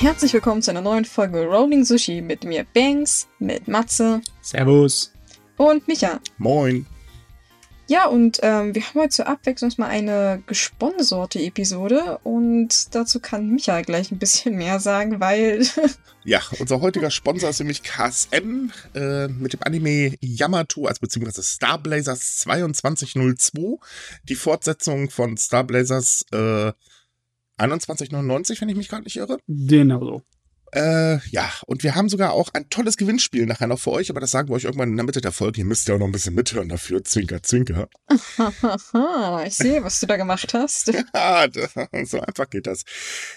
Herzlich 0.00 0.32
willkommen 0.32 0.62
zu 0.62 0.70
einer 0.70 0.80
neuen 0.80 1.04
Folge 1.04 1.44
Rolling 1.44 1.84
Sushi 1.84 2.22
mit 2.22 2.42
mir 2.42 2.64
Banks, 2.72 3.28
mit 3.38 3.68
Matze 3.68 4.22
Servus. 4.40 5.12
und 5.58 5.86
Micha. 5.88 6.20
Moin. 6.38 6.86
Ja, 7.86 8.06
und 8.06 8.38
ähm, 8.40 8.74
wir 8.74 8.82
haben 8.82 8.98
heute 8.98 9.10
zur 9.10 9.26
Abwechslung 9.26 9.70
mal 9.76 9.88
eine 9.88 10.42
gesponserte 10.46 11.40
Episode 11.40 12.18
und 12.22 12.94
dazu 12.94 13.20
kann 13.20 13.50
Micha 13.50 13.82
gleich 13.82 14.10
ein 14.10 14.18
bisschen 14.18 14.56
mehr 14.56 14.80
sagen, 14.80 15.20
weil 15.20 15.66
Ja, 16.24 16.40
unser 16.58 16.80
heutiger 16.80 17.10
Sponsor 17.10 17.50
ist 17.50 17.60
nämlich 17.60 17.82
KSM 17.82 18.70
äh, 18.94 19.28
mit 19.28 19.52
dem 19.52 19.62
Anime 19.64 20.14
Yamato, 20.20 20.86
also 20.86 21.00
beziehungsweise 21.00 21.42
Star 21.42 21.76
Blazers 21.76 22.38
2202. 22.38 23.78
Die 24.24 24.34
Fortsetzung 24.34 25.10
von 25.10 25.36
Star 25.36 25.64
Blazers 25.64 26.24
äh, 26.32 26.72
2199, 27.60 28.60
wenn 28.60 28.68
ich 28.68 28.76
mich 28.76 28.88
gerade 28.88 29.04
nicht 29.04 29.16
irre. 29.16 29.38
Genau 29.46 30.04
so. 30.04 30.22
Äh, 30.72 31.18
ja, 31.30 31.52
und 31.66 31.82
wir 31.82 31.96
haben 31.96 32.08
sogar 32.08 32.32
auch 32.32 32.50
ein 32.54 32.70
tolles 32.70 32.96
Gewinnspiel 32.96 33.46
nachher 33.46 33.66
noch 33.66 33.80
für 33.80 33.90
euch, 33.90 34.08
aber 34.08 34.20
das 34.20 34.30
sagen 34.30 34.48
wir 34.48 34.54
euch 34.54 34.64
irgendwann 34.64 34.90
in 34.90 34.96
der 34.96 35.04
Mitte 35.04 35.20
der 35.20 35.32
Folge. 35.32 35.60
Ihr 35.60 35.64
müsst 35.64 35.88
ja 35.88 35.96
auch 35.96 35.98
noch 35.98 36.06
ein 36.06 36.12
bisschen 36.12 36.34
mithören 36.34 36.68
dafür. 36.68 37.02
Zwinker, 37.02 37.42
zwinker. 37.42 37.88
ich 39.46 39.54
sehe, 39.54 39.82
was 39.82 39.98
du 39.98 40.06
da 40.06 40.16
gemacht 40.16 40.54
hast. 40.54 40.92
Ja, 41.12 41.46
so 42.04 42.20
einfach 42.20 42.48
geht 42.48 42.66
das. 42.66 42.84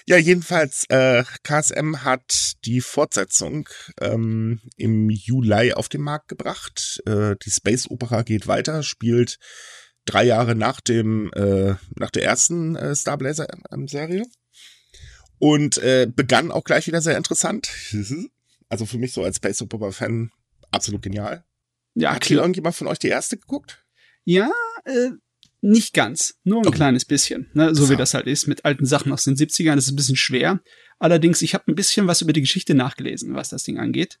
Ja, 0.06 0.16
jedenfalls, 0.16 0.84
äh, 0.88 1.24
KSM 1.42 2.04
hat 2.04 2.52
die 2.64 2.80
Fortsetzung 2.80 3.68
ähm, 4.00 4.60
im 4.76 5.10
Juli 5.10 5.72
auf 5.72 5.88
den 5.88 6.02
Markt 6.02 6.28
gebracht. 6.28 7.02
Äh, 7.06 7.36
die 7.44 7.50
Space 7.50 7.90
Opera 7.90 8.22
geht 8.22 8.46
weiter, 8.46 8.82
spielt 8.82 9.38
drei 10.06 10.24
Jahre 10.24 10.54
nach 10.54 10.80
dem 10.80 11.30
äh, 11.34 11.74
nach 11.96 12.10
der 12.10 12.24
ersten 12.24 12.76
äh, 12.76 12.94
Star 12.94 13.16
Blazer 13.18 13.46
ähm, 13.72 13.88
Serie 13.88 14.24
und 15.38 15.78
äh, 15.78 16.06
begann 16.14 16.50
auch 16.50 16.64
gleich 16.64 16.86
wieder 16.86 17.00
sehr 17.00 17.16
interessant. 17.16 17.70
Also 18.70 18.86
für 18.86 18.98
mich 18.98 19.12
so 19.12 19.22
als 19.22 19.36
Space 19.36 19.60
Opera 19.62 19.92
Fan 19.92 20.32
absolut 20.72 21.02
genial. 21.02 21.44
Ja, 21.94 22.14
Hat 22.14 22.24
hier 22.24 22.36
klar. 22.36 22.44
irgendjemand 22.44 22.74
von 22.74 22.88
euch 22.88 22.98
die 22.98 23.08
erste 23.08 23.36
geguckt? 23.36 23.84
Ja, 24.24 24.50
äh, 24.84 25.10
nicht 25.60 25.92
ganz. 25.94 26.36
Nur 26.44 26.62
ein 26.62 26.66
Oh. 26.66 26.70
kleines 26.72 27.04
bisschen. 27.04 27.48
Ne? 27.52 27.74
So 27.74 27.88
wie 27.88 27.94
das 27.96 28.14
halt 28.14 28.26
ist 28.26 28.48
mit 28.48 28.64
alten 28.64 28.86
Sachen 28.86 29.12
aus 29.12 29.24
den 29.24 29.36
70ern. 29.36 29.76
Das 29.76 29.84
ist 29.84 29.92
ein 29.92 29.96
bisschen 29.96 30.16
schwer. 30.16 30.60
Allerdings, 30.98 31.42
ich 31.42 31.54
habe 31.54 31.70
ein 31.70 31.74
bisschen 31.76 32.08
was 32.08 32.20
über 32.22 32.32
die 32.32 32.40
Geschichte 32.40 32.74
nachgelesen, 32.74 33.34
was 33.34 33.50
das 33.50 33.62
Ding 33.62 33.78
angeht. 33.78 34.18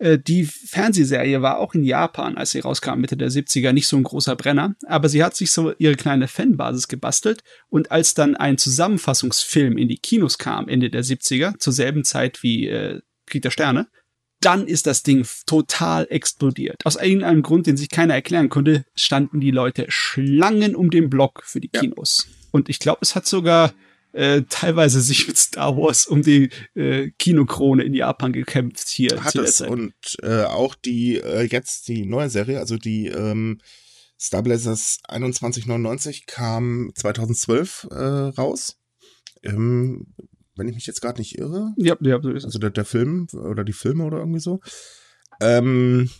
Äh, 0.00 0.18
Die 0.18 0.44
Fernsehserie 0.44 1.42
war 1.42 1.58
auch 1.58 1.74
in 1.74 1.84
Japan, 1.84 2.36
als 2.36 2.50
sie 2.50 2.60
rauskam, 2.60 2.98
Mitte 3.00 3.16
der 3.16 3.30
70er, 3.30 3.72
nicht 3.72 3.86
so 3.86 3.96
ein 3.96 4.02
großer 4.02 4.34
Brenner. 4.34 4.74
Aber 4.86 5.08
sie 5.08 5.22
hat 5.22 5.36
sich 5.36 5.52
so 5.52 5.72
ihre 5.78 5.94
kleine 5.94 6.26
Fanbasis 6.26 6.88
gebastelt. 6.88 7.42
Und 7.68 7.92
als 7.92 8.14
dann 8.14 8.34
ein 8.34 8.58
Zusammenfassungsfilm 8.58 9.78
in 9.78 9.88
die 9.88 9.98
Kinos 9.98 10.38
kam, 10.38 10.68
Ende 10.68 10.90
der 10.90 11.04
70er, 11.04 11.58
zur 11.58 11.72
selben 11.72 12.04
Zeit 12.04 12.42
wie 12.42 12.66
äh, 12.68 13.00
Krieg 13.26 13.42
der 13.42 13.50
Sterne, 13.50 13.86
dann 14.40 14.66
ist 14.66 14.86
das 14.86 15.02
Ding 15.02 15.26
total 15.46 16.06
explodiert. 16.08 16.76
Aus 16.84 16.96
irgendeinem 16.96 17.42
Grund, 17.42 17.66
den 17.66 17.76
sich 17.76 17.90
keiner 17.90 18.14
erklären 18.14 18.48
konnte, 18.48 18.86
standen 18.94 19.38
die 19.40 19.50
Leute 19.50 19.84
Schlangen 19.88 20.74
um 20.74 20.90
den 20.90 21.10
Block 21.10 21.42
für 21.44 21.60
die 21.60 21.70
Ja. 21.74 21.80
Kinos. 21.80 22.26
Und 22.50 22.70
ich 22.70 22.78
glaube, 22.78 23.00
es 23.02 23.14
hat 23.14 23.26
sogar 23.26 23.72
äh, 24.12 24.42
teilweise 24.48 25.00
sich 25.00 25.26
mit 25.28 25.36
Star 25.36 25.76
Wars 25.76 26.06
um 26.06 26.22
die 26.22 26.50
äh, 26.74 27.10
Kinokrone 27.18 27.82
in 27.84 27.94
Japan 27.94 28.32
gekämpft 28.32 28.88
hier 28.88 29.22
hat 29.22 29.34
es 29.36 29.60
und 29.60 29.94
äh, 30.22 30.44
auch 30.44 30.74
die 30.74 31.16
äh, 31.16 31.42
jetzt 31.42 31.88
die 31.88 32.06
neue 32.06 32.30
Serie, 32.30 32.58
also 32.58 32.76
die 32.76 33.06
ähm, 33.06 33.60
Star 34.18 34.42
Blazers 34.42 34.98
2199 35.08 36.26
kam 36.26 36.90
2012 36.94 37.88
äh, 37.90 37.96
raus. 37.96 38.76
Ähm, 39.42 40.06
wenn 40.56 40.68
ich 40.68 40.74
mich 40.74 40.86
jetzt 40.86 41.00
gerade 41.00 41.18
nicht 41.18 41.38
irre, 41.38 41.72
Ja, 41.78 41.96
ja, 42.00 42.20
so 42.20 42.30
ist 42.30 42.38
es. 42.40 42.44
also 42.44 42.58
der, 42.58 42.70
der 42.70 42.84
Film 42.84 43.28
oder 43.32 43.64
die 43.64 43.72
Filme 43.72 44.04
oder 44.04 44.18
irgendwie 44.18 44.40
so. 44.40 44.60
Ähm, 45.40 46.10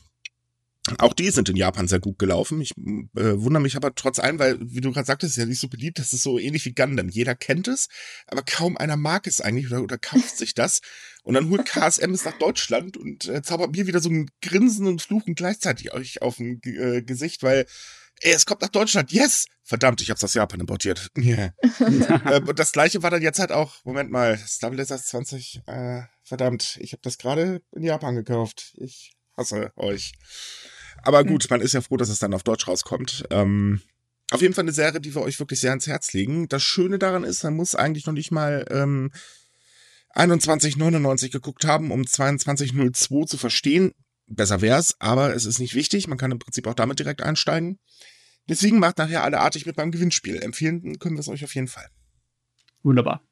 auch 0.99 1.13
die 1.13 1.31
sind 1.31 1.49
in 1.49 1.57
Japan 1.57 1.89
sehr 1.89 2.01
gut 2.01 2.19
gelaufen. 2.19 2.61
Ich 2.61 2.71
äh, 2.71 3.05
wundere 3.15 3.63
mich 3.63 3.77
aber 3.77 3.95
trotz 3.95 4.19
allem, 4.19 4.39
weil, 4.39 4.59
wie 4.61 4.81
du 4.81 4.93
gerade 4.93 5.07
sagtest, 5.07 5.33
ist 5.33 5.41
ja 5.41 5.47
nicht 5.47 5.61
so 5.61 5.69
beliebt, 5.69 5.99
das 5.99 6.13
ist 6.13 6.23
so 6.23 6.39
ähnlich 6.39 6.65
wie 6.65 6.73
Gundam. 6.73 7.11
Jeder 7.11 7.35
kennt 7.35 7.69
es, 7.69 7.89
aber 8.27 8.43
kaum 8.43 8.79
einer 8.79 8.97
mag 8.97 9.27
es 9.27 9.41
eigentlich 9.41 9.67
oder, 9.67 9.83
oder 9.83 9.99
kauft 9.99 10.39
sich 10.39 10.55
das. 10.55 10.81
Und 11.23 11.35
dann 11.35 11.51
holt 11.51 11.67
KSM 11.67 12.13
es 12.13 12.25
nach 12.25 12.39
Deutschland 12.39 12.97
und 12.97 13.29
äh, 13.29 13.43
zaubert 13.43 13.73
mir 13.73 13.87
wieder 13.87 14.01
so 14.01 14.09
ein 14.09 14.31
Grinsen 14.41 14.87
und 14.87 15.03
Fluchen 15.03 15.35
gleichzeitig 15.35 15.93
euch 15.93 16.23
auf 16.23 16.37
dem 16.37 16.61
äh, 16.65 17.03
Gesicht, 17.03 17.43
weil, 17.43 17.67
ey, 18.21 18.33
es 18.33 18.47
kommt 18.47 18.63
nach 18.63 18.69
Deutschland, 18.69 19.13
yes! 19.13 19.47
Verdammt, 19.63 20.01
ich 20.01 20.11
hab's 20.11 20.25
aus 20.25 20.35
Japan 20.35 20.61
importiert. 20.61 21.11
Yeah. 21.19 21.53
ähm, 21.81 22.49
und 22.49 22.59
das 22.59 22.73
gleiche 22.73 23.03
war 23.03 23.11
dann 23.11 23.23
jetzt 23.23 23.39
halt 23.39 23.53
auch, 23.53 23.85
Moment 23.85 24.11
mal, 24.11 24.39
Star 24.39 24.71
Blazers 24.71 25.07
20, 25.07 25.61
äh, 25.67 26.03
verdammt, 26.23 26.79
ich 26.81 26.93
habe 26.93 27.03
das 27.03 27.19
gerade 27.19 27.61
in 27.73 27.83
Japan 27.83 28.17
gekauft. 28.17 28.75
Ich 28.79 29.13
hasse 29.41 29.73
euch. 29.77 30.13
Aber 31.03 31.25
gut, 31.25 31.49
man 31.51 31.61
ist 31.61 31.75
ja 31.75 31.81
froh, 31.81 31.97
dass 31.97 32.11
es 32.11 32.19
dann 32.19 32.35
auf 32.35 32.43
Deutsch 32.43 32.69
rauskommt. 32.69 33.25
Ähm, 33.31 33.81
auf 34.31 34.43
jeden 34.43 34.55
Fall 34.55 34.65
eine 34.65 34.73
Serie, 34.73 35.01
die 35.01 35.15
wir 35.15 35.23
euch 35.23 35.41
wirklich 35.41 35.61
sehr 35.61 35.71
ans 35.71 35.87
Herz 35.87 36.13
legen. 36.13 36.49
Das 36.49 36.63
Schöne 36.63 36.99
daran 36.99 37.25
ist, 37.25 37.43
man 37.43 37.55
muss 37.55 37.75
eigentlich 37.75 38.07
noch 38.07 38.13
nicht 38.13 38.31
mal 38.31 38.65
ähm, 38.71 39.11
2199 40.15 41.33
geguckt 41.33 41.65
haben, 41.65 41.91
um 41.91 42.07
2202 42.07 43.25
zu 43.25 43.39
verstehen. 43.39 43.93
Besser 44.27 44.61
wär's, 44.61 44.95
aber 45.01 45.35
es 45.35 45.45
ist 45.45 45.59
nicht 45.59 45.75
wichtig. 45.75 46.07
Man 46.07 46.19
kann 46.19 46.31
im 46.31 46.39
Prinzip 46.39 46.67
auch 46.69 46.75
damit 46.75 47.01
direkt 47.01 47.23
einsteigen. 47.23 47.79
Deswegen 48.49 48.79
macht 48.79 48.99
nachher 48.99 49.25
alle 49.25 49.41
artig 49.41 49.67
mit 49.67 49.77
beim 49.77 49.91
Gewinnspiel. 49.91 50.37
Empfehlen 50.43 50.99
können 50.99 51.17
wir 51.17 51.21
es 51.21 51.29
euch 51.29 51.45
auf 51.45 51.55
jeden 51.55 51.69
Fall. 51.69 51.89
Wunderbar. 52.83 53.23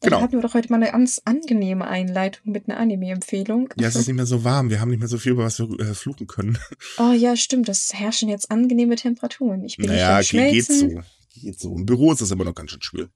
Dann 0.00 0.10
Genau. 0.10 0.22
hatten 0.22 0.34
wir 0.34 0.42
doch 0.42 0.54
heute 0.54 0.70
mal 0.70 0.76
eine 0.76 0.92
ganz 0.92 1.20
angenehme 1.24 1.88
Einleitung 1.88 2.52
mit 2.52 2.68
einer 2.68 2.78
Anime-Empfehlung. 2.78 3.74
Ja, 3.76 3.88
es 3.88 3.96
ist 3.96 4.06
nicht 4.06 4.14
mehr 4.14 4.26
so 4.26 4.44
warm. 4.44 4.70
Wir 4.70 4.80
haben 4.80 4.90
nicht 4.90 5.00
mehr 5.00 5.08
so 5.08 5.18
viel, 5.18 5.32
über 5.32 5.44
was 5.44 5.58
wir 5.58 5.68
äh, 5.80 5.94
fluchen 5.94 6.26
können. 6.28 6.56
Oh 6.98 7.12
ja, 7.12 7.36
stimmt, 7.36 7.68
es 7.68 7.92
herrschen 7.94 8.28
jetzt 8.28 8.50
angenehme 8.50 8.94
Temperaturen. 8.96 9.64
Ich 9.64 9.76
bin 9.76 9.86
naja, 9.86 10.18
nicht 10.18 10.34
am 10.34 10.40
geht, 10.40 10.66
so. 10.66 11.02
Geht 11.34 11.60
so. 11.60 11.74
Im 11.74 11.84
Büro 11.86 12.12
ist 12.12 12.20
es 12.20 12.30
immer 12.30 12.44
noch 12.44 12.54
ganz 12.54 12.70
schön 12.70 12.82
schwül. 12.82 13.10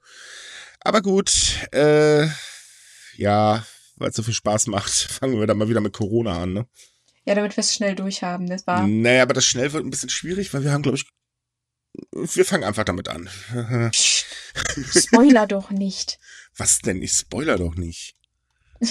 Aber 0.81 1.03
gut, 1.03 1.32
äh, 1.72 2.26
ja, 3.16 3.65
weil 3.97 4.10
es 4.10 4.16
so 4.16 4.22
viel 4.25 4.34
Spaß 4.34 4.66
macht, 4.66 4.91
fangen 5.21 5.38
wir 5.38 5.47
dann 5.47 5.59
mal 5.59 5.69
wieder 5.69 5.81
mit 5.81 5.92
Corona 5.92 6.42
an, 6.42 6.53
ne? 6.53 6.66
Ja, 7.25 7.37
damit 7.37 7.56
wir 7.56 7.62
es 7.62 7.72
schnell 7.72 7.94
durchhaben, 7.94 8.48
das 8.48 8.66
war. 8.66 8.84
Naja, 8.88 9.22
aber 9.22 9.34
das 9.34 9.47
schnell 9.47 9.72
wird 9.72 9.84
ein 9.84 9.91
bisschen 9.91 10.09
schwierig, 10.09 10.53
weil 10.53 10.65
wir 10.65 10.72
haben, 10.72 10.82
glaube 10.82 10.98
ich, 10.98 11.06
wir 12.12 12.44
fangen 12.44 12.65
einfach 12.65 12.84
damit 12.84 13.09
an. 13.09 13.28
Spoiler 13.92 15.47
doch 15.47 15.71
nicht. 15.71 16.19
Was 16.57 16.81
denn? 16.81 17.03
Ich 17.03 17.13
spoiler 17.13 17.57
doch 17.57 17.75
nicht. 17.75 18.17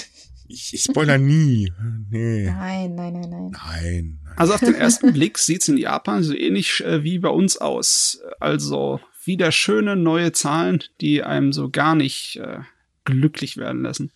Ich, 0.54 0.74
ich 0.74 0.84
spoiler 0.84 1.18
nie. 1.18 1.72
Nee. 2.10 2.48
Nein, 2.48 2.96
nein, 2.96 3.14
nein, 3.14 3.30
nein. 3.30 3.52
Nein. 3.52 4.20
Also 4.36 4.54
auf 4.54 4.60
den 4.60 4.76
ersten 4.76 5.14
Blick 5.14 5.38
sieht's 5.38 5.70
in 5.70 5.78
Japan 5.78 6.24
so 6.24 6.36
ähnlich 6.36 6.84
äh, 6.84 7.06
wie 7.06 7.20
bei 7.20 7.30
uns 7.30 7.56
aus. 7.56 8.20
Also 8.42 9.00
wieder 9.24 9.54
schöne 9.54 9.96
neue 9.96 10.34
Zahlen, 10.34 10.84
die 11.00 11.24
einem 11.24 11.54
so 11.54 11.70
gar 11.70 11.96
nicht 11.96 12.36
äh, 12.36 12.60
glücklich 13.06 13.56
werden 13.56 13.84
lassen. 13.84 14.12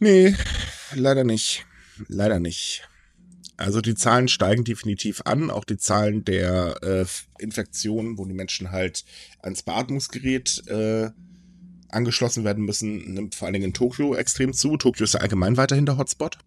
Nee, 0.00 0.34
leider 0.94 1.22
nicht. 1.22 1.66
Leider 2.08 2.40
nicht. 2.40 2.88
Also 3.56 3.80
die 3.80 3.94
Zahlen 3.94 4.26
steigen 4.26 4.64
definitiv 4.64 5.22
an, 5.24 5.50
auch 5.50 5.64
die 5.64 5.76
Zahlen 5.76 6.24
der 6.24 6.82
äh, 6.82 7.04
Infektionen, 7.38 8.18
wo 8.18 8.24
die 8.24 8.34
Menschen 8.34 8.72
halt 8.72 9.04
ans 9.40 9.62
Beatmungsgerät 9.62 10.66
äh, 10.66 11.10
angeschlossen 11.92 12.44
werden 12.44 12.64
müssen, 12.64 13.14
nimmt 13.14 13.34
vor 13.34 13.46
allen 13.46 13.52
Dingen 13.54 13.66
in 13.66 13.74
Tokio 13.74 14.14
extrem 14.14 14.52
zu. 14.52 14.76
Tokio 14.76 15.04
ist 15.04 15.14
ja 15.14 15.20
allgemein 15.20 15.56
weiterhin 15.56 15.86
der 15.86 15.98
Hotspot. 15.98 16.38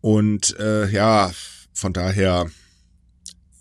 Und 0.00 0.58
äh, 0.58 0.88
ja, 0.90 1.32
von 1.72 1.92
daher 1.92 2.50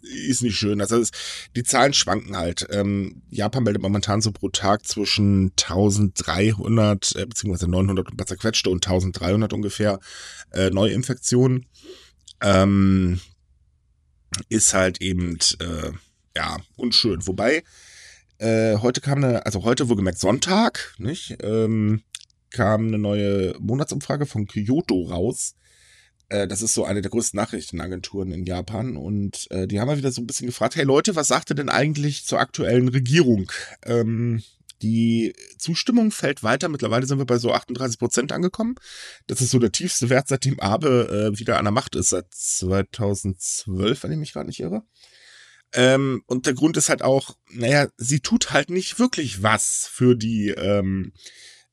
ist 0.02 0.42
nicht 0.42 0.58
schön. 0.58 0.82
Also 0.82 0.98
es, 1.00 1.12
die 1.56 1.64
Zahlen 1.64 1.94
schwanken 1.94 2.36
halt. 2.36 2.68
Ähm, 2.70 3.22
Japan 3.30 3.64
meldet 3.64 3.82
momentan 3.82 4.22
so 4.22 4.32
pro 4.32 4.50
Tag 4.50 4.86
zwischen 4.86 5.52
1300 5.52 7.16
äh, 7.16 7.26
beziehungsweise 7.26 7.70
900 7.70 8.12
und 8.12 8.28
zerquetschte 8.28 8.70
und 8.70 8.86
1300 8.86 9.54
ungefähr 9.54 10.00
äh, 10.52 10.70
Neuinfektionen. 10.70 11.66
Ähm, 12.42 13.22
ist 14.50 14.74
halt 14.74 15.02
eben 15.02 15.38
äh, 15.60 15.92
ja 16.36 16.58
unschön. 16.76 17.26
Wobei 17.28 17.64
äh, 18.40 18.78
heute 18.78 19.02
kam 19.02 19.24
eine, 19.24 19.46
also 19.46 19.64
heute 19.64 19.90
wohlgemerkt 19.90 20.20
Sonntag, 20.20 20.96
nicht? 20.98 21.38
Ähm, 21.42 22.04
kam 22.50 22.88
eine 22.88 22.98
neue 22.98 23.56
Monatsumfrage 23.60 24.26
von 24.26 24.48
Kyoto 24.48 25.04
raus. 25.04 25.56
Äh, 26.30 26.48
das 26.48 26.62
ist 26.62 26.74
so 26.74 26.86
eine 26.86 27.02
der 27.02 27.12
größten 27.12 27.38
Nachrichtenagenturen 27.38 28.32
in 28.32 28.46
Japan 28.46 28.98
und 28.98 29.50
äh, 29.52 29.68
die 29.68 29.80
haben 29.80 29.88
mal 29.88 29.98
wieder 29.98 30.12
so 30.12 30.22
ein 30.22 30.28
bisschen 30.28 30.48
gefragt, 30.48 30.76
hey 30.76 30.84
Leute, 30.84 31.16
was 31.16 31.28
sagt 31.28 31.52
ihr 31.52 31.56
denn 31.56 31.70
eigentlich 31.70 32.26
zur 32.26 32.40
aktuellen 32.40 32.88
Regierung? 32.88 33.52
Ähm, 33.86 34.44
die 34.82 35.34
Zustimmung 35.58 36.12
fällt 36.12 36.44
weiter. 36.44 36.68
Mittlerweile 36.68 37.06
sind 37.08 37.18
wir 37.18 37.26
bei 37.26 37.38
so 37.38 37.54
38 37.54 37.98
Prozent 37.98 38.32
angekommen. 38.34 38.76
Das 39.28 39.40
ist 39.40 39.52
so 39.52 39.60
der 39.60 39.72
tiefste 39.72 40.10
Wert, 40.10 40.28
seitdem 40.28 40.60
Abe 40.60 41.32
äh, 41.34 41.40
wieder 41.40 41.58
an 41.58 41.66
der 41.66 41.72
Macht 41.72 41.96
ist, 41.96 42.10
seit 42.10 42.26
2012, 42.32 44.04
wenn 44.04 44.12
ich 44.12 44.18
mich 44.18 44.34
gerade 44.34 44.48
nicht 44.48 44.60
irre. 44.60 44.84
Ähm, 45.74 46.24
und 46.28 46.46
der 46.46 46.54
Grund 46.54 46.78
ist 46.78 46.90
halt 46.90 47.02
auch, 47.02 47.36
naja, 47.50 47.88
sie 47.98 48.20
tut 48.20 48.52
halt 48.52 48.70
nicht 48.70 49.00
wirklich 49.00 49.42
was 49.44 49.88
für 49.92 50.16
die, 50.16 50.50
ähm, 50.50 51.14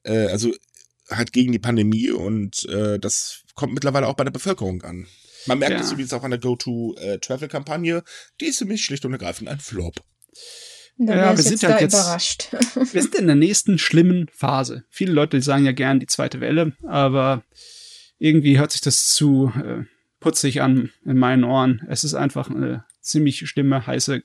äh, 0.05 0.27
also 0.29 0.53
halt 1.11 1.33
gegen 1.33 1.53
die 1.53 1.59
Pandemie 1.59 2.11
und 2.11 2.65
äh, 2.69 2.99
das 2.99 3.43
kommt 3.55 3.75
mittlerweile 3.75 4.07
auch 4.07 4.15
bei 4.15 4.25
der 4.25 4.31
Bevölkerung 4.31 4.83
an. 4.83 5.07
Man 5.47 5.59
merkt 5.59 5.75
Ja. 5.75 5.81
es 5.81 5.91
übrigens 5.93 6.13
auch 6.13 6.23
an 6.23 6.31
der 6.31 6.41
Go-To-Travel-Kampagne. 6.41 8.03
Die 8.41 8.47
ist 8.47 8.59
für 8.59 8.65
mich 8.65 8.85
schlicht 8.85 9.05
und 9.05 9.13
ergreifend 9.13 9.49
ein 9.49 9.59
Flop. 9.59 9.97
Da 10.99 11.17
Ja, 11.17 11.37
wir 11.37 11.43
sind 11.43 11.63
halt 11.63 11.77
da 11.77 11.81
jetzt- 11.81 11.95
überrascht. 11.95 12.49
Wir 12.93 13.03
sind 13.03 13.15
in 13.15 13.27
der 13.27 13.37
nächsten 13.37 13.79
schlimmen 13.79 14.29
Phase. 14.33 14.85
Viele 14.91 15.13
Leute 15.13 15.41
sagen 15.41 15.65
ja 15.65 15.73
gern 15.73 15.99
die 15.99 16.07
zweite 16.07 16.41
Welle, 16.41 16.77
aber 16.87 17.43
irgendwie 18.19 18.59
hört 18.59 18.73
sich 18.73 18.83
das 18.83 19.09
zu 19.09 19.51
äh, 19.57 19.85
putzig 20.21 20.61
an 20.61 20.91
in 21.07 21.17
meinen 21.17 21.45
Ohren. 21.45 21.81
Es 21.89 22.05
ist 22.05 22.13
einfach 22.15 22.51
eine 22.51 22.85
ziemlich 23.01 23.39
schlimme, 23.49 23.87
heiße 23.87 24.23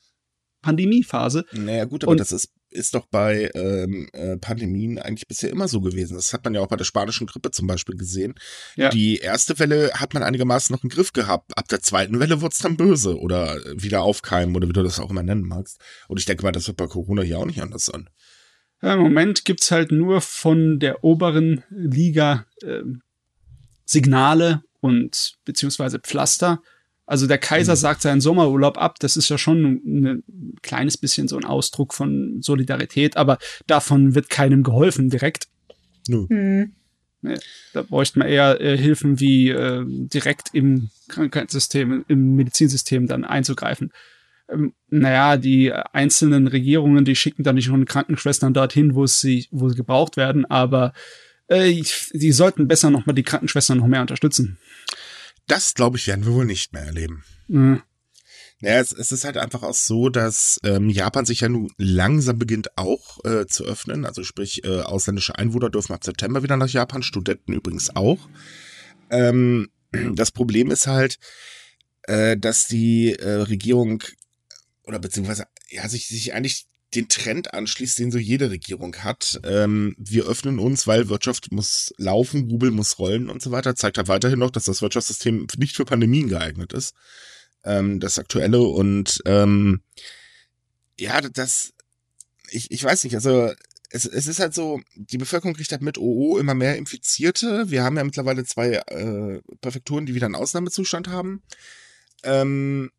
Pandemiephase. 0.62 1.46
Naja, 1.52 1.86
gut, 1.86 2.04
aber 2.04 2.12
Und- 2.14 2.20
das 2.20 2.32
ist, 2.32 2.50
ist 2.72 2.96
doch 2.96 3.06
bei 3.06 3.52
ähm, 3.54 4.10
äh, 4.14 4.36
Pandemien 4.38 4.98
eigentlich 4.98 5.28
bisher 5.28 5.50
immer 5.50 5.68
so 5.68 5.80
gewesen. 5.80 6.16
Das 6.16 6.34
hat 6.34 6.44
man 6.44 6.56
ja 6.56 6.62
auch 6.62 6.68
bei 6.68 6.76
der 6.76 6.84
spanischen 6.86 7.28
Grippe 7.28 7.52
zum 7.52 7.68
Beispiel 7.68 7.96
gesehen. 7.96 8.34
Ja. 8.76 8.90
Die 8.90 9.18
erste 9.18 9.58
Welle 9.60 9.92
hat 9.94 10.14
man 10.14 10.24
einigermaßen 10.24 10.76
noch 10.76 10.84
im 10.84 10.90
Griff 10.90 11.14
gehabt. 11.14 11.58
Ab 11.58 11.68
der 11.68 11.82
zweiten 11.82 12.20
Welle 12.20 12.42
wurde 12.42 12.54
es 12.54 12.60
dann 12.60 12.78
böse 12.78 13.18
oder 13.18 13.58
wieder 13.80 14.02
aufkeimen 14.02 14.56
oder 14.56 14.68
wie 14.68 14.74
du 14.74 14.84
das 14.84 15.00
auch 15.00 15.10
immer 15.12 15.24
nennen 15.24 15.44
magst. 15.44 15.80
Und 16.08 16.20
ich 16.20 16.26
denke 16.26 16.44
mal, 16.44 16.52
das 16.52 16.68
wird 16.68 16.78
bei 16.78 16.88
Corona 16.88 17.22
hier 17.22 17.40
auch 17.40 17.46
nicht 17.46 17.62
anders 17.62 17.86
sein. 17.86 18.10
Ja, 18.82 18.96
Im 18.96 19.00
Moment 19.00 19.46
gibt's 19.46 19.72
halt 19.72 19.92
nur 19.92 20.20
von 20.20 20.80
der 20.80 21.04
oberen 21.04 21.64
Liga 21.70 22.46
ähm, 22.64 23.04
Signale 23.86 24.64
und 24.82 25.36
beziehungsweise 25.46 26.00
Pflaster. 26.00 26.62
Also 27.06 27.28
der 27.28 27.38
Kaiser 27.38 27.74
Mhm. 27.74 27.78
sagt 27.78 28.02
seinen 28.02 28.22
Sommerurlaub 28.22 28.78
ab. 28.78 29.00
Das 29.00 29.16
ist 29.18 29.30
ja 29.30 29.38
schon 29.38 29.64
ein, 29.64 30.06
ein 30.06 30.24
kleines 30.62 30.98
bisschen 30.98 31.28
so 31.28 31.38
ein 31.38 31.46
Ausdruck 31.46 31.94
von 31.94 32.42
Solidarität, 32.42 33.16
aber 33.18 33.38
davon 33.68 34.16
wird 34.16 34.30
keinem 34.30 34.64
geholfen 34.64 35.10
direkt. 35.10 35.48
Nö. 36.08 36.28
Hm. 36.30 36.72
Da 37.74 37.82
bräuchte 37.82 38.20
man 38.20 38.28
eher 38.28 38.62
äh, 38.62 38.78
Hilfen 38.78 39.20
wie 39.20 39.50
äh, 39.50 39.84
direkt 39.88 40.50
im 40.54 40.90
Krankheitssystem, 41.08 42.06
im 42.08 42.36
Medizinsystem 42.36 43.08
dann 43.08 43.24
einzugreifen. 43.26 43.92
Ähm, 44.48 44.74
naja, 44.90 45.38
die 45.38 45.72
einzelnen 45.72 46.48
Regierungen, 46.48 47.04
die 47.04 47.16
schicken 47.16 47.44
dann 47.44 47.56
nicht 47.56 47.66
schon 47.66 47.86
Krankenschwestern 47.86 48.54
dorthin, 48.54 48.94
wo 48.94 49.08
sie, 49.08 49.48
wo 49.50 49.70
sie 49.70 49.76
gebraucht 49.76 50.18
werden, 50.18 50.46
aber 50.46 50.94
äh, 51.48 51.82
die 52.14 52.32
sollten 52.32 52.68
besser 52.68 52.92
nochmal 52.92 53.16
die 53.16 53.24
Krankenschwestern 53.24 53.80
noch 53.80 53.88
mehr 53.88 54.02
unterstützen. 54.02 54.58
Das, 55.48 55.74
glaube 55.74 55.98
ich, 55.98 56.08
werden 56.08 56.26
wir 56.26 56.34
wohl 56.34 56.46
nicht 56.46 56.74
mehr 56.74 56.84
erleben. 56.84 57.24
Äh, 57.50 57.82
Naja, 58.62 58.80
es, 58.80 58.92
es 58.92 59.12
ist 59.12 59.26
halt 59.26 59.38
einfach 59.38 59.64
auch 59.64 59.74
so, 59.76 60.10
dass 60.10 60.60
ähm, 60.64 60.90
Japan 60.90 61.26
sich 61.26 61.42
ja 61.42 61.50
nun 61.50 61.72
langsam 61.78 62.40
beginnt 62.40 62.78
auch 62.78 63.24
äh, 63.26 63.46
zu 63.46 63.66
öffnen. 63.66 64.06
Also 64.06 64.24
sprich, 64.24 64.64
äh, 64.64 64.82
ausländische 64.82 65.38
Einwohner 65.38 65.70
dürfen 65.70 65.94
ab 65.94 66.04
September 66.04 66.42
wieder 66.42 66.58
nach 66.58 66.70
Japan, 66.70 67.04
Studenten 67.04 67.54
übrigens 67.54 67.96
auch. 67.96 68.30
Ähm, 69.10 69.70
das 70.14 70.32
Problem 70.32 70.72
ist 70.72 70.88
halt, 70.88 71.20
äh, 72.04 72.38
dass 72.38 72.68
die 72.68 73.14
äh, 73.14 73.42
Regierung 73.42 74.04
oder 74.84 75.00
beziehungsweise 75.00 75.48
ja 75.70 75.88
sich, 75.90 76.08
sich 76.08 76.34
eigentlich 76.34 76.68
den 76.96 77.10
Trend 77.10 77.54
anschließt, 77.54 78.00
den 78.00 78.12
so 78.12 78.18
jede 78.18 78.50
Regierung 78.50 78.96
hat. 78.98 79.40
Ähm, 79.44 79.96
wir 79.98 80.26
öffnen 80.26 80.60
uns, 80.60 80.88
weil 80.88 81.10
Wirtschaft 81.10 81.52
muss 81.52 81.94
laufen, 81.98 82.50
Rubel 82.50 82.72
muss 82.72 83.00
rollen 83.00 83.30
und 83.30 83.42
so 83.42 83.52
weiter. 83.52 83.76
Zeigt 83.76 83.98
halt 83.98 84.08
weiterhin 84.08 84.40
noch, 84.40 84.52
dass 84.52 84.66
das 84.66 84.82
Wirtschaftssystem 84.82 85.48
nicht 85.58 85.76
für 85.76 85.86
Pandemien 85.86 86.30
geeignet 86.30 86.74
ist 86.74 86.94
ähm, 87.66 88.00
das 88.00 88.20
aktuelle 88.20 88.62
und 88.62 89.22
ähm, 89.26 89.82
ja, 90.98 91.20
das, 91.20 91.74
ich, 92.50 92.72
ich 92.72 92.84
weiß 92.84 93.04
nicht, 93.04 93.16
also 93.16 93.52
es, 93.90 94.06
es 94.06 94.28
ist 94.28 94.40
halt 94.40 94.54
so, 94.54 94.80
die 94.96 95.18
Bevölkerung 95.18 95.56
kriegt 95.56 95.72
halt 95.72 95.82
mit, 95.82 95.98
oh, 95.98 96.34
oh, 96.34 96.38
immer 96.38 96.54
mehr 96.54 96.78
Infizierte. 96.78 97.70
Wir 97.70 97.84
haben 97.84 97.98
ja 97.98 98.04
mittlerweile 98.04 98.46
zwei 98.46 98.74
äh, 98.88 99.42
Präfekturen, 99.62 100.06
die 100.06 100.16
wieder 100.16 100.26
einen 100.26 100.36
Ausnahmezustand 100.36 101.08
haben. 101.08 101.44
Ähm, 102.24 102.92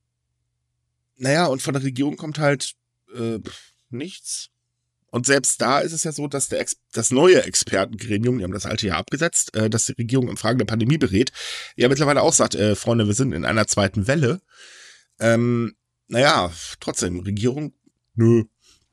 naja, 1.17 1.47
und 1.47 1.63
von 1.63 1.75
der 1.75 1.83
Regierung 1.83 2.17
kommt 2.17 2.39
halt 2.39 2.75
äh, 3.15 3.39
nichts. 3.97 4.51
Und 5.11 5.25
selbst 5.25 5.61
da 5.63 5.79
ist 5.79 5.93
es 5.93 6.05
ja 6.05 6.13
so, 6.13 6.27
dass 6.29 6.49
der 6.49 6.61
Ex 6.61 6.77
das 6.93 7.11
neue 7.11 7.43
Expertengremium, 7.45 8.39
die 8.39 8.45
haben 8.45 8.53
das 8.53 8.67
alte 8.67 8.87
ja 8.89 8.97
abgesetzt, 8.97 9.55
äh, 9.57 9.71
dass 9.71 9.87
die 9.87 9.93
Regierung 9.93 10.29
in 10.29 10.37
Fragen 10.37 10.59
der 10.59 10.67
Pandemie 10.67 10.99
berät, 10.99 11.33
ja 11.77 11.89
mittlerweile 11.89 12.23
auch 12.23 12.33
sagt, 12.33 12.55
äh, 12.55 12.75
Freunde, 12.75 13.07
wir 13.07 13.15
sind 13.15 13.33
in 13.33 13.45
einer 13.45 13.67
zweiten 13.67 14.07
Welle. 14.09 14.41
Ähm, 15.19 15.75
naja, 16.09 16.53
trotzdem, 16.81 17.21
Regierung, 17.21 17.73
nö. 18.15 18.45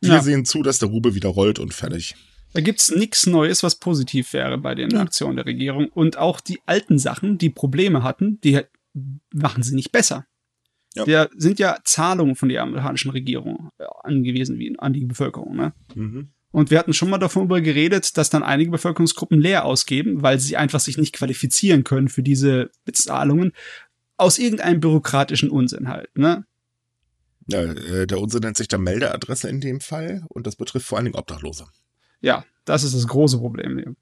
Wir 0.01 0.15
Ja. 0.15 0.21
sehen 0.21 0.45
zu, 0.45 0.63
dass 0.63 0.79
der 0.79 0.89
Rubel 0.89 1.15
wieder 1.15 1.29
rollt 1.29 1.59
und 1.59 1.73
fertig. 1.73 2.15
Da 2.53 2.61
gibt's 2.61 2.91
nichts 2.91 3.25
Neues, 3.25 3.63
was 3.63 3.75
positiv 3.75 4.31
wäre 4.33 4.57
bei 4.57 4.75
den 4.75 4.91
Ja. 4.91 5.01
Aktionen 5.01 5.38
der 5.38 5.45
Regierung. 5.45 5.88
Und 5.89 6.17
auch 6.17 6.39
die 6.39 6.59
alten 6.65 7.00
Sachen, 7.00 7.38
die 7.38 7.50
Probleme 7.50 8.03
hatten, 8.03 8.39
die 8.41 8.61
machen 9.33 9.63
sie 9.63 9.73
nicht 9.75 9.91
besser. 9.91 10.27
Ja. 10.95 11.06
Der 11.06 11.30
sind 11.36 11.60
ja 11.60 11.80
Zahlungen 11.84 12.36
von 12.36 12.50
der 12.50 12.62
amerikanischen 12.62 13.12
Regierung 13.12 13.69
äh, 13.80 13.86
angewiesen 14.04 14.60
wie 14.60 14.78
an 14.78 14.94
die 14.94 15.06
Bevölkerung. 15.06 15.56
Ne? 15.56 15.74
Mhm. 15.95 16.30
Und 16.51 16.69
wir 16.69 16.78
hatten 16.78 16.94
schon 16.94 17.10
mal 17.10 17.18
darüber 17.18 17.62
geredet, 17.62 18.16
dass 18.16 18.30
dann 18.30 18.44
einige 18.44 18.69
Bevölkerungsgruppen 18.69 19.40
leer 19.40 19.66
ausgeben, 19.66 20.22
weil 20.22 20.40
sie 20.40 20.56
einfach 20.56 20.80
sich 20.80 20.98
nicht 21.00 21.16
qualifizieren 21.16 21.84
können 21.84 22.10
für 22.10 22.22
diese 22.22 22.69
Bezahlungen. 22.86 23.54
Aus 24.18 24.38
irgendeinem 24.38 24.80
bürokratischen 24.80 25.50
Unsinn 25.50 25.88
halt, 25.88 26.16
ne? 26.16 26.45
Ja, 27.48 27.63
äh, 27.63 28.06
der 28.06 28.19
Unsinn 28.19 28.42
nennt 28.42 28.57
sich 28.57 28.68
dann 28.68 28.84
Meldeadresse 28.84 29.50
in 29.50 29.62
dem 29.62 29.81
Fall 29.81 30.24
und 30.30 30.46
das 30.46 30.56
betrifft 30.56 30.86
vor 30.86 30.98
allen 30.98 31.06
Dingen 31.06 31.18
Obdachlose. 31.18 31.66
Ja, 32.22 32.46
das 32.66 32.84
ist 32.84 32.96
das 32.96 33.07
große 33.07 33.39
Problem. 33.39 33.96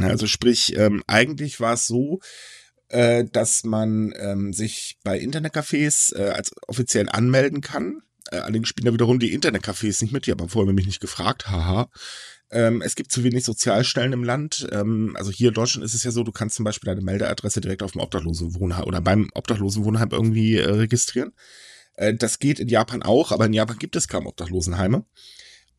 Also 0.00 0.26
sprich, 0.26 0.76
ähm, 0.76 1.02
eigentlich 1.06 1.60
war 1.60 1.74
es 1.74 1.86
so, 1.86 2.20
äh, 2.92 3.24
dass 3.24 3.64
man 3.64 4.12
ähm, 4.18 4.52
sich 4.52 4.98
bei 5.02 5.18
Internetcafés 5.18 6.14
äh, 6.14 6.30
als 6.30 6.52
offiziell 6.68 7.08
anmelden 7.08 7.62
kann. 7.62 8.02
Äh, 8.30 8.36
allerdings 8.36 8.68
spielen 8.68 8.86
da 8.86 8.92
wiederum 8.92 9.18
die 9.18 9.36
Internetcafés 9.36 10.02
nicht 10.02 10.12
mit, 10.12 10.26
die 10.26 10.30
haben 10.30 10.48
vorher 10.48 10.72
mich 10.72 10.86
nicht 10.86 11.00
gefragt, 11.00 11.48
haha. 11.48 11.88
Ähm, 12.50 12.82
es 12.82 12.94
gibt 12.94 13.10
zu 13.10 13.24
wenig 13.24 13.44
Sozialstellen 13.44 14.12
im 14.12 14.24
Land. 14.24 14.68
Ähm, 14.72 15.16
also 15.16 15.30
hier 15.30 15.48
in 15.48 15.54
Deutschland 15.54 15.86
ist 15.86 15.94
es 15.94 16.04
ja 16.04 16.10
so, 16.10 16.22
du 16.22 16.32
kannst 16.32 16.56
zum 16.56 16.64
Beispiel 16.64 16.86
deine 16.86 17.00
Meldeadresse 17.00 17.62
direkt 17.62 17.82
auf 17.82 17.92
dem 17.92 18.02
Obdachlosenwohnheim 18.02 18.84
oder 18.84 19.00
beim 19.00 19.30
Obdachlosenwohnheim 19.32 20.10
irgendwie 20.12 20.58
äh, 20.58 20.70
registrieren. 20.70 21.32
Äh, 21.94 22.12
das 22.12 22.38
geht 22.40 22.60
in 22.60 22.68
Japan 22.68 23.02
auch, 23.02 23.32
aber 23.32 23.46
in 23.46 23.54
Japan 23.54 23.78
gibt 23.78 23.96
es 23.96 24.06
kaum 24.06 24.26
Obdachlosenheime. 24.26 25.06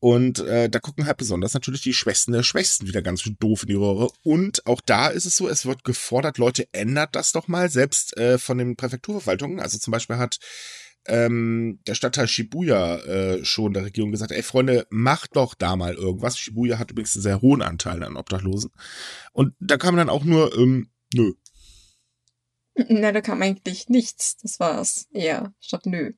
Und 0.00 0.40
äh, 0.40 0.68
da 0.68 0.80
gucken 0.80 1.06
halt 1.06 1.16
besonders 1.16 1.54
natürlich 1.54 1.82
die 1.82 1.94
Schwächsten 1.94 2.32
der 2.32 2.42
Schwächsten 2.42 2.86
wieder 2.86 3.00
ganz 3.00 3.22
schön 3.22 3.36
doof 3.40 3.62
in 3.62 3.68
die 3.68 3.74
Röhre. 3.74 4.10
Und 4.22 4.66
auch 4.66 4.80
da 4.82 5.08
ist 5.08 5.24
es 5.24 5.36
so, 5.36 5.48
es 5.48 5.64
wird 5.64 5.84
gefordert, 5.84 6.38
Leute, 6.38 6.68
ändert 6.72 7.16
das 7.16 7.32
doch 7.32 7.48
mal, 7.48 7.70
selbst 7.70 8.16
äh, 8.16 8.38
von 8.38 8.58
den 8.58 8.76
Präfekturverwaltungen. 8.76 9.60
Also 9.60 9.78
zum 9.78 9.92
Beispiel 9.92 10.16
hat 10.16 10.38
ähm, 11.06 11.80
der 11.86 11.94
Stadtteil 11.94 12.28
Shibuya 12.28 12.96
äh, 12.96 13.44
schon 13.44 13.74
der 13.74 13.84
Regierung 13.84 14.10
gesagt, 14.10 14.32
ey 14.32 14.42
Freunde, 14.42 14.86
macht 14.90 15.36
doch 15.36 15.54
da 15.54 15.76
mal 15.76 15.94
irgendwas. 15.94 16.38
Shibuya 16.38 16.78
hat 16.78 16.90
übrigens 16.90 17.14
einen 17.14 17.22
sehr 17.22 17.40
hohen 17.40 17.62
Anteil 17.62 18.02
an 18.02 18.16
Obdachlosen. 18.16 18.70
Und 19.32 19.54
da 19.60 19.76
kam 19.76 19.96
dann 19.96 20.08
auch 20.08 20.24
nur, 20.24 20.56
ähm, 20.56 20.90
nö. 21.14 21.32
Na, 22.88 23.12
da 23.12 23.20
kam 23.20 23.42
eigentlich 23.42 23.88
nichts. 23.88 24.36
Das 24.38 24.58
war's. 24.58 25.06
Eher 25.12 25.54
statt 25.60 25.86
nö. 25.86 26.12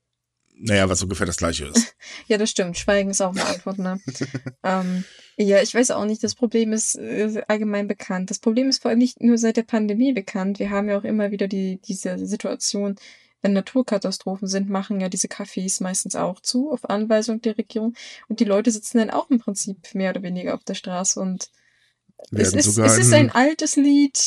Naja, 0.58 0.88
was 0.88 1.02
ungefähr 1.02 1.26
das 1.26 1.36
gleiche 1.36 1.66
ist. 1.66 1.94
Ja, 2.28 2.38
das 2.38 2.50
stimmt. 2.50 2.78
Schweigen 2.78 3.10
ist 3.10 3.20
auch 3.20 3.30
eine 3.32 3.44
Antwort, 3.44 3.78
ne? 3.78 4.00
ähm, 4.64 5.04
ja, 5.36 5.60
ich 5.60 5.74
weiß 5.74 5.90
auch 5.90 6.04
nicht. 6.06 6.24
Das 6.24 6.34
Problem 6.34 6.72
ist 6.72 6.96
äh, 6.96 7.42
allgemein 7.46 7.86
bekannt. 7.88 8.30
Das 8.30 8.38
Problem 8.38 8.68
ist 8.68 8.80
vor 8.82 8.88
allem 8.90 8.98
nicht 8.98 9.20
nur 9.20 9.36
seit 9.38 9.56
der 9.56 9.62
Pandemie 9.64 10.12
bekannt. 10.12 10.58
Wir 10.58 10.70
haben 10.70 10.88
ja 10.88 10.98
auch 10.98 11.04
immer 11.04 11.30
wieder 11.30 11.46
die, 11.46 11.78
diese 11.82 12.18
Situation, 12.26 12.96
wenn 13.42 13.52
Naturkatastrophen 13.52 14.48
sind, 14.48 14.70
machen 14.70 15.00
ja 15.00 15.08
diese 15.08 15.28
Cafés 15.28 15.82
meistens 15.82 16.16
auch 16.16 16.40
zu, 16.40 16.70
auf 16.72 16.88
Anweisung 16.88 17.40
der 17.42 17.58
Regierung. 17.58 17.94
Und 18.28 18.40
die 18.40 18.44
Leute 18.44 18.70
sitzen 18.70 18.98
dann 18.98 19.10
auch 19.10 19.28
im 19.30 19.38
Prinzip 19.40 19.94
mehr 19.94 20.10
oder 20.10 20.22
weniger 20.22 20.54
auf 20.54 20.64
der 20.64 20.74
Straße. 20.74 21.20
Und 21.20 21.50
es 22.32 22.54
ist, 22.54 22.78
es 22.78 22.98
ist 22.98 23.08
in- 23.08 23.14
ein 23.14 23.30
altes 23.30 23.76
Lied, 23.76 24.18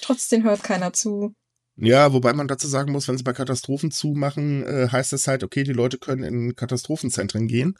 trotzdem 0.00 0.44
hört 0.44 0.62
keiner 0.64 0.92
zu. 0.92 1.34
Ja, 1.76 2.12
wobei 2.12 2.32
man 2.32 2.46
dazu 2.46 2.68
sagen 2.68 2.92
muss, 2.92 3.08
wenn 3.08 3.18
sie 3.18 3.24
bei 3.24 3.32
Katastrophen 3.32 3.90
zumachen, 3.90 4.64
äh, 4.64 4.88
heißt 4.90 5.12
es 5.12 5.26
halt, 5.26 5.42
okay, 5.42 5.64
die 5.64 5.72
Leute 5.72 5.98
können 5.98 6.22
in 6.22 6.54
Katastrophenzentren 6.54 7.48
gehen. 7.48 7.76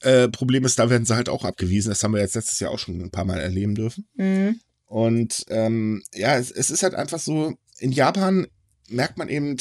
Äh, 0.00 0.28
Problem 0.28 0.64
ist, 0.64 0.78
da 0.78 0.88
werden 0.88 1.04
sie 1.04 1.14
halt 1.14 1.28
auch 1.28 1.44
abgewiesen. 1.44 1.90
Das 1.90 2.02
haben 2.02 2.14
wir 2.14 2.20
jetzt 2.20 2.34
letztes 2.34 2.60
Jahr 2.60 2.70
auch 2.70 2.78
schon 2.78 3.00
ein 3.00 3.10
paar 3.10 3.24
Mal 3.24 3.40
erleben 3.40 3.74
dürfen. 3.74 4.08
Mhm. 4.14 4.60
Und 4.86 5.44
ähm, 5.48 6.02
ja, 6.14 6.36
es, 6.38 6.50
es 6.50 6.70
ist 6.70 6.82
halt 6.82 6.94
einfach 6.94 7.18
so, 7.18 7.54
in 7.78 7.92
Japan 7.92 8.46
merkt 8.88 9.18
man 9.18 9.28
eben, 9.28 9.56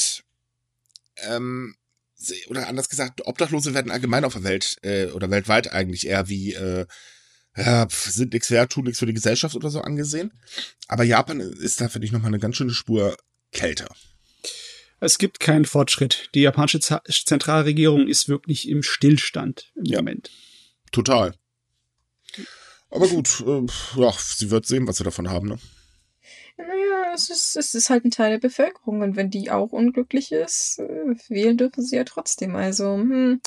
ähm, 1.28 1.76
oder 2.48 2.68
anders 2.68 2.90
gesagt, 2.90 3.26
Obdachlose 3.26 3.74
werden 3.74 3.92
allgemein 3.92 4.24
auf 4.24 4.34
der 4.34 4.44
Welt 4.44 4.78
äh, 4.84 5.08
oder 5.08 5.30
weltweit 5.30 5.72
eigentlich 5.72 6.08
eher 6.08 6.30
wie 6.30 6.54
äh, 6.54 6.86
ja, 7.58 7.88
sind 7.90 8.34
nichts 8.34 8.52
wert, 8.52 8.72
tun 8.72 8.84
nichts 8.86 9.00
für 9.00 9.06
die 9.06 9.14
Gesellschaft 9.14 9.56
oder 9.56 9.70
so 9.70 9.82
angesehen. 9.82 10.34
Aber 10.88 11.04
Japan 11.04 11.40
ist 11.40 11.80
da, 11.80 11.88
finde 11.88 12.06
ich, 12.06 12.12
nochmal 12.12 12.30
eine 12.30 12.40
ganz 12.40 12.58
schöne 12.58 12.74
Spur 12.74 13.16
kälter. 13.52 13.88
Es 15.00 15.18
gibt 15.18 15.40
keinen 15.40 15.66
Fortschritt. 15.66 16.30
Die 16.34 16.42
japanische 16.42 16.80
Zentralregierung 16.80 18.08
ist 18.08 18.30
wirklich 18.30 18.70
im 18.70 18.82
Stillstand 18.82 19.72
im 19.76 19.86
ja, 19.86 20.00
Moment. 20.00 20.32
Total. 20.92 21.36
Aber 22.90 23.08
gut, 23.08 23.44
äh, 23.46 23.66
ja, 24.00 24.14
sie 24.18 24.52
wird 24.52 24.66
sehen, 24.66 24.88
was 24.88 24.98
sie 24.98 25.04
davon 25.04 25.30
haben, 25.30 25.50
ne? 25.50 25.58
Naja, 26.58 27.14
es 27.14 27.30
ist, 27.30 27.58
es 27.58 27.76
ist 27.76 27.90
halt 27.90 28.06
ein 28.06 28.12
Teil 28.12 28.32
der 28.32 28.40
Bevölkerung 28.40 29.02
und 29.02 29.18
wenn 29.18 29.30
die 29.30 29.52
auch 29.52 29.72
unglücklich 29.74 30.32
ist, 30.32 30.80
äh, 30.80 31.16
wählen 31.28 31.58
dürfen 31.58 31.84
sie 31.84 31.98
ja 31.98 32.06
trotzdem. 32.06 32.56
Also, 32.56 32.94
hm, 32.94 33.42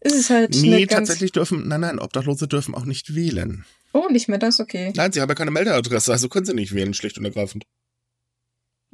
ist 0.00 0.14
es 0.14 0.30
halt. 0.30 0.54
Nee, 0.54 0.86
tatsächlich 0.86 1.32
dürfen, 1.32 1.66
nein, 1.66 1.80
nein, 1.80 1.98
Obdachlose 1.98 2.46
dürfen 2.46 2.74
auch 2.74 2.84
nicht 2.84 3.14
wählen. 3.14 3.64
Oh, 3.92 4.08
nicht 4.08 4.28
mehr 4.28 4.38
das, 4.38 4.60
okay. 4.60 4.92
Nein, 4.96 5.12
sie 5.12 5.20
haben 5.20 5.28
ja 5.28 5.34
keine 5.34 5.50
Meldeadresse, 5.50 6.12
also 6.12 6.28
können 6.28 6.46
sie 6.46 6.54
nicht 6.54 6.74
wählen, 6.74 6.94
schlicht 6.94 7.18
und 7.18 7.24
ergreifend. 7.24 7.64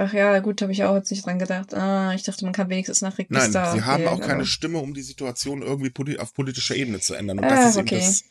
Ach 0.00 0.12
ja, 0.12 0.38
gut, 0.38 0.62
habe 0.62 0.70
ich 0.70 0.84
auch 0.84 0.94
jetzt 0.94 1.10
nicht 1.10 1.26
dran 1.26 1.40
gedacht. 1.40 1.74
Ah, 1.74 2.14
ich 2.14 2.22
dachte, 2.22 2.44
man 2.44 2.54
kann 2.54 2.70
wenigstens 2.70 3.02
nach 3.02 3.18
Register. 3.18 3.48
Nein, 3.48 3.74
sie 3.74 3.82
haben 3.84 4.04
wählen, 4.04 4.12
auch 4.12 4.20
keine 4.20 4.46
Stimme, 4.46 4.78
um 4.78 4.94
die 4.94 5.02
Situation 5.02 5.60
irgendwie 5.60 5.90
politi 5.90 6.20
auf 6.20 6.34
politischer 6.34 6.76
Ebene 6.76 7.00
zu 7.00 7.14
ändern. 7.14 7.40
Und 7.40 7.44
ah, 7.44 7.48
das 7.48 7.70
ist 7.70 7.78
okay. 7.78 7.98
das. 7.98 8.22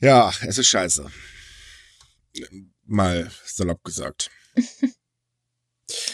Ja, 0.00 0.32
es 0.42 0.58
ist 0.58 0.66
scheiße. 0.66 1.08
Mal 2.84 3.30
salopp 3.44 3.84
gesagt. 3.84 4.32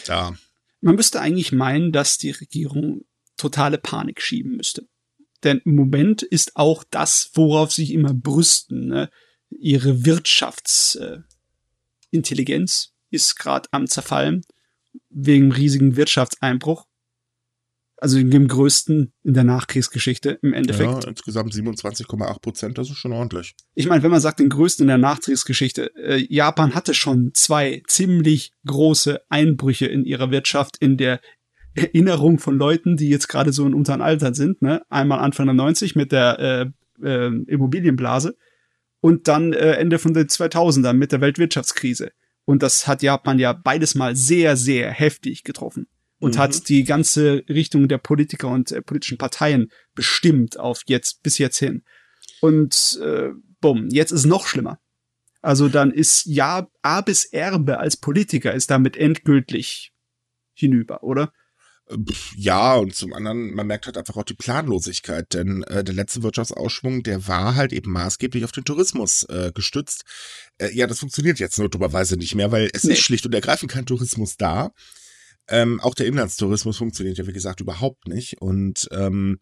ja. 0.05 0.35
Man 0.81 0.95
müsste 0.95 1.19
eigentlich 1.19 1.51
meinen, 1.51 1.91
dass 1.91 2.19
die 2.19 2.29
Regierung 2.29 3.01
totale 3.37 3.79
Panik 3.79 4.21
schieben 4.21 4.55
müsste. 4.55 4.87
Denn 5.43 5.63
im 5.65 5.73
Moment 5.73 6.21
ist 6.21 6.57
auch 6.57 6.83
das, 6.83 7.31
worauf 7.33 7.71
sie 7.71 7.91
immer 7.91 8.13
brüsten, 8.13 8.85
ne? 8.87 9.09
ihre 9.49 10.05
Wirtschaftsintelligenz 10.05 12.85
äh, 12.85 12.89
ist 13.11 13.37
gerade 13.37 13.69
am 13.71 13.87
zerfallen 13.87 14.41
wegen 15.09 15.51
riesigen 15.51 15.95
Wirtschaftseinbruch. 15.95 16.85
Also 17.97 18.17
dem 18.17 18.47
größten 18.47 19.13
in 19.23 19.33
der 19.35 19.43
Nachkriegsgeschichte 19.43 20.39
im 20.41 20.53
Endeffekt. 20.53 21.03
Ja, 21.03 21.09
insgesamt 21.09 21.53
27,8 21.53 22.41
Prozent, 22.41 22.77
das 22.79 22.89
ist 22.89 22.97
schon 22.97 23.13
ordentlich. 23.13 23.53
Ich 23.75 23.85
meine, 23.85 24.01
wenn 24.01 24.09
man 24.09 24.19
sagt 24.19 24.39
den 24.39 24.49
größten 24.49 24.85
in 24.85 24.87
der 24.87 24.97
Nachkriegsgeschichte, 24.97 25.95
äh, 25.95 26.25
Japan 26.27 26.73
hatte 26.73 26.95
schon 26.95 27.29
zwei 27.35 27.83
ziemlich 27.87 28.53
große 28.65 29.21
Einbrüche 29.29 29.85
in 29.85 30.03
ihrer 30.03 30.31
Wirtschaft 30.31 30.77
in 30.79 30.97
der 30.97 31.21
Erinnerung 31.75 32.39
von 32.39 32.57
Leuten, 32.57 32.97
die 32.97 33.07
jetzt 33.07 33.27
gerade 33.27 33.53
so 33.53 33.67
in 33.67 33.75
unserem 33.75 34.01
Alter 34.01 34.33
sind. 34.33 34.63
Ne? 34.63 34.81
Einmal 34.89 35.19
Anfang 35.19 35.45
der 35.45 35.53
90 35.53 35.95
mit 35.95 36.11
der 36.11 36.39
äh, 36.39 37.07
äh, 37.07 37.27
Immobilienblase 37.47 38.35
und 38.99 39.27
dann 39.27 39.53
äh, 39.53 39.73
Ende 39.73 39.99
von 39.99 40.15
den 40.15 40.27
2000ern 40.27 40.93
mit 40.93 41.11
der 41.11 41.21
Weltwirtschaftskrise. 41.21 42.11
Und 42.45 42.63
das 42.63 42.87
hat 42.87 43.03
Japan 43.03 43.39
ja 43.39 43.53
beides 43.53 43.95
mal 43.95 44.15
sehr, 44.15 44.57
sehr 44.57 44.91
heftig 44.91 45.43
getroffen 45.43 45.87
und 46.19 46.35
mhm. 46.35 46.39
hat 46.39 46.69
die 46.69 46.83
ganze 46.83 47.43
Richtung 47.49 47.87
der 47.87 47.97
Politiker 47.97 48.47
und 48.47 48.71
äh, 48.71 48.81
politischen 48.81 49.17
Parteien 49.17 49.71
bestimmt 49.95 50.59
auf 50.59 50.83
jetzt 50.87 51.23
bis 51.23 51.37
jetzt 51.37 51.57
hin. 51.57 51.83
Und 52.41 52.99
äh, 53.03 53.29
bumm, 53.59 53.89
jetzt 53.89 54.11
ist 54.11 54.25
noch 54.25 54.47
schlimmer. 54.47 54.79
Also 55.41 55.69
dann 55.69 55.91
ist 55.91 56.25
ja 56.25 56.67
A 56.83 57.01
bis 57.01 57.25
Erbe 57.25 57.79
als 57.79 57.97
Politiker 57.97 58.53
ist 58.53 58.69
damit 58.69 58.95
endgültig 58.95 59.91
hinüber, 60.53 61.03
oder? 61.03 61.33
Ja, 62.35 62.75
und 62.75 62.95
zum 62.95 63.13
anderen, 63.13 63.53
man 63.53 63.67
merkt 63.67 63.85
halt 63.85 63.97
einfach 63.97 64.15
auch 64.15 64.23
die 64.23 64.33
Planlosigkeit, 64.33 65.33
denn 65.33 65.63
äh, 65.63 65.83
der 65.83 65.93
letzte 65.93 66.23
Wirtschaftsausschwung, 66.23 67.03
der 67.03 67.27
war 67.27 67.55
halt 67.55 67.73
eben 67.73 67.91
maßgeblich 67.91 68.43
auf 68.45 68.51
den 68.51 68.63
Tourismus 68.63 69.23
äh, 69.23 69.51
gestützt. 69.53 70.03
Äh, 70.57 70.73
ja, 70.73 70.87
das 70.87 70.99
funktioniert 70.99 71.39
jetzt 71.39 71.59
notoberweise 71.59 72.17
nicht 72.17 72.35
mehr, 72.35 72.51
weil 72.51 72.69
es 72.73 72.83
nee. 72.83 72.93
ist 72.93 73.01
schlicht 73.01 73.25
und 73.25 73.35
ergreifend 73.35 73.71
kein 73.71 73.85
Tourismus 73.85 74.37
da. 74.37 74.71
Ähm, 75.47 75.79
auch 75.81 75.95
der 75.95 76.05
Inlandstourismus 76.05 76.77
funktioniert 76.77 77.17
ja, 77.17 77.27
wie 77.27 77.33
gesagt, 77.33 77.59
überhaupt 77.59 78.07
nicht. 78.07 78.41
Und 78.41 78.87
ähm, 78.91 79.39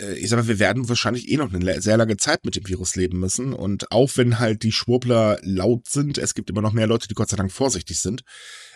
äh, 0.00 0.14
ich 0.18 0.28
sag 0.28 0.38
mal, 0.38 0.48
wir 0.48 0.58
werden 0.58 0.88
wahrscheinlich 0.88 1.28
eh 1.28 1.36
noch 1.36 1.52
eine 1.52 1.80
sehr 1.80 1.96
lange 1.96 2.16
Zeit 2.16 2.44
mit 2.44 2.56
dem 2.56 2.68
Virus 2.68 2.96
leben 2.96 3.18
müssen. 3.18 3.52
Und 3.54 3.90
auch 3.92 4.10
wenn 4.16 4.38
halt 4.38 4.62
die 4.62 4.72
Schwurbler 4.72 5.38
laut 5.42 5.88
sind, 5.88 6.18
es 6.18 6.34
gibt 6.34 6.50
immer 6.50 6.62
noch 6.62 6.72
mehr 6.72 6.86
Leute, 6.86 7.08
die 7.08 7.14
Gott 7.14 7.30
sei 7.30 7.36
Dank 7.36 7.52
vorsichtig 7.52 7.98
sind 7.98 8.22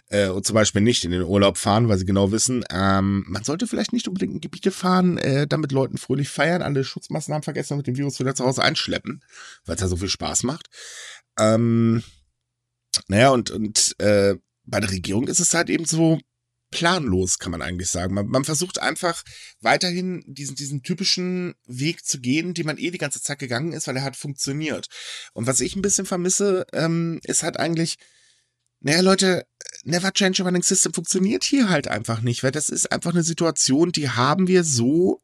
äh, 0.08 0.28
und 0.28 0.46
zum 0.46 0.54
Beispiel 0.54 0.82
nicht 0.82 1.04
in 1.04 1.10
den 1.10 1.22
Urlaub 1.22 1.58
fahren, 1.58 1.88
weil 1.88 1.98
sie 1.98 2.04
genau 2.04 2.32
wissen, 2.32 2.64
ähm, 2.70 3.24
man 3.28 3.44
sollte 3.44 3.66
vielleicht 3.66 3.92
nicht 3.92 4.08
unbedingt 4.08 4.34
in 4.34 4.40
Gebiete 4.40 4.70
fahren, 4.70 5.18
äh, 5.18 5.46
damit 5.46 5.72
Leuten 5.72 5.98
fröhlich 5.98 6.28
feiern, 6.28 6.62
alle 6.62 6.84
Schutzmaßnahmen 6.84 7.42
vergessen 7.42 7.74
und 7.74 7.78
mit 7.78 7.86
dem 7.86 7.96
Virus 7.96 8.20
wieder 8.20 8.34
zu 8.34 8.44
Hause 8.44 8.62
einschleppen, 8.62 9.24
weil 9.64 9.74
es 9.74 9.80
ja 9.80 9.88
so 9.88 9.96
viel 9.96 10.08
Spaß 10.08 10.44
macht. 10.44 10.68
Ähm, 11.38 12.02
naja, 13.08 13.30
und, 13.30 13.50
und 13.50 13.94
äh, 13.98 14.36
bei 14.64 14.80
der 14.80 14.90
Regierung 14.90 15.28
ist 15.28 15.40
es 15.40 15.54
halt 15.54 15.70
eben 15.70 15.84
so 15.84 16.18
planlos, 16.70 17.38
kann 17.38 17.52
man 17.52 17.62
eigentlich 17.62 17.88
sagen. 17.88 18.14
Man, 18.14 18.26
man 18.26 18.44
versucht 18.44 18.80
einfach 18.80 19.22
weiterhin 19.60 20.24
diesen, 20.26 20.56
diesen 20.56 20.82
typischen 20.82 21.54
Weg 21.66 22.04
zu 22.04 22.20
gehen, 22.20 22.54
den 22.54 22.66
man 22.66 22.78
eh 22.78 22.90
die 22.90 22.98
ganze 22.98 23.22
Zeit 23.22 23.38
gegangen 23.38 23.72
ist, 23.72 23.86
weil 23.86 23.96
er 23.96 24.04
hat 24.04 24.16
funktioniert. 24.16 24.88
Und 25.32 25.46
was 25.46 25.60
ich 25.60 25.76
ein 25.76 25.82
bisschen 25.82 26.06
vermisse, 26.06 26.66
ähm, 26.72 27.20
ist 27.22 27.42
halt 27.42 27.58
eigentlich, 27.58 27.96
naja, 28.86 29.00
Leute, 29.00 29.46
Never 29.82 30.12
Change 30.12 30.42
a 30.42 30.46
Running 30.46 30.62
System 30.62 30.94
funktioniert 30.94 31.42
hier 31.42 31.68
halt 31.68 31.88
einfach 31.88 32.20
nicht, 32.20 32.44
weil 32.44 32.52
das 32.52 32.68
ist 32.68 32.92
einfach 32.92 33.12
eine 33.12 33.24
Situation, 33.24 33.90
die 33.90 34.10
haben 34.10 34.46
wir 34.46 34.62
so 34.62 35.20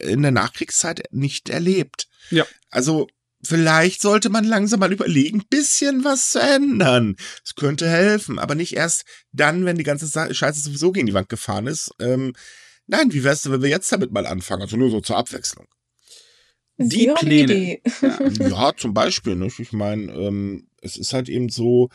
in 0.00 0.20
der 0.20 0.32
Nachkriegszeit 0.32 1.04
nicht 1.12 1.48
erlebt. 1.48 2.08
Ja. 2.30 2.44
Also, 2.68 3.06
vielleicht 3.42 4.02
sollte 4.02 4.28
man 4.28 4.44
langsam 4.44 4.80
mal 4.80 4.92
überlegen, 4.92 5.44
bisschen 5.48 6.04
was 6.04 6.32
zu 6.32 6.40
ändern. 6.40 7.16
Es 7.42 7.54
könnte 7.54 7.88
helfen, 7.88 8.38
aber 8.38 8.54
nicht 8.54 8.76
erst 8.76 9.06
dann, 9.32 9.64
wenn 9.64 9.78
die 9.78 9.84
ganze 9.84 10.34
Scheiße 10.34 10.60
sowieso 10.60 10.92
gegen 10.92 11.06
die 11.06 11.14
Wand 11.14 11.30
gefahren 11.30 11.68
ist. 11.68 11.92
Ähm, 11.98 12.34
nein, 12.86 13.14
wie 13.14 13.24
wär's, 13.24 13.50
wenn 13.50 13.62
wir 13.62 13.70
jetzt 13.70 13.90
damit 13.90 14.12
mal 14.12 14.26
anfangen? 14.26 14.60
Also 14.60 14.76
nur 14.76 14.90
so 14.90 15.00
zur 15.00 15.16
Abwechslung. 15.16 15.66
Die 16.76 17.10
Pläne. 17.16 17.78
Ja. 18.02 18.46
ja, 18.46 18.76
zum 18.76 18.92
Beispiel. 18.92 19.36
Nicht? 19.36 19.58
Ich 19.58 19.72
meine, 19.72 20.12
ähm, 20.12 20.68
es 20.82 20.98
ist 20.98 21.14
halt 21.14 21.30
eben 21.30 21.48
so, 21.48 21.88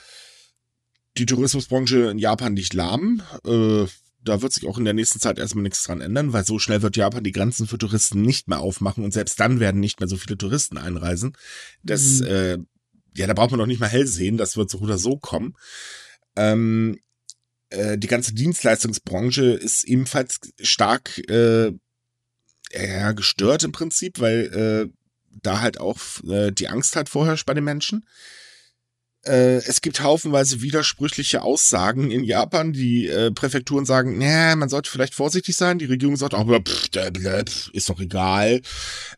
die 1.17 1.25
Tourismusbranche 1.25 2.09
in 2.09 2.19
Japan 2.19 2.53
nicht 2.53 2.73
lahm. 2.73 3.21
Äh, 3.45 3.85
da 4.23 4.41
wird 4.41 4.53
sich 4.53 4.67
auch 4.67 4.77
in 4.77 4.85
der 4.85 4.93
nächsten 4.93 5.19
Zeit 5.19 5.39
erstmal 5.39 5.63
nichts 5.63 5.83
dran 5.83 6.01
ändern, 6.01 6.31
weil 6.31 6.45
so 6.45 6.59
schnell 6.59 6.81
wird 6.81 6.95
Japan 6.95 7.23
die 7.23 7.31
Grenzen 7.31 7.67
für 7.67 7.77
Touristen 7.77 8.21
nicht 8.21 8.47
mehr 8.47 8.59
aufmachen 8.59 9.03
und 9.03 9.13
selbst 9.13 9.39
dann 9.39 9.59
werden 9.59 9.81
nicht 9.81 9.99
mehr 9.99 10.07
so 10.07 10.17
viele 10.17 10.37
Touristen 10.37 10.77
einreisen. 10.77 11.35
Das, 11.83 12.19
mhm. 12.19 12.27
äh, 12.27 12.57
ja, 13.15 13.27
da 13.27 13.33
braucht 13.33 13.51
man 13.51 13.59
noch 13.59 13.65
nicht 13.65 13.79
mal 13.79 13.89
hell 13.89 14.07
sehen, 14.07 14.37
das 14.37 14.57
wird 14.57 14.69
so 14.69 14.79
oder 14.79 14.97
so 14.97 15.17
kommen. 15.17 15.55
Ähm, 16.35 16.99
äh, 17.69 17.97
die 17.97 18.07
ganze 18.07 18.33
Dienstleistungsbranche 18.33 19.45
ist 19.53 19.85
ebenfalls 19.85 20.39
stark 20.61 21.17
äh, 21.29 21.71
ja, 22.73 23.11
gestört 23.13 23.63
im 23.63 23.71
Prinzip, 23.71 24.19
weil 24.19 24.91
äh, 24.91 24.97
da 25.41 25.61
halt 25.61 25.79
auch 25.79 25.97
äh, 26.27 26.51
die 26.51 26.67
Angst 26.67 26.95
halt 26.95 27.09
vorherrscht 27.09 27.45
bei 27.45 27.53
den 27.53 27.63
Menschen. 27.63 28.05
Äh, 29.23 29.57
es 29.57 29.81
gibt 29.81 30.01
haufenweise 30.01 30.61
widersprüchliche 30.61 31.43
Aussagen 31.43 32.09
in 32.09 32.23
Japan. 32.23 32.73
Die 32.73 33.07
äh, 33.07 33.31
Präfekturen 33.31 33.85
sagen, 33.85 34.17
nee, 34.17 34.55
man 34.55 34.69
sollte 34.69 34.89
vielleicht 34.89 35.13
vorsichtig 35.13 35.55
sein. 35.55 35.77
Die 35.77 35.85
Regierung 35.85 36.15
sagt 36.15 36.33
auch, 36.33 36.47
pff, 36.47 36.89
pff, 36.89 37.69
ist 37.73 37.89
doch 37.89 37.99
egal. 37.99 38.61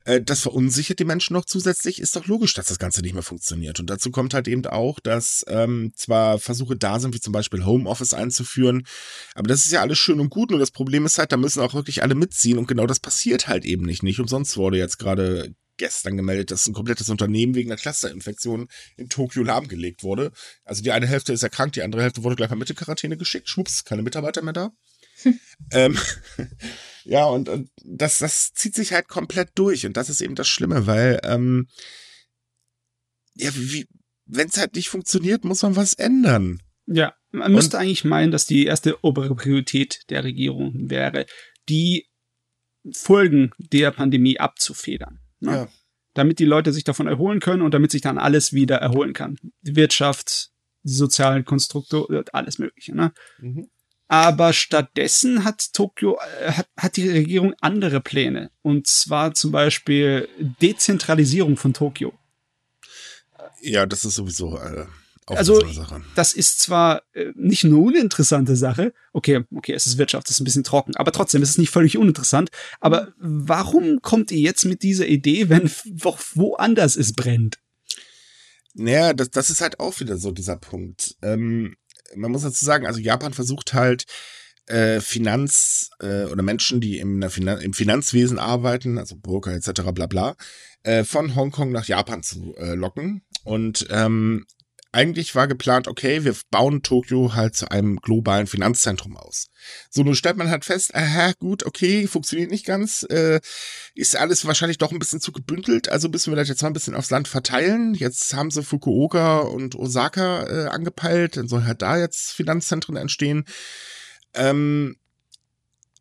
Äh, 0.03 0.21
das 0.21 0.41
verunsichert 0.41 0.99
die 0.99 1.05
Menschen 1.05 1.33
noch 1.33 1.45
zusätzlich. 1.45 2.01
Ist 2.01 2.15
doch 2.15 2.25
logisch, 2.25 2.53
dass 2.53 2.67
das 2.67 2.79
Ganze 2.79 3.01
nicht 3.01 3.13
mehr 3.13 3.23
funktioniert. 3.23 3.79
Und 3.79 3.89
dazu 3.89 4.11
kommt 4.11 4.33
halt 4.33 4.47
eben 4.49 4.65
auch, 4.65 4.99
dass 4.99 5.45
ähm, 5.47 5.93
zwar 5.95 6.37
Versuche 6.37 6.75
da 6.75 6.99
sind, 6.99 7.15
wie 7.15 7.21
zum 7.21 7.31
Beispiel 7.31 7.65
Homeoffice 7.65 8.13
einzuführen, 8.13 8.85
aber 9.35 9.47
das 9.47 9.65
ist 9.65 9.71
ja 9.71 9.81
alles 9.81 9.97
schön 9.97 10.19
und 10.19 10.29
gut. 10.29 10.51
Nur 10.51 10.59
das 10.59 10.71
Problem 10.71 11.05
ist 11.05 11.17
halt, 11.17 11.31
da 11.31 11.37
müssen 11.37 11.61
auch 11.61 11.73
wirklich 11.73 12.03
alle 12.03 12.15
mitziehen. 12.15 12.57
Und 12.57 12.67
genau 12.67 12.87
das 12.87 12.99
passiert 12.99 13.47
halt 13.47 13.65
eben 13.65 13.85
nicht. 13.85 14.03
Nicht 14.03 14.19
umsonst 14.19 14.57
wurde 14.57 14.77
jetzt 14.77 14.99
gerade 14.99 15.53
gestern 15.77 16.17
gemeldet, 16.17 16.51
dass 16.51 16.67
ein 16.67 16.73
komplettes 16.73 17.09
Unternehmen 17.09 17.55
wegen 17.55 17.71
einer 17.71 17.79
Clusterinfektion 17.79 18.67
in 18.97 19.09
Tokio 19.09 19.43
lahmgelegt 19.43 20.03
wurde. 20.03 20.31
Also 20.63 20.83
die 20.83 20.91
eine 20.91 21.07
Hälfte 21.07 21.33
ist 21.33 21.43
erkrankt, 21.43 21.75
die 21.75 21.81
andere 21.81 22.03
Hälfte 22.03 22.23
wurde 22.23 22.35
gleich 22.35 22.49
mal 22.49 22.55
mit 22.55 22.69
in 22.69 22.75
Quarantäne 22.75 23.17
geschickt. 23.17 23.49
Schwupps, 23.49 23.83
keine 23.83 24.03
Mitarbeiter 24.03 24.41
mehr 24.41 24.53
da. 24.53 24.71
ähm, 25.71 25.97
ja, 27.03 27.25
und, 27.25 27.49
und 27.49 27.69
das, 27.83 28.19
das 28.19 28.53
zieht 28.53 28.75
sich 28.75 28.93
halt 28.93 29.07
komplett 29.07 29.51
durch. 29.55 29.85
Und 29.85 29.97
das 29.97 30.09
ist 30.09 30.21
eben 30.21 30.35
das 30.35 30.47
Schlimme, 30.47 30.87
weil, 30.87 31.19
ähm, 31.23 31.67
ja, 33.35 33.49
wie, 33.55 33.87
wenn 34.25 34.47
es 34.47 34.57
halt 34.57 34.75
nicht 34.75 34.89
funktioniert, 34.89 35.43
muss 35.43 35.61
man 35.61 35.75
was 35.75 35.93
ändern. 35.93 36.61
Ja, 36.85 37.15
man 37.31 37.47
und, 37.47 37.55
müsste 37.55 37.79
eigentlich 37.79 38.03
meinen, 38.03 38.31
dass 38.31 38.45
die 38.45 38.65
erste 38.65 39.03
obere 39.03 39.35
Priorität 39.35 40.01
der 40.09 40.23
Regierung 40.23 40.89
wäre, 40.89 41.25
die 41.69 42.07
Folgen 42.91 43.51
der 43.57 43.91
Pandemie 43.91 44.39
abzufedern. 44.39 45.22
Ne? 45.43 45.51
Ja. 45.51 45.67
Damit 46.13 46.39
die 46.39 46.45
Leute 46.45 46.71
sich 46.73 46.83
davon 46.83 47.07
erholen 47.07 47.39
können 47.39 47.61
und 47.61 47.73
damit 47.73 47.91
sich 47.91 48.01
dann 48.01 48.17
alles 48.17 48.53
wieder 48.53 48.77
erholen 48.77 49.13
kann. 49.13 49.37
Die 49.61 49.75
Wirtschaft, 49.75 50.51
die 50.83 50.93
sozialen 50.93 51.45
Konstrukte, 51.45 52.05
alles 52.31 52.59
Mögliche. 52.59 52.95
Ne? 52.95 53.13
Mhm. 53.39 53.69
Aber 54.07 54.53
stattdessen 54.53 55.43
hat 55.43 55.73
Tokio, 55.73 56.19
äh, 56.41 56.51
hat, 56.51 56.67
hat 56.77 56.97
die 56.97 57.09
Regierung 57.09 57.55
andere 57.61 57.99
Pläne. 57.99 58.51
Und 58.61 58.85
zwar 58.85 59.33
zum 59.33 59.51
Beispiel 59.51 60.27
Dezentralisierung 60.61 61.57
von 61.57 61.73
Tokio. 61.73 62.13
Ja, 63.61 63.85
das 63.85 64.05
ist 64.05 64.15
sowieso 64.15 64.57
äh, 64.57 64.85
also 65.27 65.63
das 66.15 66.33
ist 66.33 66.59
zwar 66.59 67.03
äh, 67.13 67.31
nicht 67.35 67.63
eine 67.65 67.77
uninteressante 67.77 68.55
Sache. 68.55 68.93
Okay, 69.13 69.43
okay, 69.55 69.73
es 69.73 69.87
ist 69.87 69.97
Wirtschaft, 69.97 70.27
es 70.29 70.35
ist 70.35 70.41
ein 70.41 70.45
bisschen 70.45 70.63
trocken, 70.63 70.95
aber 70.95 71.11
trotzdem 71.11 71.41
ist 71.41 71.51
es 71.51 71.57
nicht 71.57 71.69
völlig 71.69 71.97
uninteressant. 71.97 72.49
Aber 72.79 73.13
warum 73.17 74.01
kommt 74.01 74.31
ihr 74.31 74.39
jetzt 74.39 74.65
mit 74.65 74.83
dieser 74.83 75.07
Idee, 75.07 75.49
wenn 75.49 75.69
woanders 76.33 76.95
es 76.95 77.13
brennt? 77.13 77.59
Naja, 78.73 79.13
das, 79.13 79.29
das 79.29 79.49
ist 79.49 79.61
halt 79.61 79.79
auch 79.79 79.99
wieder 79.99 80.17
so 80.17 80.31
dieser 80.31 80.57
Punkt. 80.57 81.15
Ähm, 81.21 81.75
man 82.15 82.31
muss 82.31 82.41
dazu 82.41 82.65
sagen, 82.65 82.85
also 82.85 82.99
Japan 82.99 83.33
versucht 83.33 83.73
halt 83.73 84.05
äh, 84.65 84.99
Finanz 84.99 85.89
äh, 85.99 86.23
oder 86.25 86.41
Menschen, 86.41 86.81
die 86.81 86.97
im, 86.97 87.21
Finan 87.29 87.59
im 87.61 87.73
Finanzwesen 87.73 88.39
arbeiten, 88.39 88.97
also 88.97 89.15
Broker 89.15 89.51
etc. 89.51 89.81
bla 89.93 90.07
bla, 90.07 90.35
äh, 90.83 91.03
von 91.03 91.35
Hongkong 91.35 91.71
nach 91.71 91.85
Japan 91.85 92.23
zu 92.23 92.55
äh, 92.57 92.73
locken. 92.73 93.23
Und 93.43 93.87
ähm, 93.89 94.45
eigentlich 94.93 95.33
war 95.33 95.47
geplant, 95.47 95.87
okay, 95.87 96.23
wir 96.23 96.35
bauen 96.51 96.83
Tokio 96.83 97.33
halt 97.33 97.55
zu 97.55 97.69
einem 97.71 97.97
globalen 97.97 98.47
Finanzzentrum 98.47 99.17
aus. 99.17 99.47
So, 99.89 100.03
nun 100.03 100.15
stellt 100.15 100.37
man 100.37 100.49
halt 100.49 100.65
fest, 100.65 100.93
aha, 100.93 101.33
gut, 101.39 101.65
okay, 101.65 102.07
funktioniert 102.07 102.51
nicht 102.51 102.65
ganz, 102.65 103.03
äh, 103.09 103.41
ist 103.95 104.15
alles 104.15 104.45
wahrscheinlich 104.45 104.77
doch 104.77 104.91
ein 104.91 104.99
bisschen 104.99 105.19
zu 105.19 105.31
gebündelt, 105.31 105.89
also 105.89 106.09
müssen 106.09 106.31
wir 106.31 106.37
das 106.37 106.47
jetzt 106.47 106.61
mal 106.61 106.69
ein 106.69 106.73
bisschen 106.73 106.95
aufs 106.95 107.09
Land 107.09 107.27
verteilen. 107.27 107.95
Jetzt 107.95 108.33
haben 108.35 108.51
sie 108.51 108.63
Fukuoka 108.63 109.39
und 109.39 109.75
Osaka 109.75 110.43
äh, 110.47 110.67
angepeilt, 110.67 111.37
dann 111.37 111.47
soll 111.47 111.63
halt 111.63 111.81
da 111.81 111.97
jetzt 111.97 112.31
Finanzzentren 112.31 112.95
entstehen. 112.95 113.45
Ähm, 114.35 114.95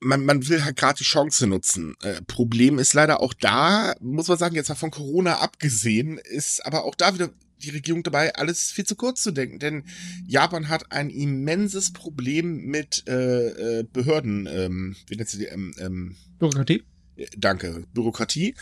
man, 0.01 0.25
man 0.25 0.49
will 0.49 0.65
halt 0.65 0.77
gerade 0.77 0.99
die 0.99 1.05
Chance 1.05 1.47
nutzen. 1.47 1.95
Äh, 2.03 2.21
Problem 2.23 2.79
ist 2.79 2.93
leider 2.93 3.21
auch 3.21 3.35
da, 3.35 3.95
muss 4.01 4.29
man 4.29 4.37
sagen, 4.37 4.55
jetzt 4.55 4.69
mal 4.69 4.75
von 4.75 4.91
Corona 4.91 5.39
abgesehen, 5.39 6.19
ist 6.19 6.67
aber 6.67 6.85
auch 6.85 6.95
da 6.95 7.15
wieder 7.15 7.31
die 7.63 7.71
Regierung 7.71 8.03
dabei, 8.03 8.35
alles 8.35 8.71
viel 8.71 8.85
zu 8.85 8.97
kurz 8.97 9.23
zu 9.23 9.31
denken. 9.31 9.59
Denn 9.59 9.85
Japan 10.27 10.69
hat 10.69 10.93
ein 10.93 11.11
immenses 11.11 11.93
Problem 11.93 12.65
mit 12.67 13.05
äh, 13.09 13.81
äh, 13.81 13.85
Behörden, 13.85 14.49
ähm, 14.51 14.97
wie 15.09 15.17
nennt 15.17 15.29
sie 15.29 15.39
die? 15.39 15.47
Ähm, 15.47 15.75
ähm, 15.79 16.17
Bürokratie? 16.39 16.83
Äh, 17.17 17.27
danke, 17.37 17.85
Bürokratie. 17.93 18.55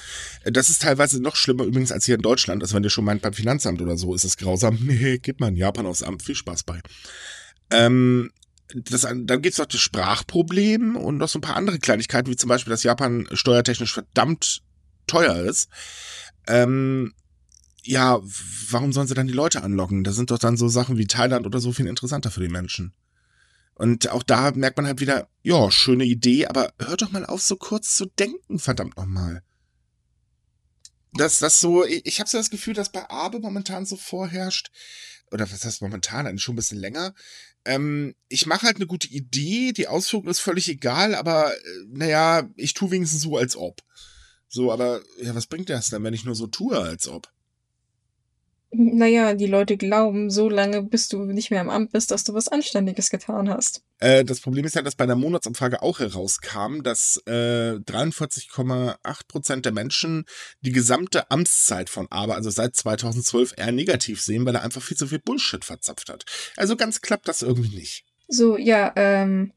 Äh, 0.44 0.52
das 0.52 0.70
ist 0.70 0.82
teilweise 0.82 1.20
noch 1.20 1.36
schlimmer 1.36 1.64
übrigens 1.64 1.92
als 1.92 2.06
hier 2.06 2.16
in 2.16 2.22
Deutschland. 2.22 2.62
Also 2.62 2.74
wenn 2.74 2.84
ihr 2.84 2.90
schon 2.90 3.04
meint, 3.04 3.22
beim 3.22 3.32
Finanzamt 3.32 3.80
oder 3.80 3.96
so 3.96 4.14
ist 4.14 4.24
es 4.24 4.36
grausam. 4.36 4.78
Nee, 4.90 5.18
geht 5.18 5.40
mal 5.40 5.48
in 5.48 5.56
Japan 5.56 5.86
aufs 5.86 6.02
Amt. 6.02 6.22
Viel 6.22 6.34
Spaß 6.34 6.64
bei. 6.64 6.80
Ähm, 7.70 8.30
das, 8.74 9.02
dann 9.02 9.26
gibt 9.26 9.52
es 9.52 9.58
noch 9.58 9.66
das 9.66 9.80
Sprachproblem 9.80 10.96
und 10.96 11.18
noch 11.18 11.28
so 11.28 11.38
ein 11.38 11.42
paar 11.42 11.56
andere 11.56 11.78
Kleinigkeiten, 11.78 12.30
wie 12.30 12.36
zum 12.36 12.48
Beispiel, 12.48 12.70
dass 12.70 12.82
Japan 12.82 13.26
steuertechnisch 13.32 13.92
verdammt 13.92 14.62
teuer 15.06 15.36
ist. 15.36 15.68
Ähm, 16.46 17.12
ja, 17.82 18.20
warum 18.70 18.92
sollen 18.92 19.06
sie 19.06 19.14
dann 19.14 19.26
die 19.26 19.32
Leute 19.32 19.62
anlocken? 19.62 20.04
Da 20.04 20.12
sind 20.12 20.30
doch 20.30 20.38
dann 20.38 20.56
so 20.56 20.68
Sachen 20.68 20.98
wie 20.98 21.06
Thailand 21.06 21.46
oder 21.46 21.60
so 21.60 21.72
viel 21.72 21.86
interessanter 21.86 22.30
für 22.30 22.40
die 22.40 22.48
Menschen. 22.48 22.92
Und 23.74 24.10
auch 24.10 24.22
da 24.22 24.50
merkt 24.50 24.76
man 24.76 24.86
halt 24.86 25.00
wieder, 25.00 25.28
ja, 25.42 25.70
schöne 25.70 26.04
Idee, 26.04 26.46
aber 26.46 26.72
hört 26.78 27.00
doch 27.00 27.12
mal 27.12 27.24
auf, 27.24 27.40
so 27.40 27.56
kurz 27.56 27.96
zu 27.96 28.06
denken, 28.06 28.58
verdammt 28.58 28.96
nochmal. 28.96 29.42
Dass 31.14 31.38
das 31.38 31.60
so, 31.60 31.84
ich 31.86 32.20
habe 32.20 32.28
so 32.28 32.36
das 32.36 32.50
Gefühl, 32.50 32.74
dass 32.74 32.92
bei 32.92 33.08
Abe 33.08 33.40
momentan 33.40 33.86
so 33.86 33.96
vorherrscht, 33.96 34.70
oder 35.30 35.50
was 35.50 35.64
heißt 35.64 35.80
momentan, 35.80 36.26
eigentlich 36.26 36.42
schon 36.42 36.54
ein 36.54 36.56
bisschen 36.56 36.78
länger, 36.78 37.14
ähm, 37.64 38.14
ich 38.28 38.46
mache 38.46 38.66
halt 38.66 38.76
eine 38.76 38.86
gute 38.86 39.08
Idee, 39.08 39.72
die 39.72 39.88
Ausführung 39.88 40.28
ist 40.28 40.40
völlig 40.40 40.68
egal, 40.68 41.14
aber 41.14 41.54
äh, 41.54 41.60
naja, 41.88 42.48
ich 42.56 42.74
tue 42.74 42.90
wenigstens 42.90 43.22
so, 43.22 43.38
als 43.38 43.56
ob. 43.56 43.82
So, 44.48 44.72
aber 44.72 45.00
ja, 45.22 45.34
was 45.34 45.46
bringt 45.46 45.70
das 45.70 45.90
denn, 45.90 46.02
wenn 46.04 46.14
ich 46.14 46.24
nur 46.24 46.34
so 46.34 46.46
tue, 46.46 46.78
als 46.78 47.08
ob? 47.08 47.32
Naja, 48.72 49.34
die 49.34 49.46
Leute 49.46 49.76
glauben 49.76 50.30
so 50.30 50.48
lange, 50.48 50.82
bis 50.82 51.08
du 51.08 51.24
nicht 51.24 51.50
mehr 51.50 51.60
im 51.60 51.70
Amt 51.70 51.90
bist, 51.90 52.12
dass 52.12 52.22
du 52.22 52.34
was 52.34 52.46
Anständiges 52.46 53.10
getan 53.10 53.48
hast. 53.48 53.82
Äh, 53.98 54.24
das 54.24 54.40
Problem 54.40 54.64
ist 54.64 54.76
ja, 54.76 54.82
dass 54.82 54.94
bei 54.94 55.06
der 55.06 55.16
Monatsumfrage 55.16 55.82
auch 55.82 55.98
herauskam, 55.98 56.82
dass 56.82 57.20
äh, 57.26 57.74
43,8 57.74 58.96
Prozent 59.26 59.64
der 59.64 59.72
Menschen 59.72 60.24
die 60.60 60.70
gesamte 60.70 61.30
Amtszeit 61.32 61.90
von 61.90 62.06
Aber, 62.10 62.36
also 62.36 62.50
seit 62.50 62.76
2012, 62.76 63.54
eher 63.56 63.72
negativ 63.72 64.22
sehen, 64.22 64.46
weil 64.46 64.54
er 64.54 64.62
einfach 64.62 64.82
viel 64.82 64.96
zu 64.96 65.08
viel 65.08 65.18
Bullshit 65.18 65.64
verzapft 65.64 66.08
hat. 66.08 66.24
Also 66.56 66.76
ganz 66.76 67.00
klappt 67.00 67.26
das 67.26 67.42
irgendwie 67.42 67.74
nicht. 67.74 68.04
So, 68.28 68.56
ja, 68.56 68.92
ähm, 68.94 69.52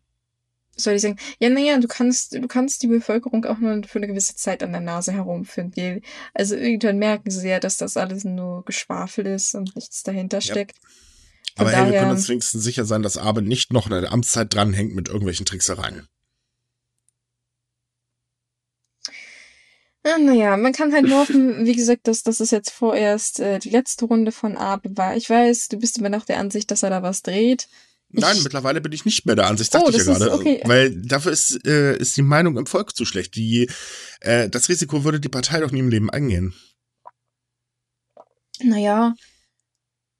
soll 0.75 0.95
ich 0.95 1.01
sagen, 1.01 1.17
ja, 1.39 1.49
naja, 1.49 1.77
du 1.79 1.87
kannst, 1.87 2.33
du 2.33 2.47
kannst 2.47 2.83
die 2.83 2.87
Bevölkerung 2.87 3.45
auch 3.45 3.59
nur 3.59 3.83
für 3.83 3.99
eine 3.99 4.07
gewisse 4.07 4.35
Zeit 4.35 4.63
an 4.63 4.71
der 4.71 4.81
Nase 4.81 5.11
herumfinden. 5.11 6.01
Also 6.33 6.55
irgendwann 6.55 6.97
merken 6.97 7.31
sie 7.31 7.49
ja, 7.49 7.59
dass 7.59 7.77
das 7.77 7.97
alles 7.97 8.23
nur 8.23 8.65
Geschwafel 8.65 9.25
ist 9.27 9.55
und 9.55 9.75
nichts 9.75 10.03
dahinter 10.03 10.41
steckt. 10.41 10.77
Ja. 10.77 10.89
Aber 11.55 11.71
daher, 11.71 11.85
hey, 11.85 11.91
wir 11.93 11.99
können 11.99 12.11
uns 12.11 12.29
wenigstens 12.29 12.63
sicher 12.63 12.85
sein, 12.85 13.03
dass 13.03 13.17
Abe 13.17 13.41
nicht 13.41 13.71
noch 13.71 13.85
eine 13.89 14.11
Amtszeit 14.11 14.53
dranhängt 14.53 14.95
mit 14.95 15.07
irgendwelchen 15.07 15.45
Tricksereien. 15.45 16.07
Ja, 20.05 20.17
naja, 20.17 20.57
man 20.57 20.73
kann 20.73 20.91
halt 20.91 21.05
nur 21.05 21.19
hoffen, 21.19 21.65
wie 21.65 21.75
gesagt, 21.75 22.07
dass 22.07 22.23
das 22.23 22.41
ist 22.41 22.51
jetzt 22.51 22.71
vorerst 22.71 23.39
äh, 23.39 23.59
die 23.59 23.69
letzte 23.69 24.05
Runde 24.05 24.31
von 24.31 24.57
Abe 24.57 24.97
war. 24.97 25.15
Ich 25.15 25.29
weiß, 25.29 25.69
du 25.69 25.77
bist 25.77 25.97
immer 25.97 26.09
noch 26.09 26.25
der 26.25 26.39
Ansicht, 26.39 26.71
dass 26.71 26.83
er 26.83 26.89
da 26.89 27.03
was 27.03 27.21
dreht. 27.21 27.69
Nein, 28.13 28.37
ich, 28.37 28.43
mittlerweile 28.43 28.79
bin 28.79 28.91
ich 28.91 29.05
nicht 29.05 29.25
mehr 29.25 29.35
der 29.35 29.47
Ansicht, 29.47 29.71
sagte 29.71 29.87
oh, 29.87 29.91
ich 29.91 29.97
ja 29.97 30.03
gerade. 30.03 30.33
Okay. 30.33 30.61
Weil 30.65 31.01
dafür 31.01 31.31
ist, 31.31 31.65
äh, 31.65 31.97
ist 31.97 32.15
die 32.15 32.21
Meinung 32.21 32.57
im 32.57 32.67
Volk 32.67 32.95
zu 32.95 33.05
schlecht. 33.05 33.35
Die, 33.35 33.69
äh, 34.21 34.49
das 34.49 34.69
Risiko 34.69 35.03
würde 35.03 35.19
die 35.19 35.29
Partei 35.29 35.59
doch 35.59 35.71
nie 35.71 35.79
im 35.79 35.89
Leben 35.89 36.09
eingehen. 36.09 36.53
Naja. 38.61 39.15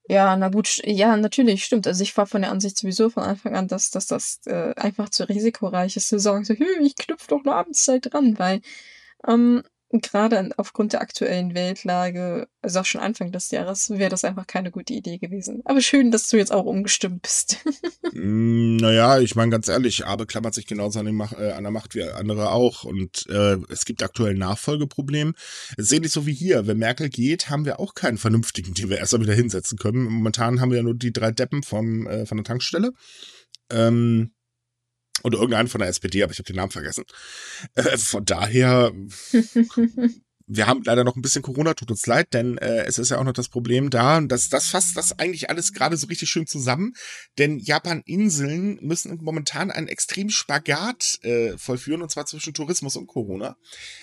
Ja, 0.09 0.35
na 0.35 0.49
gut, 0.49 0.81
ja, 0.83 1.15
natürlich, 1.15 1.63
stimmt. 1.63 1.87
Also 1.87 2.03
ich 2.03 2.15
war 2.17 2.27
von 2.27 2.41
der 2.41 2.51
Ansicht 2.51 2.77
sowieso 2.77 3.09
von 3.09 3.23
Anfang 3.23 3.55
an, 3.55 3.67
dass, 3.67 3.89
dass 3.89 4.07
das 4.07 4.41
äh, 4.45 4.73
einfach 4.75 5.09
zu 5.09 5.29
risikoreich 5.29 5.95
ist, 5.95 6.09
zu 6.09 6.19
sagen, 6.19 6.43
so, 6.43 6.53
ich 6.53 6.95
knüpfe 6.95 7.27
doch 7.29 7.41
eine 7.45 7.55
Abendszeit 7.55 8.11
dran, 8.11 8.37
weil 8.37 8.61
ähm, 9.27 9.63
gerade 10.01 10.49
aufgrund 10.57 10.93
der 10.93 11.01
aktuellen 11.01 11.53
Weltlage, 11.53 12.47
also 12.61 12.79
auch 12.79 12.85
schon 12.85 13.01
Anfang 13.01 13.31
des 13.31 13.51
Jahres, 13.51 13.91
wäre 13.91 14.09
das 14.09 14.23
einfach 14.23 14.47
keine 14.47 14.71
gute 14.71 14.93
Idee 14.93 15.19
gewesen. 15.19 15.61
Aber 15.65 15.81
schön, 15.81 16.09
dass 16.09 16.29
du 16.29 16.37
jetzt 16.37 16.51
auch 16.51 16.65
umgestimmt 16.65 17.21
bist. 17.21 17.57
Mm, 18.15 18.75
naja, 18.75 19.19
ich 19.19 19.35
meine 19.35 19.49
ganz 19.49 19.67
ehrlich, 19.67 20.05
Abe 20.05 20.27
klammert 20.27 20.53
sich 20.53 20.67
genauso 20.67 20.99
an, 20.99 21.11
Mach, 21.15 21.33
äh, 21.33 21.53
an 21.53 21.63
der 21.63 21.71
Macht 21.71 21.95
wie 21.95 22.03
andere 22.03 22.51
auch. 22.51 22.83
Und 22.83 23.25
äh, 23.27 23.57
es 23.69 23.85
gibt 23.85 24.03
aktuell 24.03 24.35
ein 24.35 24.37
Nachfolgeproblem. 24.37 25.33
Es 25.77 25.85
ist 25.85 25.93
ähnlich 25.93 26.11
so 26.11 26.27
wie 26.27 26.33
hier. 26.33 26.67
Wenn 26.67 26.77
Merkel 26.77 27.09
geht, 27.09 27.49
haben 27.49 27.65
wir 27.65 27.79
auch 27.79 27.95
keinen 27.95 28.19
vernünftigen, 28.19 28.75
den 28.75 28.91
wir 28.91 28.99
erstmal 28.99 29.23
wieder 29.23 29.33
hinsetzen 29.33 29.79
können. 29.79 30.03
Momentan 30.03 30.61
haben 30.61 30.69
wir 30.69 30.77
ja 30.77 30.83
nur 30.83 30.93
die 30.93 31.11
drei 31.11 31.31
Deppen 31.31 31.63
vom, 31.63 32.05
äh, 32.05 32.27
von 32.27 32.37
der 32.37 32.45
Tankstelle. 32.45 32.91
Ähm, 33.71 34.31
oder 35.23 35.37
irgendeinen 35.37 35.67
von 35.67 35.79
der 35.79 35.89
SPD, 35.89 36.23
aber 36.23 36.31
ich 36.31 36.39
habe 36.39 36.47
den 36.47 36.57
Namen 36.57 36.71
vergessen. 36.71 37.05
Äh, 37.75 37.97
von 37.97 38.25
daher 38.25 38.91
wir 40.55 40.67
haben 40.67 40.83
leider 40.83 41.03
noch 41.03 41.15
ein 41.15 41.21
bisschen 41.21 41.41
Corona, 41.41 41.73
tut 41.73 41.89
uns 41.89 42.05
leid, 42.05 42.33
denn 42.33 42.57
äh, 42.57 42.85
es 42.85 42.97
ist 42.99 43.09
ja 43.09 43.17
auch 43.17 43.23
noch 43.23 43.33
das 43.33 43.49
Problem 43.49 43.89
da, 43.89 44.21
dass 44.21 44.49
das 44.49 44.67
fasst 44.67 44.95
das 44.95 45.17
eigentlich 45.17 45.49
alles 45.49 45.73
gerade 45.73 45.97
so 45.97 46.07
richtig 46.07 46.29
schön 46.29 46.45
zusammen, 46.45 46.93
denn 47.37 47.59
Japan-Inseln 47.59 48.77
müssen 48.81 49.17
momentan 49.21 49.71
einen 49.71 49.87
extrem 49.87 50.29
Spagat 50.29 51.19
äh, 51.23 51.57
vollführen, 51.57 52.01
und 52.01 52.09
zwar 52.09 52.25
zwischen 52.25 52.53
Tourismus 52.53 52.95
und 52.95 53.07
Corona. 53.07 53.57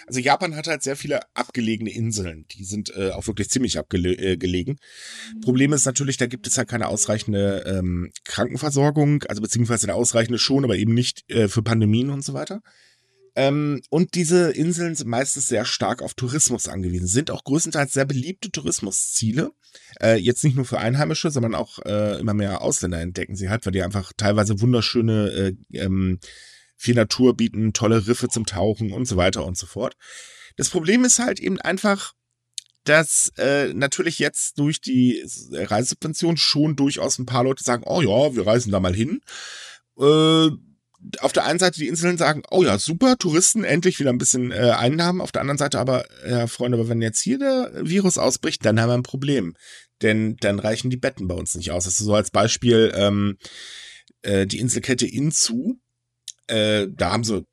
Also 0.06 0.20
Japan 0.20 0.56
hat 0.56 0.66
halt 0.66 0.82
sehr 0.82 0.96
viele 0.96 1.20
abgelegene 1.34 1.90
Inseln, 1.90 2.46
die 2.52 2.64
sind 2.64 2.94
äh, 2.96 3.10
auch 3.10 3.26
wirklich 3.26 3.48
ziemlich 3.50 3.78
abgelegen. 3.78 4.76
Äh, 4.76 5.40
Problem 5.40 5.72
ist 5.72 5.84
natürlich, 5.84 6.16
da 6.16 6.26
gibt 6.26 6.46
es 6.46 6.58
halt 6.58 6.68
keine 6.68 6.88
ausreichende 6.88 7.64
ähm, 7.66 8.10
Krankenversorgung, 8.24 9.22
also 9.24 9.40
beziehungsweise 9.40 9.86
eine 9.86 9.94
ausreichende 9.94 10.38
schon, 10.38 10.64
aber 10.64 10.76
eben 10.76 10.94
nicht 10.94 11.30
äh, 11.30 11.48
für 11.48 11.62
Pandemien 11.62 12.10
und 12.10 12.24
so 12.24 12.34
weiter. 12.34 12.60
Ähm, 13.36 13.82
und 13.90 14.14
diese 14.14 14.50
Inseln 14.50 14.94
sind 14.94 15.08
meistens 15.08 15.48
sehr 15.48 15.64
stark 15.64 16.02
auf 16.02 16.14
Tourismus 16.14 16.68
angewiesen, 16.68 17.06
sind 17.06 17.30
auch 17.30 17.44
größtenteils 17.44 17.92
sehr 17.92 18.04
beliebte 18.04 18.50
Tourismusziele. 18.50 19.52
Äh, 20.00 20.16
jetzt 20.16 20.44
nicht 20.44 20.56
nur 20.56 20.64
für 20.64 20.78
Einheimische, 20.78 21.30
sondern 21.30 21.54
auch 21.54 21.78
äh, 21.84 22.18
immer 22.18 22.34
mehr 22.34 22.62
Ausländer 22.62 23.00
entdecken 23.00 23.36
sie 23.36 23.48
halt, 23.48 23.64
weil 23.66 23.72
die 23.72 23.82
einfach 23.82 24.12
teilweise 24.16 24.60
wunderschöne, 24.60 25.56
äh, 25.72 25.78
ähm, 25.78 26.18
viel 26.76 26.94
Natur 26.94 27.36
bieten, 27.36 27.72
tolle 27.72 28.06
Riffe 28.06 28.28
zum 28.28 28.46
Tauchen 28.46 28.92
und 28.92 29.06
so 29.06 29.16
weiter 29.16 29.44
und 29.44 29.56
so 29.56 29.66
fort. 29.66 29.96
Das 30.56 30.70
Problem 30.70 31.04
ist 31.04 31.18
halt 31.18 31.38
eben 31.38 31.60
einfach, 31.60 32.14
dass 32.84 33.32
äh, 33.36 33.72
natürlich 33.74 34.18
jetzt 34.18 34.58
durch 34.58 34.80
die 34.80 35.22
Reisesubvention 35.52 36.36
schon 36.36 36.76
durchaus 36.76 37.18
ein 37.18 37.26
paar 37.26 37.44
Leute 37.44 37.62
sagen, 37.62 37.84
oh 37.86 38.00
ja, 38.00 38.34
wir 38.34 38.46
reisen 38.46 38.72
da 38.72 38.80
mal 38.80 38.94
hin. 38.94 39.20
Äh, 39.98 40.48
auf 41.20 41.32
der 41.32 41.44
einen 41.44 41.58
Seite 41.58 41.80
die 41.80 41.88
Inseln 41.88 42.18
sagen, 42.18 42.42
oh 42.50 42.62
ja, 42.62 42.78
super, 42.78 43.16
Touristen, 43.16 43.64
endlich 43.64 43.98
wieder 44.00 44.10
ein 44.10 44.18
bisschen 44.18 44.52
äh, 44.52 44.74
Einnahmen. 44.76 45.20
Auf 45.20 45.32
der 45.32 45.40
anderen 45.40 45.58
Seite 45.58 45.78
aber, 45.78 46.04
ja, 46.28 46.46
Freunde, 46.46 46.78
aber 46.78 46.88
wenn 46.88 47.02
jetzt 47.02 47.20
hier 47.20 47.38
der 47.38 47.72
Virus 47.82 48.18
ausbricht, 48.18 48.64
dann 48.64 48.80
haben 48.80 48.90
wir 48.90 48.94
ein 48.94 49.02
Problem. 49.02 49.54
Denn 50.02 50.36
dann 50.40 50.58
reichen 50.58 50.90
die 50.90 50.96
Betten 50.96 51.28
bei 51.28 51.34
uns 51.34 51.54
nicht 51.54 51.72
aus. 51.72 51.84
Das 51.84 52.00
ist 52.00 52.06
so 52.06 52.14
als 52.14 52.30
Beispiel 52.30 52.92
ähm, 52.94 53.38
äh, 54.22 54.46
die 54.46 54.58
Inselkette 54.58 55.06
Inzu. 55.06 55.78
Äh, 56.46 56.88
da 56.90 57.12
haben 57.12 57.24
sie 57.24 57.44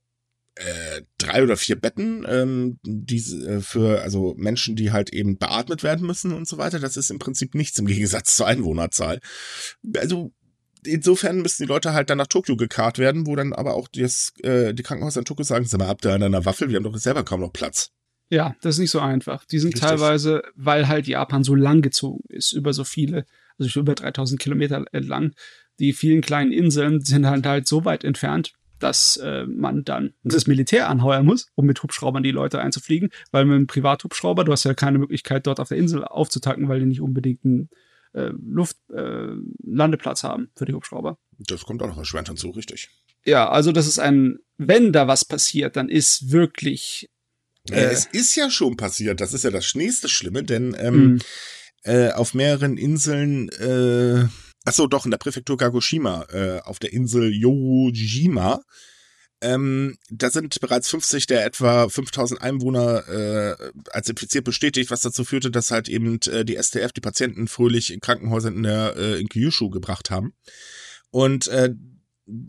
äh, 0.56 1.02
drei 1.18 1.44
oder 1.44 1.56
vier 1.56 1.80
Betten, 1.80 2.26
ähm, 2.28 2.80
die 2.84 3.20
äh, 3.46 3.62
für 3.62 4.02
also 4.02 4.34
Menschen, 4.38 4.76
die 4.76 4.92
halt 4.92 5.14
eben 5.14 5.38
beatmet 5.38 5.84
werden 5.84 6.06
müssen 6.06 6.34
und 6.34 6.48
so 6.48 6.58
weiter. 6.58 6.80
Das 6.80 6.98
ist 6.98 7.12
im 7.12 7.20
Prinzip 7.20 7.54
nichts 7.54 7.78
im 7.80 7.86
Gegensatz 7.86 8.36
zur 8.36 8.48
Einwohnerzahl. 8.48 9.20
Also 9.96 10.34
insofern 10.86 11.42
müssen 11.42 11.64
die 11.64 11.68
Leute 11.68 11.94
halt 11.94 12.10
dann 12.10 12.18
nach 12.18 12.28
Tokio 12.28 12.56
gekarrt 12.56 13.00
werden, 13.00 13.28
wo 13.28 13.36
dann 13.36 13.54
aber 13.54 13.76
auch 13.76 13.88
das, 13.88 14.34
äh, 14.44 14.74
die 14.74 14.84
Krankenhäuser 14.84 15.20
in 15.20 15.26
Tokio 15.26 15.44
sagen, 15.44 15.66
sag 15.66 15.80
mal, 15.80 15.88
habt 15.88 16.06
ihr 16.06 16.14
einer 16.14 16.46
Waffel? 16.46 16.70
Wir 16.70 16.78
haben 16.78 16.84
doch 16.84 16.98
selber 16.98 17.24
kaum 17.24 17.42
noch 17.42 17.54
Platz. 17.54 17.92
Ja, 18.30 18.56
das 18.62 18.76
ist 18.76 18.80
nicht 18.80 18.92
so 18.92 19.00
einfach. 19.00 19.46
Die 19.46 19.60
sind 19.60 19.74
Richtig. 19.74 19.90
teilweise, 19.90 20.44
weil 20.56 20.88
halt 20.88 21.08
Japan 21.08 21.44
so 21.44 21.56
lang 21.56 21.82
gezogen 21.82 22.24
ist, 22.28 22.52
über 22.52 22.74
so 22.74 22.84
viele, 22.84 23.26
also 23.58 23.80
über 23.80 23.96
3000 23.96 24.40
Kilometer 24.40 24.86
lang, 24.92 25.34
die 25.80 25.94
vielen 25.94 26.22
kleinen 26.22 26.52
Inseln 26.52 27.02
sind 27.02 27.26
halt, 27.26 27.46
halt 27.46 27.68
so 27.68 27.86
weit 27.86 28.04
entfernt, 28.04 28.54
dass 28.80 29.18
äh, 29.18 29.46
man 29.46 29.84
dann 29.84 30.14
das 30.24 30.46
Militär 30.46 30.90
anheuern 30.90 31.26
muss, 31.26 31.48
um 31.56 31.66
mit 31.66 31.82
Hubschraubern 31.82 32.24
die 32.24 32.32
Leute 32.32 32.60
einzufliegen, 32.60 33.10
weil 33.32 33.46
mit 33.46 33.56
einem 33.56 33.68
Privathubschrauber, 33.68 34.44
du 34.44 34.52
hast 34.52 34.66
ja 34.66 34.74
keine 34.74 35.00
Möglichkeit, 35.00 35.48
dort 35.48 35.60
auf 35.60 35.70
der 35.70 35.78
Insel 35.78 36.04
aufzutanken, 36.04 36.68
weil 36.68 36.82
die 36.82 36.86
nicht 36.86 37.02
unbedingt 37.02 37.46
einen 37.46 37.70
äh, 38.18 38.32
Luftlandeplatz 38.44 40.24
äh, 40.24 40.28
haben 40.28 40.50
für 40.56 40.66
die 40.66 40.74
Hubschrauber. 40.74 41.18
Das 41.38 41.64
kommt 41.64 41.82
auch 41.82 41.88
noch 41.88 41.98
erschwerend 41.98 42.30
hinzu, 42.30 42.50
richtig. 42.52 42.90
Ja, 43.26 43.50
also 43.50 43.72
das 43.72 43.88
ist 43.88 44.00
ein, 44.00 44.40
wenn 44.58 44.94
da 44.94 45.08
was 45.08 45.26
passiert, 45.26 45.76
dann 45.76 45.90
ist 45.90 46.32
wirklich. 46.32 47.10
Äh, 47.70 47.86
es 47.86 48.06
ist 48.06 48.36
ja 48.36 48.50
schon 48.50 48.78
passiert, 48.78 49.20
das 49.20 49.34
ist 49.34 49.44
ja 49.44 49.52
das 49.52 49.76
nächste 49.76 50.08
Schlimme, 50.08 50.44
denn 50.44 50.76
ähm, 50.80 51.14
mm. 51.14 51.20
äh, 51.84 52.12
auf 52.12 52.34
mehreren 52.34 52.78
Inseln 52.78 53.50
äh, 53.50 54.28
Achso, 54.68 54.86
doch, 54.86 55.06
in 55.06 55.12
der 55.12 55.18
Präfektur 55.18 55.58
Kagoshima, 55.58 56.26
äh, 56.30 56.60
auf 56.60 56.78
der 56.78 56.92
Insel 56.92 57.32
Yojima. 57.34 58.60
Ähm, 59.40 59.98
da 60.10 60.32
sind 60.32 60.60
bereits 60.62 60.90
50 60.90 61.28
der 61.28 61.46
etwa 61.46 61.90
5000 61.90 62.42
Einwohner 62.42 63.08
äh, 63.08 63.72
als 63.92 64.10
infiziert 64.10 64.46
bestätigt, 64.46 64.90
was 64.90 65.02
dazu 65.02 65.24
führte, 65.24 65.52
dass 65.52 65.70
halt 65.70 65.90
eben 65.90 66.20
äh, 66.28 66.44
die 66.44 66.58
STF 66.62 66.92
die 66.92 67.02
Patienten 67.02 67.48
fröhlich 67.48 67.94
in 67.94 68.00
Krankenhäusern 68.00 68.56
in 68.56 68.64
der 68.64 68.96
äh, 68.98 69.20
in 69.20 69.30
Kyushu 69.30 69.70
gebracht 69.70 70.10
haben. 70.10 70.34
Und 71.12 71.48
äh, 71.48 71.74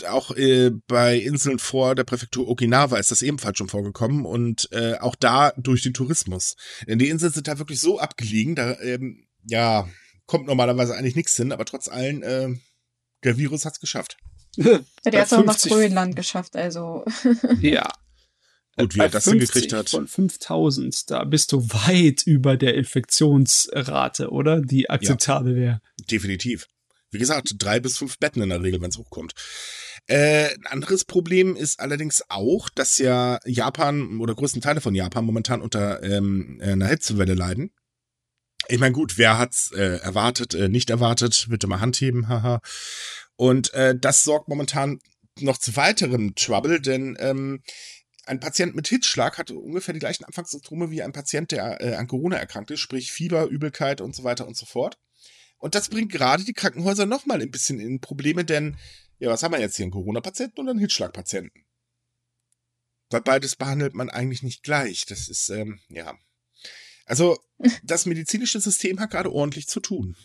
auch 0.09 0.31
äh, 0.33 0.71
bei 0.87 1.17
Inseln 1.17 1.59
vor 1.59 1.95
der 1.95 2.05
Präfektur 2.05 2.49
Okinawa 2.49 2.97
ist 2.97 3.11
das 3.11 3.23
ebenfalls 3.23 3.59
schon 3.59 3.69
vorgekommen 3.69 4.25
und 4.25 4.69
äh, 4.73 4.95
auch 4.99 5.15
da 5.15 5.53
durch 5.57 5.83
den 5.83 5.95
Tourismus. 5.95 6.57
Denn 6.87 6.99
die 6.99 7.11
Inseln 7.11 7.33
sind 7.33 7.49
da 7.49 7.59
wirklich 7.59 7.81
so 7.81 8.01
abgelegen, 8.01 8.55
da 8.55 8.79
ähm, 8.81 9.27
ja 9.45 9.89
kommt 10.27 10.47
normalerweise 10.47 10.97
eigentlich 10.97 11.17
nichts 11.17 11.37
hin, 11.37 11.53
aber 11.53 11.65
trotz 11.65 11.89
allem, 11.89 12.23
äh, 12.23 12.55
der 13.25 13.37
Virus 13.37 13.65
hat's 13.65 13.81
geschafft. 13.81 14.19
Ja, 14.59 14.81
der 15.05 15.21
hat 15.21 15.27
es 15.27 15.33
auch 15.33 15.45
nach 15.45 15.59
Grönland 15.59 16.17
geschafft, 16.17 16.57
also. 16.57 17.05
ja. 17.61 17.89
Und 18.77 18.95
wie 18.95 19.01
er 19.01 19.09
das 19.09 19.25
hingekriegt 19.25 19.73
hat. 19.73 19.91
Von 19.91 20.07
5000, 20.07 21.11
da 21.11 21.25
bist 21.25 21.51
du 21.51 21.69
weit 21.71 22.23
über 22.25 22.57
der 22.57 22.75
Infektionsrate, 22.75 24.31
oder? 24.31 24.61
Die 24.61 24.89
akzeptabel 24.89 25.55
ja, 25.55 25.61
wäre. 25.61 25.81
Definitiv. 26.09 26.69
Wie 27.11 27.19
gesagt, 27.19 27.55
drei 27.59 27.81
bis 27.81 27.99
fünf 27.99 28.19
Betten 28.19 28.43
in 28.43 28.51
der 28.51 28.63
Regel, 28.63 28.81
wenn 28.81 28.91
es 28.91 28.99
hochkommt. 28.99 29.35
Äh, 30.07 30.55
ein 30.55 30.67
anderes 30.67 31.05
Problem 31.05 31.57
ist 31.57 31.81
allerdings 31.81 32.23
auch, 32.29 32.69
dass 32.69 32.99
ja 32.99 33.41
Japan 33.45 34.21
oder 34.21 34.35
größten 34.35 34.63
Teile 34.63 34.81
von 34.81 34.95
Japan 34.95 35.25
momentan 35.25 35.61
unter 35.61 36.03
ähm, 36.03 36.61
einer 36.63 36.87
Hitzewelle 36.87 37.35
leiden. 37.35 37.73
Ich 38.69 38.79
meine, 38.79 38.93
gut, 38.93 39.19
wer 39.19 39.39
hat's 39.39 39.73
äh, 39.73 39.99
erwartet, 39.99 40.55
äh, 40.55 40.69
nicht 40.69 40.91
erwartet? 40.91 41.47
Bitte 41.49 41.67
mal 41.67 41.81
Hand 41.81 42.01
heben, 42.01 42.29
haha. 42.29 42.61
Und 43.39 43.73
äh, 43.73 43.97
das 43.97 44.25
sorgt 44.25 44.49
momentan 44.49 44.99
noch 45.39 45.59
zu 45.59 45.77
weiterem 45.77 46.35
Trouble, 46.35 46.81
denn 46.81 47.17
ähm, 47.21 47.63
ein 48.27 48.41
Patient 48.41 48.75
mit 48.75 48.89
Hitzschlag 48.89 49.39
hat 49.39 49.53
ungefähr 49.53 49.95
die 49.95 50.01
gleichen 50.01 50.25
Anfangssymptome 50.25 50.91
wie 50.91 51.03
ein 51.03 51.13
Patient, 51.13 51.53
der 51.53 51.81
äh, 51.81 51.95
an 51.95 52.09
Corona 52.09 52.37
erkrankt 52.37 52.73
ist, 52.73 52.81
sprich 52.81 53.13
Fieber, 53.13 53.47
Übelkeit 53.47 54.01
und 54.01 54.15
so 54.15 54.25
weiter 54.25 54.49
und 54.49 54.57
so 54.57 54.67
fort. 54.67 54.99
Und 55.59 55.77
das 55.77 55.89
bringt 55.89 56.11
gerade 56.11 56.45
die 56.45 56.53
Krankenhäuser 56.53 57.07
nochmal 57.07 57.41
ein 57.41 57.53
bisschen 57.53 57.79
in 57.79 58.01
Probleme, 58.01 58.45
denn, 58.45 58.77
ja, 59.21 59.31
was 59.31 59.45
haben 59.45 59.53
wir 59.53 59.61
jetzt 59.61 59.77
hier? 59.77 59.85
Einen 59.85 59.93
Corona-Patienten 59.93 60.61
und 60.61 60.69
einen 60.69 60.81
Hitzschlag-Patienten? 60.81 61.65
Weil 63.11 63.21
beides 63.21 63.55
behandelt 63.55 63.95
man 63.95 64.11
eigentlich 64.11 64.43
nicht 64.43 64.65
gleich. 64.65 65.07
Das 65.07 65.29
ist, 65.29 65.49
ähm, 65.49 65.79
ja, 65.89 66.19
also, 67.07 67.39
das 67.85 68.05
medizinische 68.05 68.61
System 68.61 68.99
hat 68.99 69.11
gerade 69.11 69.33
ordentlich 69.33 69.69
zu 69.69 69.79
tun. 69.79 70.17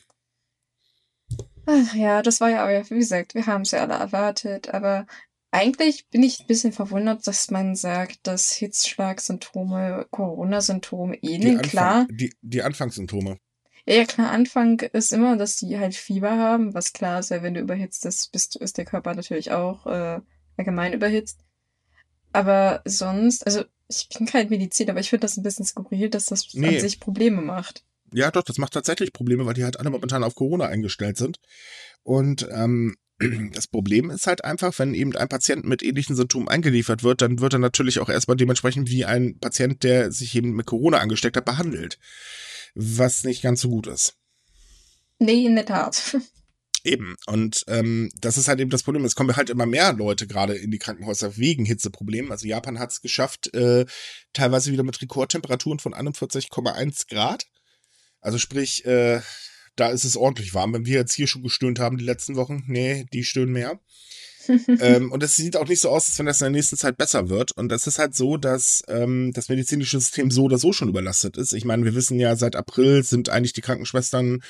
Ach 1.65 1.95
ja, 1.95 2.21
das 2.21 2.41
war 2.41 2.49
ja 2.49 2.63
aber, 2.63 2.89
wie 2.89 2.99
gesagt, 2.99 3.36
wir 3.36 3.45
haben 3.45 3.62
es 3.62 3.71
ja 3.71 3.82
alle 3.82 3.93
erwartet, 3.93 4.73
aber 4.73 5.06
eigentlich 5.52 6.08
bin 6.10 6.23
ich 6.23 6.39
ein 6.39 6.47
bisschen 6.47 6.73
verwundert, 6.73 7.28
dass 7.28 7.52
man 7.52 7.76
sagt, 7.76 8.26
dass 8.28 8.54
Hitzschlagsymptome 8.54 10.08
Corona-Symptome 10.10 11.15
ähneln. 11.21 11.62
Die 11.62 11.69
klar. 11.69 12.08
Die, 12.10 12.34
die 12.41 12.63
Anfangssymptome. 12.63 13.38
Ja, 13.86 13.95
ja, 13.95 14.06
klar, 14.06 14.32
Anfang 14.32 14.80
ist 14.80 15.13
immer, 15.13 15.38
dass 15.38 15.58
die 15.58 15.78
halt 15.78 15.93
Fieber 15.93 16.32
haben, 16.32 16.73
was 16.73 16.93
klar 16.93 17.19
ist, 17.19 17.30
ja, 17.30 17.43
wenn 17.43 17.54
du 17.54 17.60
überhitzt 17.60 18.04
bist, 18.04 18.32
bist 18.32 18.56
ist 18.56 18.78
der 18.78 18.86
Körper 18.86 19.13
natürlich 19.13 19.52
auch 19.52 19.86
äh, 19.86 20.21
allgemein 20.58 20.93
überhitzt. 20.93 21.39
Aber 22.32 22.82
sonst, 22.86 23.45
also 23.45 23.63
ich 23.88 24.10
bin 24.10 24.26
kein 24.26 24.49
Medizin, 24.49 24.89
aber 24.89 25.02
ich 25.02 25.10
finde 25.10 25.21
das 25.21 25.38
ein 25.38 25.43
bisschen 25.43 25.65
skurril, 25.65 26.10
dass 26.10 26.26
das 26.26 26.54
nee. 26.54 26.67
an 26.67 26.80
sich 26.80 26.99
Probleme 26.99 27.41
macht. 27.41 27.86
Ja, 28.13 28.32
doch, 28.32 28.43
das 28.43 28.58
macht 28.58 28.73
tatsächlich 28.73 29.13
Probleme, 29.13 29.45
weil 29.45 29.54
die 29.54 29.63
halt 29.63 29.80
alle 29.80 29.89
momentan 29.89 30.23
auf 30.23 30.36
Corona 30.36 30.65
eingestellt 30.67 31.17
sind. 31.17 31.39
Und 32.04 32.47
ähm, 32.52 32.95
das 33.54 33.67
Problem 33.67 34.10
ist 34.10 34.28
halt 34.28 34.43
einfach, 34.43 34.78
wenn 34.80 34.93
eben 34.93 35.15
ein 35.15 35.30
Patient 35.30 35.65
mit 35.65 35.84
ähnlichen 35.84 36.15
Symptomen 36.15 36.47
eingeliefert 36.47 37.04
wird, 37.04 37.21
dann 37.21 37.39
wird 37.39 37.54
er 37.54 37.60
natürlich 37.60 37.99
auch 37.99 38.10
erstmal 38.10 38.38
dementsprechend 38.38 38.89
wie 38.89 39.06
ein 39.06 39.39
Patient, 39.39 39.84
der 39.84 40.12
sich 40.12 40.36
eben 40.36 40.52
mit 40.52 40.65
Corona 40.65 40.99
angesteckt 40.99 41.38
hat, 41.38 41.45
behandelt. 41.45 41.99
Was 42.76 43.23
nicht 43.23 43.41
ganz 43.41 43.62
so 43.62 43.69
gut 43.69 43.88
ist. 43.88 44.15
Nee, 45.19 45.45
in 45.45 45.56
der 45.56 45.65
Tat. 45.65 46.17
Eben. 46.86 47.15
Und 47.28 47.63
ähm, 47.67 48.10
das 48.19 48.38
ist 48.38 48.49
halt 48.49 48.60
eben 48.60 48.69
das 48.69 48.84
Problem. 48.84 49.06
Es 49.06 49.15
kommen 49.15 49.38
halt 49.38 49.49
immer 49.49 49.65
mehr 49.65 49.93
Leute 49.93 50.28
gerade 50.28 50.56
in 50.56 50.69
die 50.69 50.80
Krankenhäuser 50.80 51.38
wegen 51.38 51.63
Hitzeproblemen. 51.63 52.30
Also 52.30 52.45
Japan 52.45 52.78
hat 52.78 52.91
es 52.91 53.02
geschafft, 53.02 53.54
äh, 53.54 53.86
teilweise 54.34 54.71
wieder 54.71 54.84
mit 54.84 55.02
Rekordtemperaturen 55.02 55.80
von 55.80 55.93
41,1 55.93 57.08
Grad. 57.08 57.45
Also 58.24 58.38
sprich, 58.38 58.86
äh, 58.86 59.22
da 59.76 59.90
ist 59.90 60.06
es 60.06 60.18
ordentlich 60.18 60.54
warm. 60.54 60.74
Wenn 60.74 60.86
wir 60.86 60.96
jetzt 60.96 61.14
hier 61.14 61.28
schon 61.28 61.44
gestöhnt 61.44 61.80
haben 61.80 61.98
die 61.98 62.06
letzten 62.06 62.36
Wochen, 62.36 62.64
nee, 62.68 63.06
die 63.14 63.24
stöhnen 63.24 63.54
mehr. 63.54 63.80
ähm, 64.80 65.12
und 65.12 65.24
es 65.24 65.36
sieht 65.36 65.56
auch 65.56 65.68
nicht 65.68 65.80
so 65.80 65.90
aus, 65.90 66.08
als 66.08 66.20
wenn 66.20 66.26
das 66.26 66.42
in 66.42 66.46
der 66.46 66.52
nächsten 66.52 66.78
Zeit 66.78 66.98
besser 66.98 67.30
wird. 67.30 67.52
Und 67.54 67.72
es 67.72 67.88
ist 67.88 68.00
halt 68.00 68.16
so, 68.16 68.38
dass 68.38 68.84
ähm, 68.88 69.32
das 69.34 69.50
medizinische 69.50 70.00
System 70.00 70.32
so 70.32 70.44
oder 70.44 70.58
so 70.58 70.74
schon 70.74 70.90
überlastet 70.90 71.38
ist. 71.38 71.54
Ich 71.54 71.66
meine, 71.66 71.86
wir 71.86 71.96
wissen 71.96 72.20
ja, 72.20 72.36
seit 72.36 72.56
April 72.56 73.04
sind 73.04 73.30
eigentlich 73.30 73.54
die 73.54 73.62
Krankenschwestern 73.62 74.44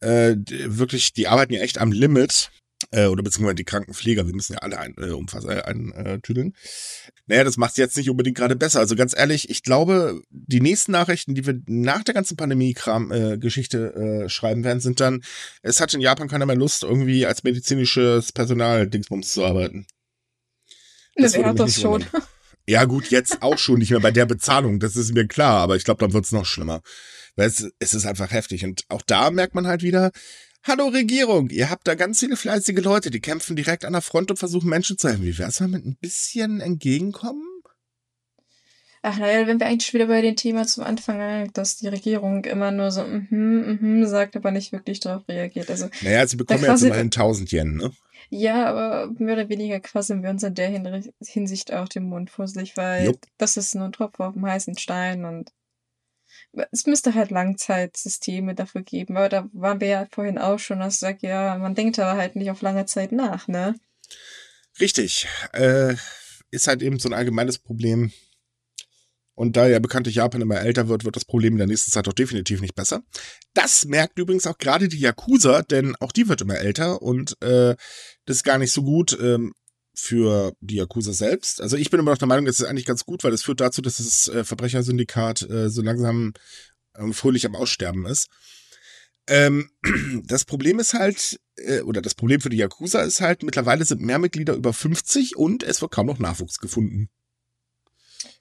äh, 0.00 0.36
wirklich, 0.36 1.12
die 1.12 1.28
arbeiten 1.28 1.52
ja 1.52 1.60
echt 1.60 1.78
am 1.78 1.92
Limit. 1.92 2.50
Äh, 2.94 3.06
oder 3.06 3.24
beziehungsweise 3.24 3.56
die 3.56 3.64
Krankenpfleger, 3.64 4.24
wir 4.26 4.34
müssen 4.34 4.52
ja 4.52 4.60
alle 4.60 4.78
ein, 4.78 4.94
äh, 4.98 5.10
umfassen, 5.10 5.50
äh, 5.50 5.62
eintüdeln. 5.62 6.54
Naja, 7.26 7.42
das 7.42 7.56
macht 7.56 7.76
jetzt 7.76 7.96
nicht 7.96 8.08
unbedingt 8.08 8.36
gerade 8.36 8.54
besser. 8.54 8.78
Also 8.78 8.94
ganz 8.94 9.16
ehrlich, 9.16 9.50
ich 9.50 9.64
glaube, 9.64 10.22
die 10.30 10.60
nächsten 10.60 10.92
Nachrichten, 10.92 11.34
die 11.34 11.44
wir 11.44 11.60
nach 11.66 12.04
der 12.04 12.14
ganzen 12.14 12.36
Pandemie-Kram-Geschichte 12.36 13.94
äh, 13.96 14.24
äh, 14.24 14.28
schreiben 14.28 14.62
werden, 14.62 14.78
sind 14.78 15.00
dann, 15.00 15.24
es 15.62 15.80
hat 15.80 15.92
in 15.92 16.00
Japan 16.00 16.28
keiner 16.28 16.46
mehr 16.46 16.54
Lust, 16.54 16.84
irgendwie 16.84 17.26
als 17.26 17.42
medizinisches 17.42 18.30
Personal 18.30 18.86
Dingsbums 18.86 19.32
zu 19.32 19.44
arbeiten. 19.44 19.86
Das 21.16 21.36
hat 21.36 21.58
das 21.58 21.80
schon? 21.80 22.04
Ja, 22.66 22.84
gut, 22.84 23.10
jetzt 23.10 23.42
auch 23.42 23.58
schon 23.58 23.80
nicht 23.80 23.90
mehr 23.90 24.00
bei 24.00 24.12
der 24.12 24.26
Bezahlung, 24.26 24.78
das 24.78 24.94
ist 24.94 25.12
mir 25.12 25.26
klar, 25.26 25.60
aber 25.60 25.74
ich 25.76 25.84
glaube, 25.84 25.98
dann 25.98 26.12
wird's 26.12 26.32
noch 26.32 26.46
schlimmer. 26.46 26.80
Weil 27.36 27.48
es, 27.48 27.68
es 27.80 27.94
ist 27.94 28.06
einfach 28.06 28.30
heftig. 28.30 28.64
Und 28.64 28.84
auch 28.88 29.02
da 29.02 29.30
merkt 29.30 29.56
man 29.56 29.66
halt 29.66 29.82
wieder, 29.82 30.12
Hallo 30.66 30.88
Regierung, 30.88 31.50
ihr 31.50 31.68
habt 31.68 31.86
da 31.86 31.94
ganz 31.94 32.20
viele 32.20 32.36
fleißige 32.36 32.82
Leute, 32.82 33.10
die 33.10 33.20
kämpfen 33.20 33.54
direkt 33.54 33.84
an 33.84 33.92
der 33.92 34.00
Front 34.00 34.30
und 34.30 34.38
versuchen 34.38 34.70
Menschen 34.70 34.96
zu 34.96 35.08
helfen. 35.08 35.24
Wie 35.24 35.36
wär's 35.36 35.60
mal 35.60 35.68
mit 35.68 35.84
ein 35.84 35.98
bisschen 36.00 36.62
Entgegenkommen? 36.62 37.44
Ach 39.02 39.18
naja, 39.18 39.46
wenn 39.46 39.60
wir 39.60 39.66
eigentlich 39.66 39.92
wieder 39.92 40.06
bei 40.06 40.22
dem 40.22 40.36
Thema 40.36 40.66
zum 40.66 40.84
Anfang, 40.84 41.52
dass 41.52 41.76
die 41.76 41.88
Regierung 41.88 42.46
immer 42.46 42.70
nur 42.70 42.90
so 42.90 43.04
mhm, 43.04 43.26
mm 43.30 43.78
mhm 43.82 44.00
mm 44.00 44.06
sagt, 44.06 44.36
aber 44.36 44.52
nicht 44.52 44.72
wirklich 44.72 45.00
darauf 45.00 45.28
reagiert. 45.28 45.70
Also, 45.70 45.90
naja, 46.00 46.26
sie 46.26 46.38
bekommen 46.38 46.64
ja 46.64 46.70
jetzt 46.70 46.82
immerhin 46.82 47.08
1000 47.08 47.52
Yen, 47.52 47.76
ne? 47.76 47.92
Ja, 48.30 48.64
aber 48.64 49.12
mehr 49.18 49.34
oder 49.34 49.50
weniger 49.50 49.80
quasseln 49.80 50.22
wir 50.22 50.30
uns 50.30 50.42
in 50.42 50.54
der 50.54 51.02
Hinsicht 51.20 51.74
auch 51.74 51.90
den 51.90 52.04
Mund 52.04 52.30
fusselig, 52.30 52.78
weil 52.78 53.04
Jupp. 53.04 53.20
das 53.36 53.58
ist 53.58 53.74
nur 53.74 53.84
ein 53.84 53.92
Tropfen 53.92 54.24
auf 54.24 54.32
dem 54.32 54.46
heißen 54.46 54.78
Stein 54.78 55.26
und 55.26 55.52
es 56.72 56.86
müsste 56.86 57.14
halt 57.14 57.30
Langzeitsysteme 57.30 58.54
dafür 58.54 58.82
geben, 58.82 59.16
aber 59.16 59.28
da 59.28 59.48
waren 59.52 59.80
wir 59.80 59.88
ja 59.88 60.06
vorhin 60.10 60.38
auch 60.38 60.58
schon, 60.58 60.80
dass 60.80 60.94
ich 60.94 61.00
sage, 61.00 61.26
ja, 61.26 61.56
man 61.58 61.74
denkt 61.74 61.98
aber 61.98 62.18
halt 62.18 62.36
nicht 62.36 62.50
auf 62.50 62.62
lange 62.62 62.86
Zeit 62.86 63.12
nach, 63.12 63.48
ne? 63.48 63.74
Richtig. 64.80 65.28
Äh, 65.52 65.94
ist 66.50 66.66
halt 66.66 66.82
eben 66.82 66.98
so 66.98 67.08
ein 67.08 67.14
allgemeines 67.14 67.58
Problem. 67.58 68.12
Und 69.36 69.56
da 69.56 69.66
ja 69.66 69.80
bekanntlich 69.80 70.14
Japan 70.16 70.42
immer 70.42 70.60
älter 70.60 70.88
wird, 70.88 71.04
wird 71.04 71.16
das 71.16 71.24
Problem 71.24 71.54
in 71.54 71.58
der 71.58 71.66
nächsten 71.66 71.90
Zeit 71.90 72.06
auch 72.06 72.12
definitiv 72.12 72.60
nicht 72.60 72.76
besser. 72.76 73.02
Das 73.52 73.84
merkt 73.84 74.18
übrigens 74.18 74.46
auch 74.46 74.58
gerade 74.58 74.88
die 74.88 75.00
Yakuza, 75.00 75.62
denn 75.62 75.96
auch 75.96 76.12
die 76.12 76.28
wird 76.28 76.40
immer 76.40 76.56
älter 76.56 77.02
und 77.02 77.36
äh, 77.42 77.74
das 78.26 78.36
ist 78.36 78.44
gar 78.44 78.58
nicht 78.58 78.72
so 78.72 78.84
gut. 78.84 79.18
Ähm, 79.20 79.52
für 79.94 80.54
die 80.60 80.76
Yakuza 80.76 81.12
selbst. 81.12 81.60
Also 81.60 81.76
ich 81.76 81.90
bin 81.90 82.00
immer 82.00 82.10
noch 82.10 82.18
der 82.18 82.28
Meinung, 82.28 82.46
es 82.46 82.60
ist 82.60 82.66
eigentlich 82.66 82.84
ganz 82.84 83.04
gut, 83.04 83.22
weil 83.24 83.32
es 83.32 83.44
führt 83.44 83.60
dazu, 83.60 83.80
dass 83.80 83.98
das 83.98 84.28
äh, 84.28 84.44
Verbrechersyndikat 84.44 85.48
äh, 85.48 85.70
so 85.70 85.82
langsam 85.82 86.34
äh, 86.94 87.12
fröhlich 87.12 87.46
am 87.46 87.54
Aussterben 87.54 88.04
ist. 88.06 88.28
Ähm, 89.26 89.70
das 90.24 90.44
Problem 90.44 90.80
ist 90.80 90.94
halt, 90.94 91.40
äh, 91.56 91.80
oder 91.82 92.02
das 92.02 92.14
Problem 92.14 92.40
für 92.40 92.50
die 92.50 92.56
Yakuza 92.56 93.02
ist 93.02 93.20
halt, 93.20 93.42
mittlerweile 93.42 93.84
sind 93.84 94.02
mehr 94.02 94.18
Mitglieder 94.18 94.54
über 94.54 94.72
50 94.72 95.36
und 95.36 95.62
es 95.62 95.80
wird 95.80 95.92
kaum 95.92 96.06
noch 96.06 96.18
Nachwuchs 96.18 96.58
gefunden. 96.58 97.08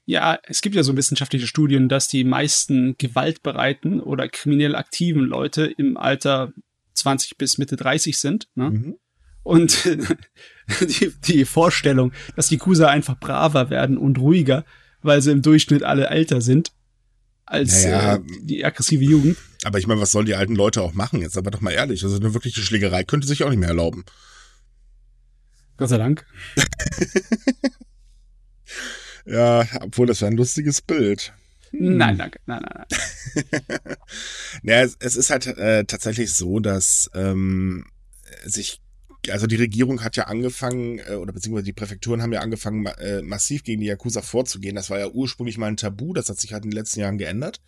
Ja, 0.06 0.40
es 0.44 0.62
gibt 0.62 0.76
ja 0.76 0.84
so 0.84 0.98
wissenschaftliche 0.98 1.48
Studien, 1.48 1.88
dass 1.88 2.10
die 2.10 2.26
meisten 2.26 2.98
gewaltbereiten 2.98 4.02
oder 4.02 4.28
kriminell 4.28 4.76
aktiven 4.76 5.22
Leute 5.22 5.66
im 5.66 5.96
Alter 5.96 6.52
20 6.94 7.38
bis 7.38 7.58
Mitte 7.58 7.78
30 7.78 8.18
sind. 8.18 8.50
Ne? 8.56 8.72
Mhm. 8.72 8.96
Und 9.44 9.86
die, 10.82 11.14
die 11.26 11.46
Vorstellung, 11.46 12.12
dass 12.36 12.48
die 12.48 12.58
Kusa 12.58 12.88
einfach 12.88 13.20
braver 13.20 13.70
werden 13.70 13.98
und 13.98 14.18
ruhiger, 14.18 14.66
weil 15.02 15.22
sie 15.22 15.32
im 15.32 15.42
Durchschnitt 15.42 15.84
alle 15.84 16.08
älter 16.08 16.42
sind 16.42 16.72
als 17.46 17.84
naja, 17.84 18.16
äh, 18.16 18.22
die 18.42 18.66
aggressive 18.66 19.04
Jugend. 19.04 19.38
Aber 19.64 19.78
ich 19.78 19.88
meine, 19.88 20.02
was 20.02 20.12
sollen 20.12 20.26
die 20.26 20.36
alten 20.36 20.56
Leute 20.56 20.82
auch 20.82 20.94
machen? 20.94 21.22
Jetzt 21.22 21.38
aber 21.38 21.52
doch 21.52 21.62
mal 21.62 21.72
ehrlich. 21.72 22.04
Also 22.04 22.16
eine 22.16 22.34
wirkliche 22.34 22.62
Schlägerei 22.62 23.04
könnte 23.04 23.28
sich 23.28 23.44
auch 23.44 23.50
nicht 23.50 23.60
mehr 23.60 23.70
erlauben. 23.70 24.06
Gott 25.78 25.90
sei 25.90 25.98
Dank. 25.98 26.26
ja, 29.26 29.66
obwohl 29.82 30.08
das 30.08 30.22
wäre 30.22 30.32
ein 30.32 30.38
lustiges 30.38 30.82
Bild. 30.82 31.34
Nein, 31.72 32.18
danke. 32.18 32.40
Nein, 32.46 32.62
nein, 32.62 32.86
nein. 32.86 33.78
naja, 34.62 34.84
es, 34.84 34.96
es 35.00 35.16
ist 35.16 35.32
halt 35.32 35.48
äh, 35.48 35.86
tatsächlich 35.86 36.32
so, 36.32 36.60
dass 36.60 37.10
ähm, 37.16 37.86
sich 38.46 38.83
also 39.30 39.48
die 39.48 39.56
Regierung 39.56 40.04
hat 40.04 40.16
ja 40.16 40.26
angefangen, 40.26 41.00
äh, 41.00 41.16
oder 41.16 41.34
beziehungsweise 41.34 41.66
die 41.66 41.74
Präfekturen 41.74 42.22
haben 42.22 42.34
ja 42.34 42.42
angefangen, 42.42 42.86
äh, 42.86 43.22
massiv 43.22 43.64
gegen 43.64 43.82
die 43.82 43.88
Yakuza 43.88 44.22
vorzugehen. 44.22 44.76
Das 44.76 44.90
war 44.90 45.00
ja 45.00 45.08
ursprünglich 45.08 45.58
mal 45.58 45.68
ein 45.68 45.78
Tabu, 45.78 46.14
das 46.14 46.30
hat 46.30 46.40
sich 46.40 46.54
halt 46.54 46.66
in 46.66 46.72
den 46.72 46.78
letzten 46.78 47.00
Jahren 47.00 47.18
geändert. 47.18 47.62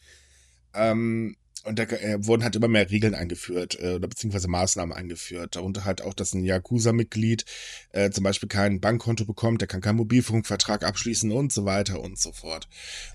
Ähm, 0.73 1.35
und 1.65 1.79
da 1.79 1.83
äh, 1.83 2.23
wurden 2.23 2.43
halt 2.43 2.55
immer 2.55 2.67
mehr 2.67 2.91
Regeln 2.91 3.15
eingeführt 3.15 3.79
äh, 3.81 3.95
oder 3.95 4.07
beziehungsweise 4.07 4.47
Maßnahmen 4.47 4.95
eingeführt. 4.95 5.55
Darunter 5.55 5.83
halt 5.83 6.03
auch, 6.03 6.13
dass 6.13 6.33
ein 6.33 6.43
Yakuza-Mitglied 6.43 7.43
äh, 7.91 8.11
zum 8.11 8.23
Beispiel 8.23 8.47
kein 8.47 8.79
Bankkonto 8.79 9.25
bekommt, 9.25 9.61
der 9.61 9.67
kann 9.67 9.81
keinen 9.81 9.95
Mobilfunkvertrag 9.95 10.83
abschließen 10.83 11.31
und 11.31 11.51
so 11.51 11.65
weiter 11.65 12.01
und 12.01 12.19
so 12.19 12.31
fort. 12.33 12.67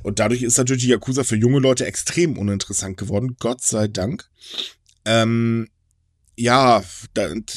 Und 0.02 0.18
dadurch 0.18 0.42
ist 0.42 0.58
natürlich 0.58 0.82
die 0.82 0.90
Yakuza 0.90 1.22
für 1.22 1.36
junge 1.36 1.60
Leute 1.60 1.86
extrem 1.86 2.36
uninteressant 2.36 2.96
geworden, 2.96 3.36
Gott 3.38 3.62
sei 3.62 3.86
Dank. 3.86 4.28
Ähm, 5.04 5.68
ja, 6.40 6.82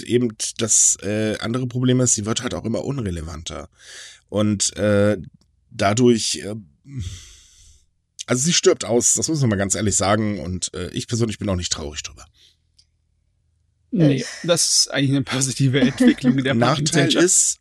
eben 0.05 0.35
das 0.57 0.97
äh, 1.01 1.37
andere 1.39 1.67
Problem 1.67 2.01
ist, 2.01 2.15
sie 2.15 2.25
wird 2.25 2.43
halt 2.43 2.53
auch 2.53 2.65
immer 2.65 2.83
unrelevanter. 2.83 3.69
Und 4.29 4.75
äh, 4.75 5.17
dadurch, 5.69 6.41
äh, 6.43 6.55
also 8.25 8.43
sie 8.43 8.53
stirbt 8.53 8.83
aus, 8.83 9.13
das 9.13 9.29
muss 9.29 9.39
man 9.41 9.51
mal 9.51 9.55
ganz 9.55 9.75
ehrlich 9.75 9.95
sagen. 9.95 10.39
Und 10.39 10.73
äh, 10.73 10.89
ich 10.89 11.07
persönlich 11.07 11.39
bin 11.39 11.49
auch 11.49 11.55
nicht 11.55 11.71
traurig 11.71 12.03
drüber. 12.03 12.25
Nee, 13.91 14.25
das 14.43 14.79
ist 14.79 14.91
eigentlich 14.91 15.11
eine 15.11 15.23
positive 15.23 15.79
Entwicklung 15.79 16.43
der 16.43 16.55
Nachteil 16.55 17.15
ist, 17.15 17.59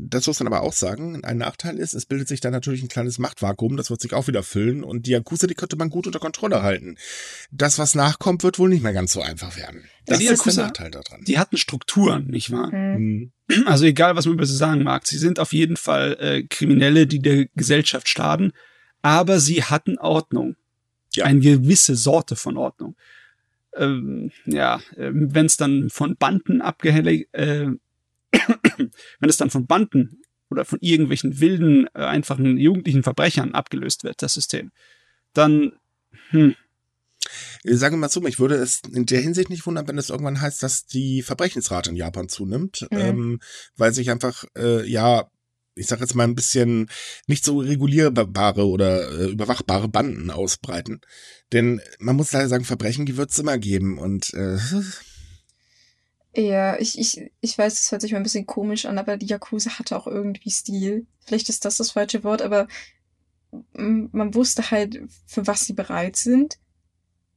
das 0.00 0.26
muss 0.26 0.38
man 0.40 0.46
aber 0.46 0.62
auch 0.62 0.72
sagen, 0.72 1.24
ein 1.24 1.38
Nachteil 1.38 1.78
ist, 1.78 1.94
es 1.94 2.06
bildet 2.06 2.28
sich 2.28 2.40
dann 2.40 2.52
natürlich 2.52 2.82
ein 2.82 2.88
kleines 2.88 3.18
Machtvakuum, 3.18 3.76
das 3.76 3.90
wird 3.90 4.00
sich 4.00 4.14
auch 4.14 4.28
wieder 4.28 4.42
füllen 4.42 4.84
und 4.84 5.06
die 5.06 5.10
Yakuza, 5.10 5.46
die 5.46 5.54
könnte 5.54 5.76
man 5.76 5.90
gut 5.90 6.06
unter 6.06 6.20
Kontrolle 6.20 6.62
halten. 6.62 6.96
Das, 7.50 7.78
was 7.78 7.94
nachkommt, 7.94 8.44
wird 8.44 8.58
wohl 8.58 8.68
nicht 8.68 8.82
mehr 8.82 8.92
ganz 8.92 9.12
so 9.12 9.20
einfach 9.20 9.56
werden. 9.56 9.84
Das 10.06 10.22
ja, 10.22 10.32
ist 10.32 10.38
Yakuza, 10.38 10.56
der 10.56 10.66
Nachteil 10.66 10.90
daran. 10.90 11.24
Die 11.26 11.38
hatten 11.38 11.56
Strukturen, 11.56 12.28
nicht 12.28 12.52
wahr? 12.52 12.70
Mhm. 12.72 13.32
Also 13.66 13.86
egal, 13.86 14.14
was 14.14 14.26
man 14.26 14.34
über 14.34 14.46
sie 14.46 14.56
sagen 14.56 14.84
mag, 14.84 15.06
sie 15.06 15.18
sind 15.18 15.40
auf 15.40 15.52
jeden 15.52 15.76
Fall 15.76 16.16
äh, 16.20 16.42
Kriminelle, 16.44 17.06
die 17.06 17.18
der 17.18 17.46
Gesellschaft 17.56 18.08
schaden, 18.08 18.52
aber 19.02 19.40
sie 19.40 19.64
hatten 19.64 19.98
Ordnung. 19.98 20.56
Ja. 21.14 21.24
Eine 21.24 21.40
gewisse 21.40 21.96
Sorte 21.96 22.36
von 22.36 22.56
Ordnung. 22.56 22.94
Ähm, 23.74 24.30
ja, 24.44 24.76
äh, 24.96 25.10
wenn 25.12 25.46
es 25.46 25.56
dann 25.56 25.88
von 25.90 26.16
Banden 26.16 26.60
abgehelligt, 26.60 27.32
äh, 27.32 27.68
wenn 28.76 29.30
es 29.30 29.36
dann 29.36 29.50
von 29.50 29.66
Banden 29.66 30.22
oder 30.50 30.64
von 30.64 30.78
irgendwelchen 30.80 31.40
wilden, 31.40 31.86
äh, 31.94 32.04
einfachen 32.04 32.56
jugendlichen 32.56 33.02
Verbrechern 33.02 33.54
abgelöst 33.54 34.04
wird, 34.04 34.22
das 34.22 34.34
System, 34.34 34.70
dann, 35.34 35.72
hm. 36.30 36.54
Sagen 37.64 37.96
wir 37.96 38.00
mal 38.00 38.08
so, 38.08 38.24
ich 38.26 38.38
würde 38.38 38.54
es 38.54 38.80
in 38.90 39.04
der 39.04 39.20
Hinsicht 39.20 39.50
nicht 39.50 39.66
wundern, 39.66 39.86
wenn 39.88 39.98
es 39.98 40.08
irgendwann 40.08 40.40
heißt, 40.40 40.62
dass 40.62 40.86
die 40.86 41.22
Verbrechensrate 41.22 41.90
in 41.90 41.96
Japan 41.96 42.28
zunimmt, 42.28 42.86
mhm. 42.90 42.98
ähm, 42.98 43.40
weil 43.76 43.92
sich 43.92 44.10
einfach, 44.10 44.44
äh, 44.56 44.88
ja, 44.88 45.28
ich 45.74 45.86
sag 45.86 46.00
jetzt 46.00 46.14
mal 46.14 46.24
ein 46.24 46.34
bisschen 46.34 46.88
nicht 47.26 47.44
so 47.44 47.58
regulierbare 47.58 48.66
oder 48.66 49.10
äh, 49.10 49.30
überwachbare 49.30 49.88
Banden 49.88 50.30
ausbreiten. 50.30 51.00
Denn 51.52 51.80
man 51.98 52.16
muss 52.16 52.32
leider 52.32 52.48
sagen, 52.48 52.64
Verbrechen, 52.64 53.16
wird 53.16 53.30
es 53.30 53.38
immer 53.38 53.58
geben 53.58 53.98
und 53.98 54.32
äh, 54.34 54.58
ja, 56.38 56.78
ich, 56.78 56.98
ich, 56.98 57.32
ich 57.40 57.58
weiß, 57.58 57.80
es 57.80 57.90
hört 57.90 58.00
sich 58.00 58.12
mal 58.12 58.18
ein 58.18 58.22
bisschen 58.22 58.46
komisch 58.46 58.86
an, 58.86 58.98
aber 58.98 59.16
die 59.16 59.26
Yakuza 59.26 59.78
hatte 59.78 59.96
auch 59.96 60.06
irgendwie 60.06 60.50
Stil. 60.50 61.06
Vielleicht 61.24 61.48
ist 61.48 61.64
das 61.64 61.76
das 61.76 61.90
falsche 61.90 62.22
Wort, 62.22 62.42
aber 62.42 62.68
man 63.72 64.34
wusste 64.34 64.70
halt, 64.70 65.00
für 65.26 65.46
was 65.46 65.60
sie 65.60 65.72
bereit 65.72 66.16
sind. 66.16 66.58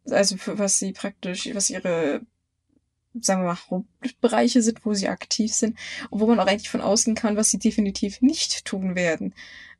Also 0.09 0.37
für 0.37 0.59
was 0.59 0.77
sie 0.77 0.93
praktisch, 0.93 1.49
was 1.53 1.69
ihre, 1.69 2.21
sagen 3.19 3.41
wir 3.41 3.47
mal, 3.47 3.57
Hauptbereiche 3.69 4.61
sind, 4.61 4.85
wo 4.85 4.93
sie 4.93 5.07
aktiv 5.07 5.53
sind. 5.53 5.77
Und 6.09 6.19
wo 6.19 6.27
man 6.27 6.39
auch 6.39 6.47
eigentlich 6.47 6.69
von 6.69 6.81
außen 6.81 7.15
kann, 7.15 7.37
was 7.37 7.49
sie 7.49 7.59
definitiv 7.59 8.21
nicht 8.21 8.65
tun 8.65 8.95
werden. 8.95 9.33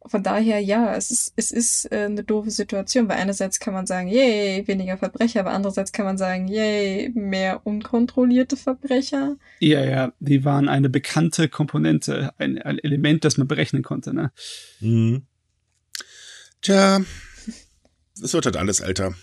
Von 0.06 0.24
daher, 0.24 0.60
ja, 0.60 0.96
es 0.96 1.12
ist, 1.12 1.34
es 1.36 1.52
ist 1.52 1.92
äh, 1.92 2.06
eine 2.06 2.24
doofe 2.24 2.50
Situation, 2.50 3.08
weil 3.08 3.18
einerseits 3.18 3.60
kann 3.60 3.74
man 3.74 3.86
sagen, 3.86 4.08
yay, 4.08 4.68
weniger 4.68 4.98
Verbrecher, 4.98 5.42
aber 5.42 5.52
andererseits 5.52 5.92
kann 5.92 6.06
man 6.06 6.18
sagen, 6.18 6.48
yay, 6.48 7.12
mehr 7.14 7.62
unkontrollierte 7.66 8.58
Verbrecher. 8.58 9.38
Ja, 9.60 9.84
ja, 9.84 10.14
die 10.20 10.44
waren 10.44 10.70
eine 10.70 10.90
bekannte 10.90 11.50
Komponente, 11.50 12.34
ein, 12.40 12.60
ein 12.60 12.80
Element, 12.80 13.24
das 13.26 13.38
man 13.38 13.48
berechnen 13.48 13.84
konnte, 13.84 14.14
ne? 14.14 14.32
Mhm. 14.80 15.28
Tja, 16.62 17.02
es 18.22 18.34
wird 18.34 18.46
halt 18.46 18.58
alles 18.58 18.80
älter. 18.80 19.14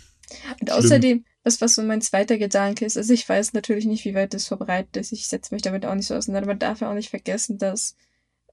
Und 0.61 0.71
außerdem, 0.71 1.25
was, 1.43 1.61
was 1.61 1.75
so 1.75 1.83
mein 1.83 2.03
zweiter 2.03 2.38
Gedanke 2.38 2.85
ist, 2.85 2.97
also 2.97 3.12
ich 3.12 3.29
weiß 3.29 3.53
natürlich 3.53 3.87
nicht, 3.87 4.05
wie 4.05 4.14
weit 4.14 4.35
das 4.35 4.47
verbreitet 4.47 4.97
ist, 4.97 5.12
ich 5.12 5.27
setze 5.27 5.55
mich 5.55 5.62
damit 5.62 5.87
auch 5.87 5.95
nicht 5.95 6.07
so 6.07 6.14
auseinander, 6.14 6.49
man 6.49 6.59
darf 6.59 6.81
ja 6.81 6.91
auch 6.91 6.95
nicht 6.95 7.11
vergessen, 7.11 7.59
dass 7.59 7.97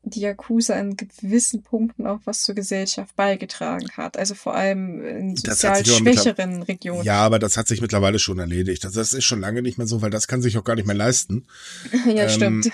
die 0.10 0.22
Yakuza 0.22 0.76
in 0.80 0.96
gewissen 0.96 1.64
Punkten 1.64 2.06
auch 2.08 2.20
was 2.26 2.44
zur 2.44 2.56
Gesellschaft 2.56 3.16
beigetragen 3.16 3.90
hat. 3.98 4.18
Also 4.18 4.36
vor 4.36 4.56
allem 4.56 5.04
in 5.04 5.36
sozial 5.36 5.86
schwächeren 5.86 6.64
Regionen. 6.64 7.04
Ja, 7.04 7.22
aber 7.26 7.40
das 7.40 7.58
hat 7.58 7.68
sich 7.68 7.82
mittlerweile 7.82 8.20
schon 8.20 8.40
erledigt. 8.40 8.86
Also 8.86 9.00
das 9.00 9.14
ist 9.14 9.24
schon 9.26 9.42
lange 9.42 9.62
nicht 9.62 9.78
mehr 9.78 9.88
so, 9.88 10.02
weil 10.02 10.12
das 10.12 10.28
kann 10.28 10.42
sich 10.42 10.58
auch 10.58 10.64
gar 10.64 10.76
nicht 10.76 10.86
mehr 10.86 10.96
leisten. 10.96 11.46
ja, 12.06 12.24
ähm, 12.24 12.30
stimmt. 12.30 12.72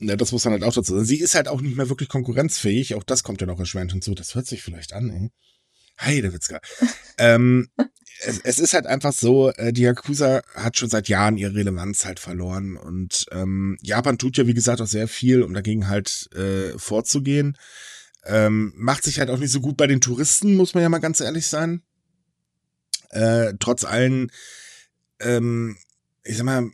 ja, 0.00 0.16
das 0.16 0.32
muss 0.32 0.44
man 0.44 0.52
halt 0.52 0.64
auch 0.64 0.72
dazu 0.72 0.94
sagen. 0.94 1.04
Sie 1.04 1.20
ist 1.20 1.34
halt 1.34 1.48
auch 1.48 1.60
nicht 1.60 1.76
mehr 1.76 1.88
wirklich 1.88 2.08
konkurrenzfähig. 2.08 2.94
Auch 2.94 3.02
das 3.02 3.24
kommt 3.24 3.40
ja 3.40 3.46
noch 3.46 3.58
erschwerend 3.58 3.92
hinzu. 3.92 4.14
Das 4.14 4.34
hört 4.34 4.46
sich 4.46 4.62
vielleicht 4.62 4.92
an, 4.92 5.10
ey. 5.10 5.30
Heidewitzka. 6.00 6.60
ähm, 7.18 7.68
es, 8.20 8.40
es 8.40 8.58
ist 8.58 8.74
halt 8.74 8.86
einfach 8.86 9.12
so, 9.12 9.50
äh, 9.52 9.72
die 9.72 9.82
Yakuza 9.82 10.42
hat 10.54 10.78
schon 10.78 10.88
seit 10.90 11.08
Jahren 11.08 11.36
ihre 11.36 11.54
Relevanz 11.54 12.04
halt 12.04 12.20
verloren 12.20 12.76
und 12.76 13.26
ähm, 13.32 13.76
Japan 13.82 14.18
tut 14.18 14.36
ja 14.36 14.46
wie 14.46 14.54
gesagt 14.54 14.80
auch 14.80 14.86
sehr 14.86 15.08
viel, 15.08 15.42
um 15.42 15.54
dagegen 15.54 15.88
halt 15.88 16.30
äh, 16.34 16.78
vorzugehen. 16.78 17.56
Ähm, 18.26 18.72
macht 18.76 19.04
sich 19.04 19.18
halt 19.18 19.30
auch 19.30 19.38
nicht 19.38 19.52
so 19.52 19.60
gut 19.60 19.76
bei 19.76 19.86
den 19.86 20.00
Touristen, 20.00 20.56
muss 20.56 20.74
man 20.74 20.82
ja 20.82 20.88
mal 20.88 20.98
ganz 20.98 21.20
ehrlich 21.20 21.46
sein. 21.46 21.82
Äh, 23.10 23.54
trotz 23.60 23.84
allen, 23.84 24.32
ähm, 25.20 25.76
ich 26.24 26.36
sag 26.36 26.44
mal, 26.44 26.70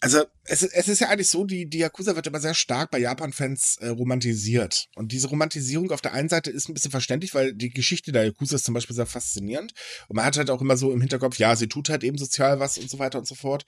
also 0.00 0.24
es, 0.44 0.62
es 0.62 0.88
ist 0.88 1.00
ja 1.00 1.08
eigentlich 1.08 1.28
so, 1.28 1.44
die, 1.44 1.68
die 1.68 1.78
Yakuza 1.78 2.16
wird 2.16 2.26
immer 2.26 2.40
sehr 2.40 2.54
stark 2.54 2.90
bei 2.90 2.98
Japan-Fans 2.98 3.76
äh, 3.80 3.88
romantisiert. 3.88 4.88
Und 4.96 5.12
diese 5.12 5.28
Romantisierung 5.28 5.90
auf 5.90 6.00
der 6.00 6.14
einen 6.14 6.30
Seite 6.30 6.50
ist 6.50 6.68
ein 6.68 6.74
bisschen 6.74 6.90
verständlich, 6.90 7.34
weil 7.34 7.52
die 7.52 7.68
Geschichte 7.68 8.10
der 8.10 8.24
Yakuza 8.24 8.56
ist 8.56 8.64
zum 8.64 8.72
Beispiel 8.72 8.96
sehr 8.96 9.06
faszinierend. 9.06 9.74
Und 10.08 10.16
man 10.16 10.24
hat 10.24 10.38
halt 10.38 10.48
auch 10.48 10.62
immer 10.62 10.78
so 10.78 10.90
im 10.90 11.02
Hinterkopf, 11.02 11.38
ja, 11.38 11.54
sie 11.54 11.68
tut 11.68 11.90
halt 11.90 12.02
eben 12.02 12.16
sozial 12.16 12.60
was 12.60 12.78
und 12.78 12.88
so 12.88 12.98
weiter 12.98 13.18
und 13.18 13.26
so 13.26 13.34
fort. 13.34 13.66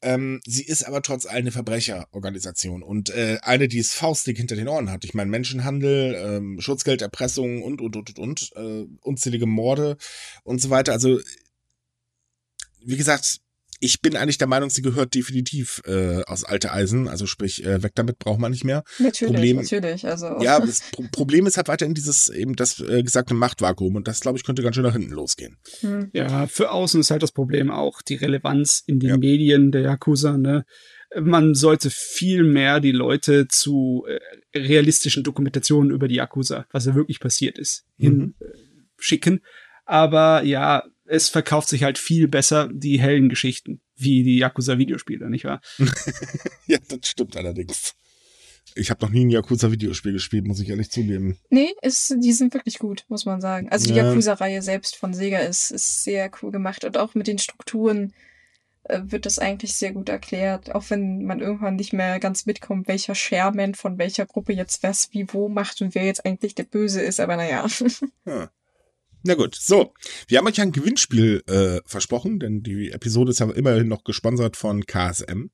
Ähm, 0.00 0.40
sie 0.46 0.64
ist 0.64 0.84
aber 0.84 1.02
trotz 1.02 1.26
allem 1.26 1.42
eine 1.42 1.52
Verbrecherorganisation 1.52 2.82
und 2.82 3.10
äh, 3.10 3.38
eine, 3.42 3.68
die 3.68 3.78
es 3.78 3.92
faustdick 3.92 4.36
hinter 4.38 4.56
den 4.56 4.68
Ohren 4.68 4.90
hat. 4.90 5.04
Ich 5.04 5.14
meine, 5.14 5.30
Menschenhandel, 5.30 6.14
ähm, 6.14 6.60
Schutzgelderpressung 6.60 7.62
und, 7.62 7.80
und, 7.80 7.94
und, 7.94 8.18
und, 8.18 8.18
und, 8.18 8.50
äh, 8.56 8.86
unzählige 9.02 9.46
Morde 9.46 9.98
und 10.42 10.60
so 10.60 10.70
weiter. 10.70 10.92
Also, 10.92 11.20
wie 12.80 12.96
gesagt, 12.96 13.42
ich 13.82 14.00
bin 14.00 14.16
eigentlich 14.16 14.38
der 14.38 14.46
Meinung, 14.46 14.70
sie 14.70 14.80
gehört 14.80 15.14
definitiv 15.14 15.82
äh, 15.86 16.22
aus 16.22 16.44
alte 16.44 16.72
Eisen. 16.72 17.08
Also 17.08 17.26
sprich, 17.26 17.64
äh, 17.66 17.82
weg 17.82 17.92
damit 17.96 18.20
braucht 18.20 18.38
man 18.38 18.52
nicht 18.52 18.64
mehr. 18.64 18.84
Natürlich, 19.00 19.34
Problem, 19.34 19.56
natürlich. 19.56 20.06
Also. 20.06 20.38
Ja, 20.40 20.60
das 20.60 20.82
Pro 20.92 21.02
Problem 21.10 21.46
ist 21.46 21.56
halt 21.56 21.66
weiterhin 21.66 21.94
dieses 21.94 22.28
eben 22.28 22.54
das 22.54 22.78
äh, 22.78 23.02
gesagte 23.02 23.34
Machtvakuum 23.34 23.96
und 23.96 24.06
das, 24.06 24.20
glaube 24.20 24.38
ich, 24.38 24.44
könnte 24.44 24.62
ganz 24.62 24.76
schön 24.76 24.84
nach 24.84 24.92
hinten 24.92 25.12
losgehen. 25.12 25.58
Hm. 25.80 26.10
Ja, 26.12 26.46
für 26.46 26.70
außen 26.70 27.00
ist 27.00 27.10
halt 27.10 27.24
das 27.24 27.32
Problem 27.32 27.72
auch 27.72 28.02
die 28.02 28.14
Relevanz 28.14 28.84
in 28.86 29.00
den 29.00 29.10
ja. 29.10 29.16
Medien 29.16 29.72
der 29.72 29.82
Yakuza, 29.82 30.38
ne? 30.38 30.64
man 31.20 31.54
sollte 31.54 31.90
viel 31.90 32.42
mehr 32.44 32.80
die 32.80 32.92
Leute 32.92 33.46
zu 33.48 34.06
äh, 34.06 34.58
realistischen 34.58 35.24
Dokumentationen 35.24 35.90
über 35.90 36.08
die 36.08 36.14
Yakuza, 36.14 36.66
was 36.70 36.86
ja 36.86 36.94
wirklich 36.94 37.20
passiert 37.20 37.58
ist, 37.58 37.84
mhm. 37.98 38.34
hinschicken. 38.96 39.40
Aber 39.84 40.42
ja, 40.44 40.84
es 41.12 41.28
verkauft 41.28 41.68
sich 41.68 41.82
halt 41.82 41.98
viel 41.98 42.26
besser 42.26 42.70
die 42.72 42.98
hellen 42.98 43.28
Geschichten, 43.28 43.82
wie 43.96 44.22
die 44.22 44.38
Yakuza-Videospiele, 44.38 45.28
nicht 45.28 45.44
wahr? 45.44 45.60
ja, 46.66 46.78
das 46.88 47.06
stimmt 47.06 47.36
allerdings. 47.36 47.94
Ich 48.74 48.90
habe 48.90 49.04
noch 49.04 49.12
nie 49.12 49.26
ein 49.26 49.30
Yakuza-Videospiel 49.30 50.14
gespielt, 50.14 50.46
muss 50.46 50.60
ich 50.60 50.70
ehrlich 50.70 50.90
zugeben. 50.90 51.38
Nee, 51.50 51.74
ist, 51.82 52.14
die 52.18 52.32
sind 52.32 52.54
wirklich 52.54 52.78
gut, 52.78 53.04
muss 53.08 53.26
man 53.26 53.42
sagen. 53.42 53.68
Also 53.68 53.88
die 53.88 53.94
ja. 53.94 54.06
Yakuza-Reihe 54.06 54.62
selbst 54.62 54.96
von 54.96 55.12
Sega 55.12 55.40
ist, 55.40 55.70
ist 55.70 56.02
sehr 56.02 56.30
cool 56.40 56.50
gemacht 56.50 56.82
und 56.86 56.96
auch 56.96 57.14
mit 57.14 57.26
den 57.26 57.38
Strukturen 57.38 58.14
äh, 58.84 59.00
wird 59.04 59.26
das 59.26 59.38
eigentlich 59.38 59.74
sehr 59.74 59.92
gut 59.92 60.08
erklärt, 60.08 60.74
auch 60.74 60.88
wenn 60.88 61.26
man 61.26 61.40
irgendwann 61.40 61.76
nicht 61.76 61.92
mehr 61.92 62.20
ganz 62.20 62.46
mitkommt, 62.46 62.88
welcher 62.88 63.12
Chairman 63.12 63.74
von 63.74 63.98
welcher 63.98 64.24
Gruppe 64.24 64.54
jetzt 64.54 64.82
was 64.82 65.12
wie 65.12 65.26
wo 65.28 65.50
macht 65.50 65.82
und 65.82 65.94
wer 65.94 66.06
jetzt 66.06 66.24
eigentlich 66.24 66.54
der 66.54 66.64
Böse 66.64 67.02
ist, 67.02 67.20
aber 67.20 67.36
naja. 67.36 67.66
Ja. 68.24 68.50
Na 69.24 69.34
gut, 69.34 69.54
so. 69.54 69.94
Wir 70.26 70.38
haben 70.38 70.46
euch 70.46 70.60
ein 70.60 70.72
Gewinnspiel 70.72 71.42
äh, 71.46 71.80
versprochen, 71.86 72.40
denn 72.40 72.62
die 72.62 72.90
Episode 72.90 73.30
ist 73.30 73.40
ja 73.40 73.50
immerhin 73.50 73.88
noch 73.88 74.02
gesponsert 74.02 74.56
von 74.56 74.84
KSM. 74.84 75.50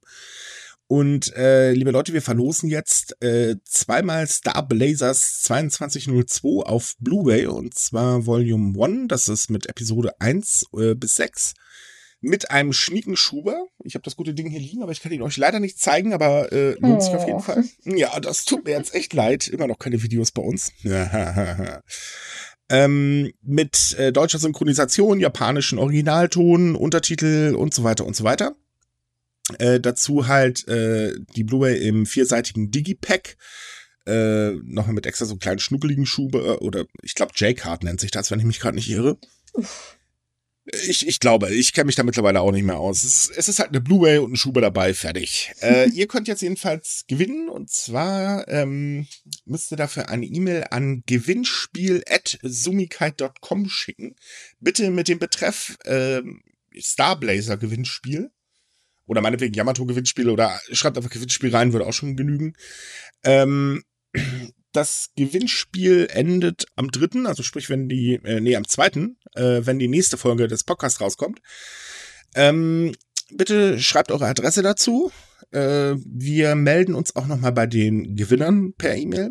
Und 0.87 1.35
äh, 1.37 1.73
liebe 1.73 1.91
Leute, 1.91 2.15
wir 2.15 2.23
verlosen 2.23 2.71
jetzt 2.71 3.23
äh, 3.23 3.57
zweimal 3.65 4.27
Star 4.27 4.67
Blazers 4.67 5.43
2202 5.43 6.65
auf 6.65 6.95
Blu-ray 6.99 7.47
und 7.47 7.75
zwar 7.75 8.25
Volume 8.25 8.83
1, 8.83 9.09
das 9.09 9.29
ist 9.29 9.51
mit 9.51 9.69
Episode 9.69 10.19
1 10.19 10.69
äh, 10.79 10.95
bis 10.95 11.17
6 11.17 11.53
mit 12.21 12.51
einem 12.51 12.73
schnieken 12.73 13.17
Schuber. 13.17 13.67
Ich 13.85 13.95
habe 13.95 14.03
das 14.03 14.17
gute 14.17 14.35
Ding 14.35 14.51
hier 14.51 14.61
liegen, 14.61 14.83
aber 14.83 14.93
ich 14.93 15.01
kann 15.01 15.13
ihn 15.13 15.23
euch 15.23 15.37
leider 15.37 15.61
nicht 15.61 15.79
zeigen, 15.79 16.13
aber 16.13 16.53
äh, 16.53 16.73
lohnt 16.81 16.99
oh. 16.99 17.01
sich 17.01 17.15
auf 17.15 17.27
jeden 17.27 17.39
oh. 17.39 17.43
Fall. 17.43 17.65
Ja, 17.85 18.19
das 18.19 18.45
tut 18.45 18.65
mir 18.65 18.73
jetzt 18.73 18.95
echt 18.95 19.13
leid. 19.13 19.47
Immer 19.47 19.67
noch 19.67 19.79
keine 19.79 20.03
Videos 20.03 20.33
bei 20.33 20.43
uns. 20.43 20.73
ähm, 22.71 23.33
mit 23.43 23.97
äh, 23.99 24.13
deutscher 24.13 24.39
Synchronisation, 24.39 25.21
japanischen 25.21 25.79
Originalton, 25.79 26.75
Untertitel 26.75 27.55
und 27.57 27.75
so 27.75 27.85
weiter 27.85 28.05
und 28.07 28.15
so 28.15 28.25
weiter. 28.25 28.55
Äh, 29.59 29.81
dazu 29.81 30.27
halt 30.29 30.69
äh, 30.69 31.15
die 31.35 31.45
Blu-ray 31.45 31.87
im 31.87 32.07
vierseitigen 32.07 32.71
Digipack. 32.71 33.37
Äh, 34.07 34.53
noch 34.65 34.87
mit 34.87 35.05
extra 35.05 35.27
so 35.27 35.33
einen 35.33 35.41
kleinen 35.41 35.59
schnuckeligen 35.59 36.07
Schuber 36.07 36.45
äh, 36.45 36.57
oder 36.59 36.87
ich 37.03 37.15
glaube 37.15 37.33
J-Card 37.35 37.85
nennt 37.85 38.01
sich 38.01 38.11
das, 38.11 38.31
wenn 38.31 38.39
ich 38.39 38.47
mich 38.47 38.61
gerade 38.61 38.77
nicht 38.77 38.91
irre. 38.91 39.19
Ich, 40.87 41.07
ich 41.07 41.21
glaube, 41.21 41.55
ich 41.55 41.73
kenne 41.73 41.87
mich 41.87 41.95
da 41.95 42.03
mittlerweile 42.03 42.41
auch 42.41 42.51
nicht 42.53 42.65
mehr 42.65 42.79
aus. 42.79 43.05
Es 43.05 43.29
ist, 43.29 43.37
es 43.37 43.49
ist 43.49 43.59
halt 43.59 43.71
eine 43.71 43.81
Blu-ray 43.81 44.19
und 44.19 44.33
ein 44.33 44.37
Schuber 44.37 44.61
dabei, 44.61 44.93
fertig. 44.95 45.53
äh, 45.61 45.89
ihr 45.91 46.07
könnt 46.07 46.29
jetzt 46.29 46.43
jedenfalls 46.43 47.05
gewinnen 47.09 47.49
und 47.49 47.71
zwar 47.71 48.47
ähm, 48.49 49.09
müsst 49.45 49.73
ihr 49.73 49.77
dafür 49.77 50.09
eine 50.09 50.27
E-Mail 50.27 50.67
an 50.71 51.03
gewinnspiel.sumikite.com 51.07 53.69
schicken. 53.69 54.15
Bitte 54.61 54.91
mit 54.91 55.09
dem 55.09 55.19
Betreff 55.19 55.77
äh, 55.85 56.23
Starblazer 56.77 57.57
Gewinnspiel 57.57 58.31
oder 59.07 59.23
meinetwegen 59.23 59.55
Yamato 59.55 59.87
Gewinnspiel 59.87 60.29
oder 60.29 60.61
schreibt 60.71 60.99
einfach 60.99 61.11
Gewinnspiel 61.11 61.55
rein, 61.55 61.73
würde 61.73 61.87
auch 61.87 61.93
schon 61.93 62.17
genügen. 62.17 62.55
Ähm, 63.25 63.83
das 64.79 65.11
Gewinnspiel 65.17 66.07
endet 66.11 66.67
am 66.77 66.91
dritten, 66.91 67.27
also 67.27 67.43
sprich, 67.43 67.69
wenn 67.69 67.89
die, 67.89 68.21
äh, 68.23 68.41
nee, 68.41 68.55
am 68.55 68.69
zweiten, 68.69 69.19
äh, 69.35 69.63
wenn 69.65 69.81
die 69.81 69.89
nächste 69.89 70.17
Folge 70.17 70.47
des 70.47 70.63
Podcasts 70.63 71.01
rauskommt. 71.01 71.41
Ähm, 72.37 72.95
bitte 73.31 73.81
schreibt 73.81 74.13
eure 74.13 74.27
Adresse 74.27 74.63
dazu. 74.63 75.11
Äh, 75.51 75.97
wir 75.97 76.55
melden 76.55 76.95
uns 76.95 77.17
auch 77.17 77.27
nochmal 77.27 77.53
bei 77.53 77.67
den 77.67 78.15
Gewinnern 78.15 78.73
per 78.75 78.95
E-Mail. 78.95 79.31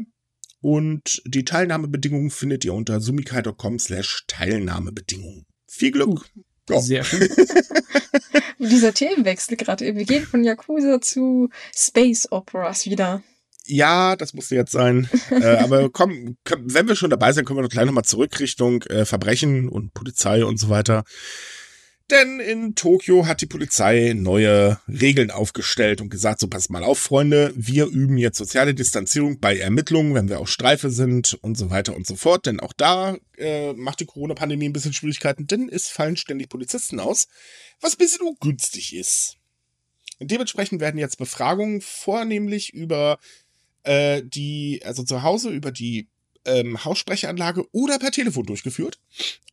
Und 0.59 1.21
die 1.25 1.45
Teilnahmebedingungen 1.45 2.29
findet 2.29 2.65
ihr 2.65 2.73
unter 2.73 2.99
sumikai.com 2.99 3.79
slash 3.79 4.25
Teilnahmebedingungen. 4.27 5.45
Viel 5.67 5.91
Glück. 5.91 6.29
Uh, 6.69 6.73
ja. 6.73 6.81
Sehr 6.81 7.03
schön. 7.05 7.29
Dieser 8.59 8.93
Themenwechsel 8.93 9.55
gerade. 9.55 9.95
Wir 9.95 10.03
gehen 10.03 10.25
von 10.25 10.43
Yakuza 10.43 10.99
zu 10.99 11.49
Space 11.73 12.31
Operas 12.31 12.85
wieder. 12.87 13.23
Ja, 13.67 14.15
das 14.15 14.33
musste 14.33 14.55
jetzt 14.55 14.71
sein. 14.71 15.09
äh, 15.29 15.57
aber 15.57 15.89
komm, 15.89 16.37
wenn 16.45 16.87
wir 16.87 16.95
schon 16.95 17.09
dabei 17.09 17.31
sind, 17.31 17.45
kommen 17.45 17.59
wir 17.59 17.63
doch 17.63 17.69
gleich 17.69 17.85
nochmal 17.85 18.05
zurück 18.05 18.39
Richtung 18.39 18.83
äh, 18.83 19.05
Verbrechen 19.05 19.69
und 19.69 19.93
Polizei 19.93 20.43
und 20.45 20.57
so 20.57 20.69
weiter. 20.69 21.03
Denn 22.09 22.39
in 22.39 22.73
Tokio 22.73 23.25
hat 23.25 23.41
die 23.41 23.47
Polizei 23.47 24.13
neue 24.15 24.79
Regeln 24.87 25.29
aufgestellt 25.29 25.99
und 25.99 26.09
gesagt, 26.09 26.39
so 26.39 26.47
passt 26.47 26.69
mal 26.69 26.85
auf, 26.85 26.99
Freunde, 26.99 27.51
wir 27.57 27.87
üben 27.87 28.17
jetzt 28.17 28.37
soziale 28.37 28.73
Distanzierung 28.73 29.41
bei 29.41 29.57
Ermittlungen, 29.57 30.13
wenn 30.13 30.29
wir 30.29 30.39
auf 30.39 30.47
Streife 30.47 30.89
sind 30.89 31.37
und 31.41 31.57
so 31.57 31.69
weiter 31.69 31.93
und 31.97 32.07
so 32.07 32.15
fort. 32.15 32.45
Denn 32.45 32.61
auch 32.61 32.71
da 32.71 33.17
äh, 33.37 33.73
macht 33.73 33.99
die 33.99 34.05
Corona-Pandemie 34.05 34.69
ein 34.69 34.73
bisschen 34.73 34.93
Schwierigkeiten, 34.93 35.47
denn 35.47 35.67
es 35.69 35.89
fallen 35.89 36.15
ständig 36.15 36.47
Polizisten 36.47 37.01
aus, 37.01 37.27
was 37.81 37.95
ein 37.95 37.97
bisschen 37.97 38.25
ungünstig 38.25 38.95
ist. 38.95 39.35
Und 40.19 40.31
dementsprechend 40.31 40.79
werden 40.79 40.99
jetzt 40.99 41.17
Befragungen 41.17 41.81
vornehmlich 41.81 42.73
über 42.73 43.19
äh, 43.83 44.21
die, 44.23 44.81
also 44.85 45.03
zu 45.03 45.23
Hause 45.23 45.49
über 45.49 45.71
die 45.71 46.07
ähm, 46.47 46.83
Haussprechanlage 46.83 47.65
oder 47.71 47.99
per 47.99 48.11
Telefon 48.11 48.45
durchgeführt. 48.45 48.99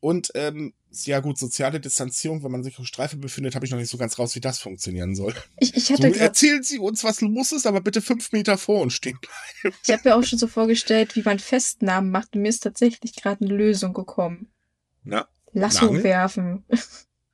Und 0.00 0.30
ähm, 0.34 0.72
ja 1.02 1.20
gut, 1.20 1.38
soziale 1.38 1.80
Distanzierung, 1.80 2.44
wenn 2.44 2.52
man 2.52 2.62
sich 2.62 2.78
auf 2.78 2.86
Streife 2.86 3.16
befindet, 3.16 3.54
habe 3.54 3.66
ich 3.66 3.72
noch 3.72 3.78
nicht 3.78 3.90
so 3.90 3.98
ganz 3.98 4.18
raus, 4.18 4.34
wie 4.36 4.40
das 4.40 4.60
funktionieren 4.60 5.16
soll. 5.16 5.34
Ich, 5.58 5.76
ich 5.76 5.90
hatte 5.90 6.12
so, 6.12 6.18
erzählen 6.20 6.62
Sie 6.62 6.78
uns, 6.78 7.02
was 7.02 7.20
los 7.20 7.52
ist, 7.52 7.66
aber 7.66 7.80
bitte 7.80 8.00
fünf 8.00 8.30
Meter 8.32 8.56
vor 8.56 8.80
uns 8.80 8.94
stehen 8.94 9.18
bleiben. 9.20 9.76
Ich 9.82 9.92
habe 9.92 10.08
mir 10.08 10.16
auch 10.16 10.22
schon 10.22 10.38
so 10.38 10.46
vorgestellt, 10.46 11.16
wie 11.16 11.22
man 11.22 11.40
Festnahmen 11.40 12.10
macht 12.10 12.36
und 12.36 12.42
mir 12.42 12.48
ist 12.48 12.62
tatsächlich 12.62 13.16
gerade 13.16 13.44
eine 13.44 13.54
Lösung 13.54 13.92
gekommen. 13.92 14.52
Na? 15.02 15.26
Lasso 15.52 15.86
Nagel? 15.86 16.04
werfen. 16.04 16.64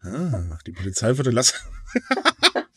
Ah, 0.03 0.59
die 0.67 0.73
Polizei 0.73 1.17
würde 1.17 1.31
Lasso. 1.31 1.57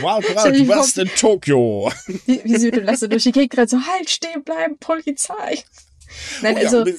Wow, 0.00 0.24
du 0.24 0.68
warst 0.68 0.98
in 0.98 1.08
Tokio. 1.08 1.90
Wie, 2.26 2.40
wie 2.44 2.56
sie 2.56 2.66
mit 2.66 2.76
dem 2.76 2.84
Lasso 2.84 3.06
durch 3.06 3.24
die 3.24 3.32
Gegend 3.32 3.56
rennt, 3.56 3.70
so 3.70 3.80
halt 3.80 4.10
stehen 4.10 4.42
bleiben, 4.42 4.78
Polizei. 4.78 5.62
Nein, 6.42 6.56
oh, 6.56 6.60
also. 6.60 6.86
Ja, 6.86 6.94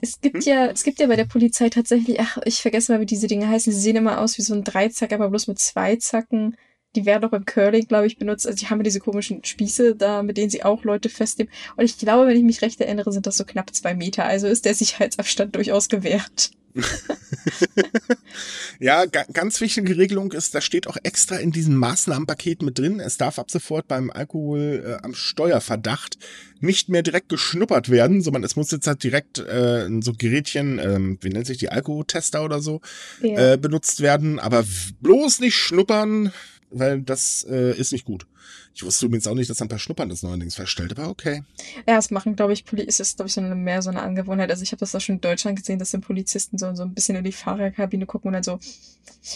es 0.00 0.20
gibt 0.20 0.36
hm? 0.36 0.42
ja, 0.42 0.66
es 0.66 0.84
gibt 0.84 1.00
ja 1.00 1.06
bei 1.08 1.16
der 1.16 1.24
Polizei 1.24 1.68
tatsächlich, 1.70 2.20
ach, 2.20 2.38
ich 2.44 2.62
vergesse 2.62 2.92
mal, 2.92 3.00
wie 3.00 3.06
diese 3.06 3.26
Dinge 3.26 3.48
heißen. 3.48 3.72
Sie 3.72 3.80
sehen 3.80 3.96
immer 3.96 4.20
aus 4.20 4.38
wie 4.38 4.42
so 4.42 4.54
ein 4.54 4.64
Dreizack, 4.64 5.12
aber 5.12 5.28
bloß 5.28 5.48
mit 5.48 5.58
zwei 5.58 5.96
Zacken. 5.96 6.56
Die 6.96 7.04
werden 7.04 7.24
auch 7.24 7.30
beim 7.30 7.44
Curling, 7.44 7.86
glaube 7.86 8.06
ich, 8.06 8.16
benutzt. 8.16 8.46
Also 8.46 8.58
die 8.58 8.70
haben 8.70 8.78
ja 8.78 8.84
diese 8.84 9.00
komischen 9.00 9.44
Spieße 9.44 9.94
da, 9.96 10.22
mit 10.22 10.36
denen 10.36 10.50
sie 10.50 10.62
auch 10.62 10.84
Leute 10.84 11.08
festnehmen. 11.08 11.52
Und 11.76 11.84
ich 11.84 11.98
glaube, 11.98 12.26
wenn 12.26 12.36
ich 12.36 12.44
mich 12.44 12.62
recht 12.62 12.80
erinnere, 12.80 13.12
sind 13.12 13.26
das 13.26 13.36
so 13.36 13.44
knapp 13.44 13.74
zwei 13.74 13.94
Meter. 13.94 14.24
Also 14.24 14.46
ist 14.46 14.64
der 14.64 14.74
Sicherheitsabstand 14.74 15.54
durchaus 15.54 15.88
gewährt. 15.88 16.52
ja, 18.78 19.04
ganz 19.06 19.60
wichtige 19.60 19.96
Regelung 19.96 20.32
ist, 20.32 20.54
da 20.54 20.60
steht 20.60 20.86
auch 20.86 20.96
extra 21.02 21.36
in 21.36 21.50
diesem 21.50 21.76
Maßnahmenpaket 21.76 22.62
mit 22.62 22.78
drin, 22.78 23.00
es 23.00 23.16
darf 23.16 23.38
ab 23.38 23.50
sofort 23.50 23.88
beim 23.88 24.10
Alkohol 24.10 24.84
äh, 24.84 25.04
am 25.04 25.14
Steuerverdacht 25.14 26.18
nicht 26.60 26.88
mehr 26.88 27.02
direkt 27.02 27.28
geschnuppert 27.28 27.88
werden, 27.88 28.20
sondern 28.20 28.44
es 28.44 28.56
muss 28.56 28.70
jetzt 28.70 28.86
halt 28.86 29.02
direkt 29.02 29.38
äh, 29.38 29.88
so 30.00 30.12
Gerätchen, 30.12 30.78
ähm, 30.78 31.18
wie 31.20 31.30
nennt 31.30 31.46
sich 31.46 31.58
die 31.58 31.70
Alkotester 31.70 32.44
oder 32.44 32.60
so, 32.60 32.80
ja. 33.20 33.52
äh, 33.52 33.56
benutzt 33.56 34.00
werden, 34.00 34.38
aber 34.38 34.64
bloß 35.00 35.40
nicht 35.40 35.56
schnuppern, 35.56 36.32
weil 36.70 37.02
das 37.02 37.46
äh, 37.48 37.76
ist 37.76 37.92
nicht 37.92 38.04
gut. 38.04 38.26
Ich 38.74 38.84
wusste 38.84 39.06
übrigens 39.06 39.26
auch 39.26 39.34
nicht, 39.34 39.50
dass 39.50 39.60
man 39.60 39.68
per 39.68 39.78
Schnuppern 39.78 40.08
das 40.08 40.22
neuerdings 40.22 40.54
feststellt, 40.54 40.92
aber 40.92 41.08
okay. 41.08 41.42
Ja, 41.86 41.98
es 41.98 42.10
machen, 42.10 42.36
glaube 42.36 42.52
ich, 42.52 42.64
Poli 42.64 42.82
ist 42.82 43.16
glaube 43.16 43.28
ich, 43.28 43.34
so 43.34 43.40
eine, 43.40 43.54
mehr 43.54 43.82
so 43.82 43.90
eine 43.90 44.02
Angewohnheit. 44.02 44.50
Also 44.50 44.62
ich 44.62 44.72
habe 44.72 44.80
das 44.80 44.94
auch 44.94 45.00
schon 45.00 45.16
in 45.16 45.20
Deutschland 45.20 45.58
gesehen, 45.58 45.78
dass 45.78 45.90
die 45.90 45.98
Polizisten 45.98 46.58
so, 46.58 46.74
so 46.74 46.84
ein 46.84 46.94
bisschen 46.94 47.16
in 47.16 47.24
die 47.24 47.32
Fahrerkabine 47.32 48.06
gucken 48.06 48.28
und 48.28 48.34
dann 48.34 48.42
so, 48.42 48.58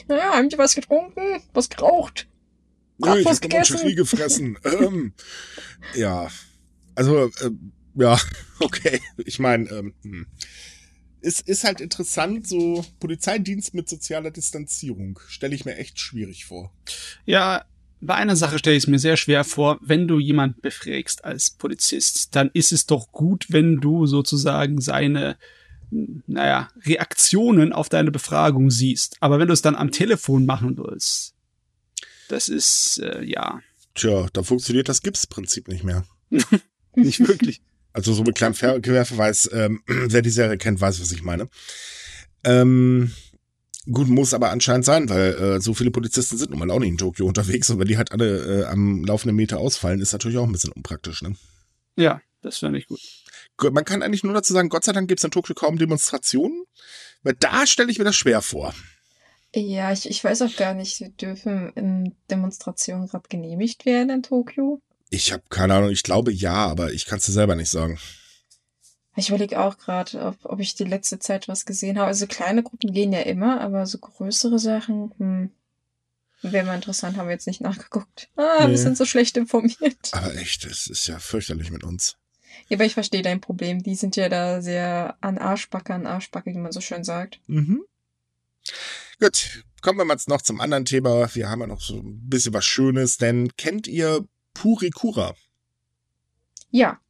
naja, 0.08 0.32
haben 0.34 0.48
die 0.48 0.58
was 0.58 0.74
getrunken? 0.74 1.42
Was 1.54 1.68
geraucht? 1.68 2.28
Nö, 2.98 3.18
ich 3.18 3.26
habe 3.26 3.48
Mancherie 3.48 3.94
gefressen. 3.94 4.58
ähm, 4.64 5.12
ja, 5.94 6.28
also, 6.94 7.26
äh, 7.26 7.50
ja, 7.94 8.18
okay. 8.60 9.00
Ich 9.16 9.38
meine, 9.38 9.68
ähm, 9.70 9.94
hm. 10.02 10.26
Es 11.22 11.40
ist 11.40 11.64
halt 11.64 11.80
interessant, 11.80 12.46
so 12.46 12.84
Polizeidienst 13.00 13.74
mit 13.74 13.88
sozialer 13.88 14.30
Distanzierung. 14.30 15.18
Stelle 15.28 15.54
ich 15.54 15.64
mir 15.64 15.76
echt 15.76 15.98
schwierig 16.00 16.44
vor. 16.44 16.72
Ja, 17.24 17.64
bei 18.00 18.14
einer 18.14 18.34
Sache 18.34 18.58
stelle 18.58 18.76
ich 18.76 18.84
es 18.84 18.88
mir 18.88 18.98
sehr 18.98 19.16
schwer 19.16 19.44
vor, 19.44 19.78
wenn 19.80 20.08
du 20.08 20.18
jemand 20.18 20.60
befragst 20.60 21.24
als 21.24 21.50
Polizist, 21.50 22.34
dann 22.34 22.50
ist 22.52 22.72
es 22.72 22.86
doch 22.86 23.12
gut, 23.12 23.46
wenn 23.48 23.76
du 23.76 24.06
sozusagen 24.06 24.80
seine, 24.80 25.36
naja, 25.90 26.68
Reaktionen 26.84 27.72
auf 27.72 27.88
deine 27.88 28.10
Befragung 28.10 28.70
siehst. 28.70 29.16
Aber 29.20 29.38
wenn 29.38 29.46
du 29.46 29.54
es 29.54 29.62
dann 29.62 29.76
am 29.76 29.92
Telefon 29.92 30.46
machen 30.46 30.76
willst, 30.76 31.34
das 32.28 32.48
ist, 32.48 32.98
äh, 32.98 33.22
ja. 33.22 33.60
Tja, 33.94 34.26
da 34.32 34.42
funktioniert 34.42 34.88
das 34.88 35.02
Gips-Prinzip 35.02 35.68
nicht 35.68 35.84
mehr. 35.84 36.04
nicht 36.96 37.20
wirklich. 37.20 37.60
Also 37.92 38.12
so 38.12 38.22
mit 38.22 38.34
kleinem 38.34 38.54
Querverweis, 38.54 39.50
ähm, 39.52 39.82
wer 39.86 40.22
die 40.22 40.30
Serie 40.30 40.58
kennt, 40.58 40.80
weiß, 40.80 41.00
was 41.00 41.12
ich 41.12 41.22
meine. 41.22 41.48
Ähm, 42.44 43.12
Gut, 43.90 44.08
muss 44.08 44.32
aber 44.32 44.50
anscheinend 44.50 44.84
sein, 44.84 45.08
weil 45.08 45.34
äh, 45.34 45.60
so 45.60 45.74
viele 45.74 45.90
Polizisten 45.90 46.38
sind 46.38 46.50
nun 46.50 46.60
mal 46.60 46.70
auch 46.70 46.78
nicht 46.78 46.90
in 46.90 46.98
Tokio 46.98 47.26
unterwegs 47.26 47.68
und 47.68 47.80
wenn 47.80 47.88
die 47.88 47.96
halt 47.96 48.12
alle 48.12 48.60
äh, 48.62 48.64
am 48.66 49.02
laufenden 49.02 49.34
Meter 49.34 49.58
ausfallen, 49.58 50.00
ist 50.00 50.12
natürlich 50.12 50.38
auch 50.38 50.46
ein 50.46 50.52
bisschen 50.52 50.70
unpraktisch, 50.70 51.22
ne? 51.22 51.34
Ja, 51.96 52.20
das 52.42 52.62
wäre 52.62 52.70
nicht 52.70 52.86
gut. 52.86 53.00
Man 53.72 53.84
kann 53.84 54.02
eigentlich 54.02 54.22
nur 54.22 54.34
dazu 54.34 54.52
sagen, 54.52 54.68
Gott 54.68 54.84
sei 54.84 54.92
Dank 54.92 55.08
gibt 55.08 55.18
es 55.18 55.24
in 55.24 55.32
Tokio 55.32 55.54
kaum 55.56 55.78
Demonstrationen, 55.78 56.62
weil 57.24 57.34
da 57.40 57.66
stelle 57.66 57.90
ich 57.90 57.98
mir 57.98 58.04
das 58.04 58.14
schwer 58.14 58.40
vor. 58.40 58.72
Ja, 59.54 59.92
ich, 59.92 60.08
ich 60.08 60.22
weiß 60.22 60.42
auch 60.42 60.56
gar 60.56 60.74
nicht, 60.74 61.20
dürfen 61.20 61.72
ähm, 61.74 62.14
Demonstrationen 62.30 63.08
gerade 63.08 63.28
genehmigt 63.28 63.84
werden 63.84 64.10
in 64.10 64.22
Tokio? 64.22 64.80
Ich 65.12 65.30
habe 65.30 65.42
keine 65.50 65.74
Ahnung, 65.74 65.90
ich 65.90 66.04
glaube 66.04 66.32
ja, 66.32 66.54
aber 66.54 66.94
ich 66.94 67.04
kann 67.04 67.18
es 67.18 67.26
dir 67.26 67.32
selber 67.32 67.54
nicht 67.54 67.68
sagen. 67.68 67.98
Ich 69.14 69.28
überlege 69.28 69.60
auch 69.60 69.76
gerade, 69.76 70.18
ob, 70.22 70.38
ob 70.44 70.58
ich 70.58 70.74
die 70.74 70.84
letzte 70.84 71.18
Zeit 71.18 71.48
was 71.48 71.66
gesehen 71.66 71.98
habe. 71.98 72.08
Also 72.08 72.26
kleine 72.26 72.62
Gruppen 72.62 72.94
gehen 72.94 73.12
ja 73.12 73.20
immer, 73.20 73.60
aber 73.60 73.84
so 73.84 73.98
größere 73.98 74.58
Sachen, 74.58 75.12
hm, 75.18 75.50
wäre 76.40 76.64
mal 76.64 76.76
interessant, 76.76 77.18
haben 77.18 77.26
wir 77.26 77.34
jetzt 77.34 77.46
nicht 77.46 77.60
nachgeguckt. 77.60 78.30
Ah, 78.36 78.64
nee. 78.64 78.70
wir 78.70 78.78
sind 78.78 78.96
so 78.96 79.04
schlecht 79.04 79.36
informiert. 79.36 80.12
Aber 80.12 80.34
echt, 80.36 80.64
es 80.64 80.86
ist 80.86 81.06
ja 81.08 81.18
fürchterlich 81.18 81.70
mit 81.70 81.84
uns. 81.84 82.16
Ja, 82.68 82.78
aber 82.78 82.86
ich 82.86 82.94
verstehe 82.94 83.22
dein 83.22 83.42
Problem. 83.42 83.82
Die 83.82 83.96
sind 83.96 84.16
ja 84.16 84.30
da 84.30 84.62
sehr 84.62 85.18
an 85.20 85.36
Arschbacke, 85.36 85.92
an 85.92 86.06
Arschbacke, 86.06 86.54
wie 86.54 86.58
man 86.58 86.72
so 86.72 86.80
schön 86.80 87.04
sagt. 87.04 87.38
Mhm. 87.48 87.82
Gut, 89.20 89.62
kommen 89.82 89.98
wir 89.98 90.06
mal 90.06 90.16
noch 90.26 90.40
zum 90.40 90.58
anderen 90.58 90.86
Thema. 90.86 91.28
Wir 91.34 91.50
haben 91.50 91.60
ja 91.60 91.66
noch 91.66 91.82
so 91.82 91.96
ein 91.98 92.30
bisschen 92.30 92.54
was 92.54 92.64
Schönes, 92.64 93.18
denn 93.18 93.54
kennt 93.58 93.86
ihr 93.86 94.26
Purikura? 94.54 95.34
Ja. 96.70 97.00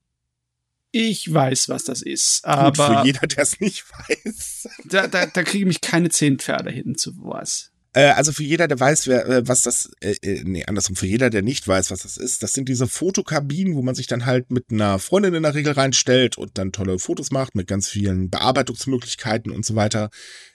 Ich 0.90 1.32
weiß, 1.32 1.70
was 1.70 1.84
das 1.84 2.02
ist, 2.02 2.44
aber. 2.44 2.86
Gut, 2.88 2.98
für 2.98 3.06
jeder, 3.06 3.26
der 3.26 3.38
es 3.38 3.60
nicht 3.60 3.84
weiß. 4.08 4.68
Da, 4.84 5.06
da, 5.06 5.26
da 5.26 5.42
kriege 5.42 5.66
mich 5.66 5.80
keine 5.80 6.10
zehn 6.10 6.38
Pferde 6.38 6.70
hin 6.70 6.96
zu 6.96 7.12
was. 7.16 7.71
Äh, 7.94 8.10
also 8.10 8.32
für 8.32 8.42
jeder, 8.42 8.68
der 8.68 8.80
weiß, 8.80 9.06
wer, 9.06 9.26
äh, 9.26 9.48
was 9.48 9.62
das, 9.62 9.90
äh, 10.00 10.14
äh, 10.22 10.42
nee, 10.44 10.64
andersrum, 10.64 10.96
für 10.96 11.06
jeder, 11.06 11.30
der 11.30 11.42
nicht 11.42 11.68
weiß, 11.68 11.90
was 11.90 12.02
das 12.02 12.16
ist, 12.16 12.42
das 12.42 12.54
sind 12.54 12.68
diese 12.68 12.86
Fotokabinen, 12.86 13.74
wo 13.74 13.82
man 13.82 13.94
sich 13.94 14.06
dann 14.06 14.24
halt 14.24 14.50
mit 14.50 14.70
einer 14.70 14.98
Freundin 14.98 15.34
in 15.34 15.42
der 15.42 15.54
Regel 15.54 15.72
reinstellt 15.72 16.38
und 16.38 16.56
dann 16.56 16.72
tolle 16.72 16.98
Fotos 16.98 17.30
macht 17.30 17.54
mit 17.54 17.66
ganz 17.66 17.88
vielen 17.88 18.30
Bearbeitungsmöglichkeiten 18.30 19.52
und 19.52 19.66
so 19.66 19.74
weiter. 19.76 20.10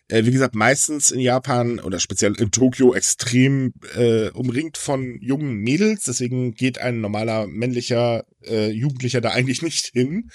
Äh, 0.07 0.25
wie 0.25 0.31
gesagt, 0.31 0.55
meistens 0.55 1.11
in 1.11 1.19
Japan 1.19 1.79
oder 1.79 1.99
speziell 1.99 2.33
in 2.39 2.49
Tokio 2.51 2.93
extrem 2.93 3.73
äh, 3.95 4.29
umringt 4.29 4.77
von 4.77 5.19
jungen 5.21 5.57
Mädels. 5.57 6.05
Deswegen 6.05 6.53
geht 6.53 6.79
ein 6.79 7.01
normaler 7.01 7.45
männlicher 7.45 8.25
äh, 8.45 8.69
Jugendlicher 8.71 9.21
da 9.21 9.29
eigentlich 9.33 9.61
nicht 9.61 9.87
hin. 9.87 10.31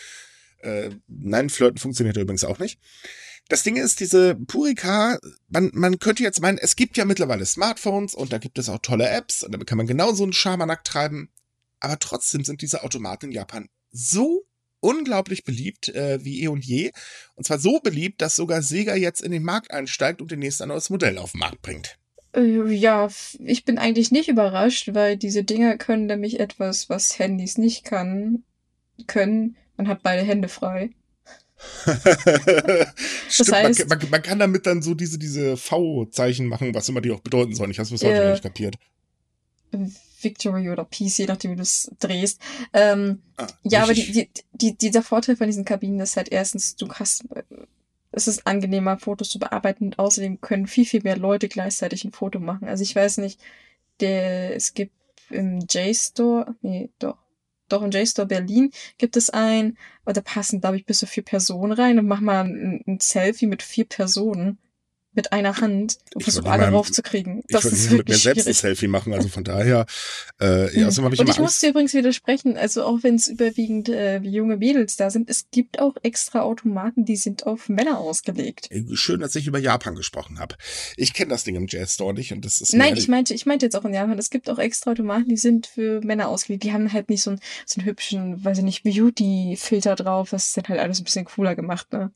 Äh, 0.59 0.91
nein, 1.09 1.51
Flirten 1.51 1.79
funktioniert 1.79 2.17
übrigens 2.17 2.45
auch 2.45 2.61
nicht. 2.61 2.79
Das 3.49 3.63
Ding 3.63 3.77
ist, 3.77 4.01
diese 4.01 4.35
Purika, 4.35 5.19
man, 5.49 5.71
man 5.75 5.99
könnte 5.99 6.23
jetzt 6.23 6.41
meinen, 6.41 6.59
es 6.59 6.77
gibt 6.77 6.97
ja 6.97 7.05
mittlerweile 7.05 7.45
Smartphones 7.45 8.15
und 8.15 8.33
da 8.33 8.39
gibt 8.39 8.59
es 8.59 8.69
auch 8.69 8.79
tolle 8.79 9.09
Apps 9.09 9.43
und 9.43 9.53
damit 9.53 9.67
kann 9.67 9.79
man 9.79 9.87
genau 9.87 10.13
so 10.13 10.23
einen 10.23 10.33
Schabernack 10.33 10.85
treiben. 10.85 11.29
Aber 11.81 11.99
trotzdem 11.99 12.45
sind 12.45 12.63
diese 12.63 12.83
Automaten 12.85 13.27
in 13.27 13.33
Japan 13.33 13.69
so 13.91 14.47
unglaublich 14.81 15.45
beliebt 15.45 15.89
äh, 15.89 16.25
wie 16.25 16.43
eh 16.43 16.49
und 16.49 16.65
je. 16.65 16.93
Und 17.35 17.45
zwar 17.45 17.59
so 17.59 17.81
beliebt, 17.81 18.21
dass 18.21 18.37
sogar 18.37 18.63
Sega 18.63 18.95
jetzt 18.95 19.21
in 19.21 19.33
den 19.33 19.43
Markt 19.43 19.71
einsteigt 19.71 20.21
und 20.21 20.31
demnächst 20.31 20.61
ein 20.61 20.69
neues 20.69 20.91
Modell 20.91 21.19
auf 21.19 21.33
den 21.33 21.41
Markt 21.41 21.63
bringt. 21.63 21.99
Äh, 22.35 22.73
ja, 22.73 23.09
ich 23.39 23.65
bin 23.65 23.79
eigentlich 23.79 24.11
nicht 24.11 24.29
überrascht, 24.29 24.91
weil 24.93 25.17
diese 25.17 25.45
Dinger 25.45 25.77
können 25.77 26.07
nämlich 26.07 26.41
etwas, 26.41 26.89
was 26.89 27.19
Handys 27.19 27.59
nicht 27.59 27.85
kann, 27.85 28.45
können. 29.07 29.57
Man 29.77 29.89
hat 29.89 30.03
beide 30.03 30.23
Hände 30.23 30.49
frei. 30.49 30.91
Stimmt, 33.29 33.53
heißt, 33.53 33.89
man, 33.89 33.99
man, 33.99 34.11
man, 34.11 34.23
kann 34.23 34.39
damit 34.39 34.67
dann 34.67 34.83
so 34.83 34.95
diese, 34.95 35.19
diese 35.19 35.57
V-Zeichen 35.57 36.47
machen, 36.47 36.75
was 36.75 36.89
immer 36.89 37.01
die 37.01 37.11
auch 37.11 37.21
bedeuten 37.21 37.55
sollen. 37.55 37.71
Ich 37.71 37.79
habe 37.79 37.85
es 37.85 37.91
bis 37.91 38.05
heute 38.05 38.23
äh, 38.23 38.31
nicht 38.33 38.43
kapiert. 38.43 38.77
Victory 40.21 40.71
oder 40.71 40.85
Peace, 40.85 41.19
je 41.19 41.27
nachdem, 41.27 41.53
wie 41.53 41.57
du 41.57 41.63
es 41.63 41.91
drehst. 41.99 42.41
Ähm, 42.73 43.23
ah, 43.37 43.47
ja, 43.65 43.83
aber 43.83 43.95
die, 43.95 44.13
die, 44.13 44.29
die, 44.53 44.77
dieser 44.77 45.03
Vorteil 45.03 45.37
von 45.37 45.47
diesen 45.47 45.65
Kabinen 45.65 46.01
ist 46.01 46.17
halt 46.17 46.31
erstens, 46.31 46.77
du 46.77 46.93
hast, 46.93 47.25
es 48.13 48.29
ist 48.29 48.47
angenehmer, 48.47 48.99
Fotos 48.99 49.31
zu 49.31 49.39
bearbeiten 49.39 49.87
und 49.87 49.99
außerdem 49.99 50.41
können 50.41 50.67
viel, 50.67 50.85
viel 50.85 51.03
mehr 51.03 51.17
Leute 51.17 51.49
gleichzeitig 51.49 52.05
ein 52.05 52.13
Foto 52.13 52.39
machen. 52.39 52.69
Also 52.69 52.83
ich 52.83 52.95
weiß 52.95 53.19
nicht, 53.19 53.41
der, 54.01 54.55
es 54.55 54.75
gibt 54.75 54.93
im 55.31 55.67
JSTOR, 55.69 56.55
nee, 56.61 56.91
doch, 56.99 57.17
doch 57.73 57.83
im 57.83 57.91
JSTOR 57.91 58.27
Berlin 58.27 58.71
gibt 58.99 59.17
es 59.17 59.31
ein, 59.31 59.77
aber 60.05 60.13
da 60.13 60.21
passen, 60.21 60.61
glaube 60.61 60.77
ich, 60.77 60.87
bis 60.87 60.99
zu 60.99 61.07
vier 61.07 61.25
Personen 61.25 61.73
rein 61.73 61.99
und 61.99 62.07
mach 62.07 62.21
mal 62.21 62.45
ein, 62.45 62.83
ein 62.87 63.01
Selfie 63.01 63.47
mit 63.47 63.63
vier 63.63 63.85
Personen 63.85 64.59
mit 65.15 65.33
einer 65.33 65.59
Hand 65.59 65.99
und 66.15 66.23
versuche 66.23 66.51
alle 66.51 66.69
raufzukriegen. 66.69 67.43
Das 67.49 67.65
ich 67.65 67.91
würde 67.91 67.97
mit 67.99 68.09
mir 68.09 68.17
selbst 68.17 68.47
ein 68.49 68.55
Selfie 68.55 68.89
machen, 68.89 69.13
also 69.13 69.29
von 69.29 69.45
daher. 69.45 69.87
Äh, 70.41 70.79
ja, 70.79 70.87
also 70.87 71.03
hab 71.05 71.13
ich 71.13 71.21
und 71.21 71.29
ich 71.29 71.39
muss 71.39 71.59
dir 71.59 71.71
übrigens 71.71 71.95
widersprechen, 71.95 72.57
also 72.57 72.85
auch 72.85 73.03
wenn 73.03 73.17
es 73.17 73.27
überwiegend 73.27 73.89
äh, 73.89 74.19
junge 74.19 74.57
Mädels 74.57 74.97
da 74.97 75.11
sind, 75.11 75.29
es 75.29 75.47
gibt 75.51 75.79
auch 75.81 75.97
extra 76.03 76.41
Automaten, 76.41 77.05
die 77.05 77.17
sind 77.17 77.47
auf 77.47 77.69
Männer 77.69 77.99
ausgelegt. 77.99 78.71
Äh, 78.71 78.85
schön, 78.95 79.21
dass 79.21 79.35
ich 79.37 79.47
über 79.47 79.59
Japan 79.59 79.95
gesprochen 79.95 80.39
habe. 80.39 80.57
Ich 80.97 81.13
kenne 81.13 81.31
das 81.31 81.45
Ding 81.45 81.57
im 81.57 81.67
Jazz 81.69 81.95
Store 81.95 82.15
nicht 82.15 82.33
und 82.33 82.45
das 82.45 82.61
ist. 82.61 82.75
Nein, 82.75 82.97
ich 82.97 83.09
meinte, 83.09 83.35
ich 83.35 83.47
meinte 83.47 83.67
jetzt 83.67 83.77
auch 83.77 83.85
in 83.85 83.95
Japan, 83.95 84.19
es 84.19 84.31
gibt 84.31 84.49
auch 84.49 84.59
extra 84.59 84.93
Automaten, 84.93 85.29
die 85.29 85.37
sind 85.37 85.67
für 85.67 86.01
Männer 86.03 86.29
ausgelegt. 86.29 86.65
Die 86.65 86.73
haben 86.73 86.93
halt 86.93 87.11
nicht 87.11 87.23
so 87.23 87.31
einen, 87.31 87.41
so 87.67 87.81
einen 87.81 87.87
hübschen, 87.87 88.45
weiß 88.45 88.59
ich 88.59 88.65
nicht, 88.65 88.83
Beauty-Filter 88.83 89.95
drauf. 89.97 90.31
Das 90.31 90.47
ist 90.49 90.57
dann 90.57 90.65
halt 90.69 90.81
alles 90.81 91.01
ein 91.01 91.05
bisschen 91.05 91.25
cooler 91.25 91.55
gemacht, 91.55 91.93
ne? 91.93 92.13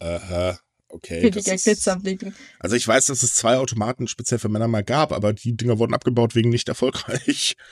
Aha. 0.00 0.58
Okay. 0.94 1.24
Weniger 1.24 1.96
blicken. 1.96 2.36
Also 2.60 2.76
ich 2.76 2.86
weiß, 2.86 3.06
dass 3.06 3.24
es 3.24 3.34
zwei 3.34 3.56
Automaten 3.56 4.06
speziell 4.06 4.38
für 4.38 4.48
Männer 4.48 4.68
mal 4.68 4.84
gab, 4.84 5.10
aber 5.10 5.32
die 5.32 5.56
Dinger 5.56 5.80
wurden 5.80 5.92
abgebaut 5.92 6.36
wegen 6.36 6.50
nicht 6.50 6.68
erfolgreich. 6.68 7.56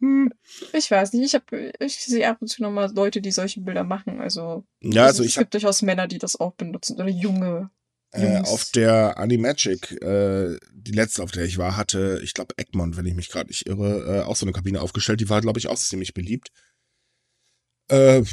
Hm. 0.00 0.32
Ich 0.72 0.90
weiß 0.90 1.12
nicht, 1.12 1.26
ich 1.26 1.34
habe 1.34 1.72
ich 1.78 1.96
sehe 2.00 2.28
ab 2.28 2.38
und 2.40 2.48
zu 2.48 2.60
nochmal 2.60 2.92
Leute, 2.92 3.20
die 3.20 3.30
solche 3.30 3.60
Bilder 3.60 3.84
machen. 3.84 4.20
Also, 4.20 4.64
ja, 4.80 5.04
also, 5.04 5.22
also 5.22 5.24
es 5.24 5.36
gibt 5.36 5.54
durchaus 5.54 5.80
Männer, 5.82 6.08
die 6.08 6.18
das 6.18 6.40
auch 6.40 6.54
benutzen 6.54 6.96
oder 6.96 7.08
junge. 7.08 7.70
Äh, 8.10 8.38
auf 8.38 8.72
der 8.74 9.16
Animagic, 9.18 9.92
äh, 10.02 10.56
die 10.72 10.90
letzte, 10.90 11.22
auf 11.22 11.30
der 11.30 11.44
ich 11.44 11.56
war, 11.56 11.76
hatte, 11.76 12.20
ich 12.24 12.34
glaube, 12.34 12.54
Egmont, 12.56 12.96
wenn 12.96 13.06
ich 13.06 13.14
mich 13.14 13.28
gerade 13.28 13.46
nicht 13.46 13.68
irre, 13.68 14.22
äh, 14.22 14.22
auch 14.22 14.34
so 14.34 14.44
eine 14.44 14.52
Kabine 14.52 14.80
aufgestellt. 14.80 15.20
Die 15.20 15.28
war, 15.28 15.40
glaube 15.40 15.60
ich, 15.60 15.68
auch 15.68 15.78
ziemlich 15.78 16.14
beliebt. 16.14 16.50
Äh, 17.86 18.24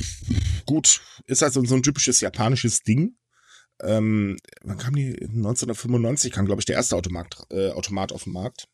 gut, 0.65 1.01
ist 1.27 1.43
also 1.43 1.63
so 1.63 1.75
ein 1.75 1.83
typisches 1.83 2.19
japanisches 2.19 2.81
Ding 2.81 3.15
ähm, 3.81 4.37
wann 4.63 4.77
kam 4.77 4.95
die? 4.95 5.11
1995 5.21 6.31
kam, 6.31 6.45
glaube 6.45 6.61
ich, 6.61 6.65
der 6.65 6.75
erste 6.75 6.95
Automat, 6.95 7.45
äh, 7.51 7.69
Automat 7.71 8.11
auf 8.11 8.23
den 8.23 8.33
Markt. 8.33 8.67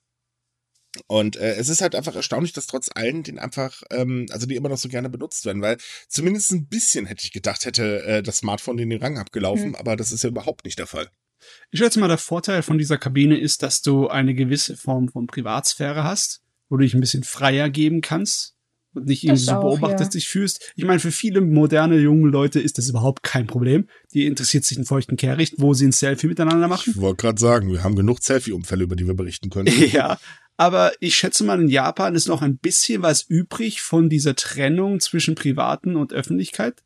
Und 1.08 1.36
äh, 1.36 1.56
es 1.56 1.68
ist 1.68 1.82
halt 1.82 1.94
einfach 1.94 2.16
erstaunlich, 2.16 2.54
dass 2.54 2.68
trotz 2.68 2.90
allen 2.94 3.24
den 3.24 3.38
einfach, 3.38 3.84
ähm, 3.92 4.28
also 4.32 4.46
die 4.46 4.56
immer 4.56 4.70
noch 4.70 4.78
so 4.78 4.88
gerne 4.88 5.10
benutzt 5.10 5.46
werden, 5.46 5.62
weil 5.62 5.78
zumindest 6.08 6.52
ein 6.52 6.68
bisschen 6.68 7.06
hätte 7.06 7.26
ich 7.26 7.34
gedacht, 7.34 7.66
hätte 7.66 8.04
äh, 8.04 8.24
das 8.24 8.38
Smartphone 8.38 8.78
den 8.78 8.92
Rang 8.94 9.18
abgelaufen, 9.18 9.70
mhm. 9.70 9.76
aber 9.76 9.98
das 9.98 10.14
ist 10.14 10.24
ja 10.24 10.30
überhaupt 10.30 10.64
nicht 10.64 10.80
der 10.80 10.88
Fall. 10.88 11.10
Ich 11.70 11.80
schätze 11.80 12.00
mal, 12.00 12.08
der 12.08 12.18
Vorteil 12.18 12.64
von 12.64 12.78
dieser 12.78 12.98
Kabine 12.98 13.38
ist, 13.38 13.62
dass 13.62 13.82
du 13.82 14.08
eine 14.08 14.34
gewisse 14.34 14.78
Form 14.78 15.10
von 15.10 15.28
Privatsphäre 15.28 16.04
hast, 16.04 16.42
wo 16.70 16.78
du 16.78 16.84
dich 16.84 16.94
ein 16.94 17.02
bisschen 17.02 17.24
freier 17.24 17.70
geben 17.70 18.00
kannst 18.00 18.55
und 18.96 19.06
nicht 19.08 19.24
irgendwie 19.24 19.42
so 19.42 19.54
beobachtet 19.60 20.00
ja. 20.00 20.08
dich 20.08 20.28
fühlst. 20.28 20.74
Ich 20.76 20.86
meine, 20.86 21.00
für 21.00 21.12
viele 21.12 21.42
moderne 21.42 21.98
junge 21.98 22.30
Leute 22.30 22.60
ist 22.60 22.78
das 22.78 22.90
überhaupt 22.90 23.24
kein 23.24 23.48
Problem. 23.48 23.88
Die 24.14 24.26
interessiert 24.26 24.64
sich 24.64 24.78
einen 24.78 24.86
feuchten 24.86 25.18
Kehricht, 25.18 25.56
wo 25.58 25.74
sie 25.74 25.86
ein 25.86 25.92
Selfie 25.92 26.28
miteinander 26.28 26.68
machen. 26.68 26.94
Ich 26.96 27.02
wollte 27.02 27.22
gerade 27.22 27.40
sagen, 27.40 27.72
wir 27.72 27.84
haben 27.84 27.96
genug 27.96 28.22
Selfie-Unfälle, 28.22 28.84
über 28.84 28.96
die 28.96 29.08
wir 29.08 29.14
berichten 29.14 29.50
können. 29.50 29.74
ja, 29.92 30.18
aber 30.58 30.94
ich 31.00 31.16
schätze 31.16 31.44
mal, 31.44 31.62
in 31.62 31.70
Japan 31.70 32.16
ist 32.16 32.28
noch 32.28 32.42
ein 32.42 32.58
bisschen 32.58 33.02
was 33.02 33.24
übrig 33.24 33.82
von 33.82 34.10
dieser 34.10 34.36
Trennung 34.36 35.00
zwischen 35.00 35.36
Privaten 35.36 35.96
und 35.96 36.14
Öffentlichkeit. 36.14 36.82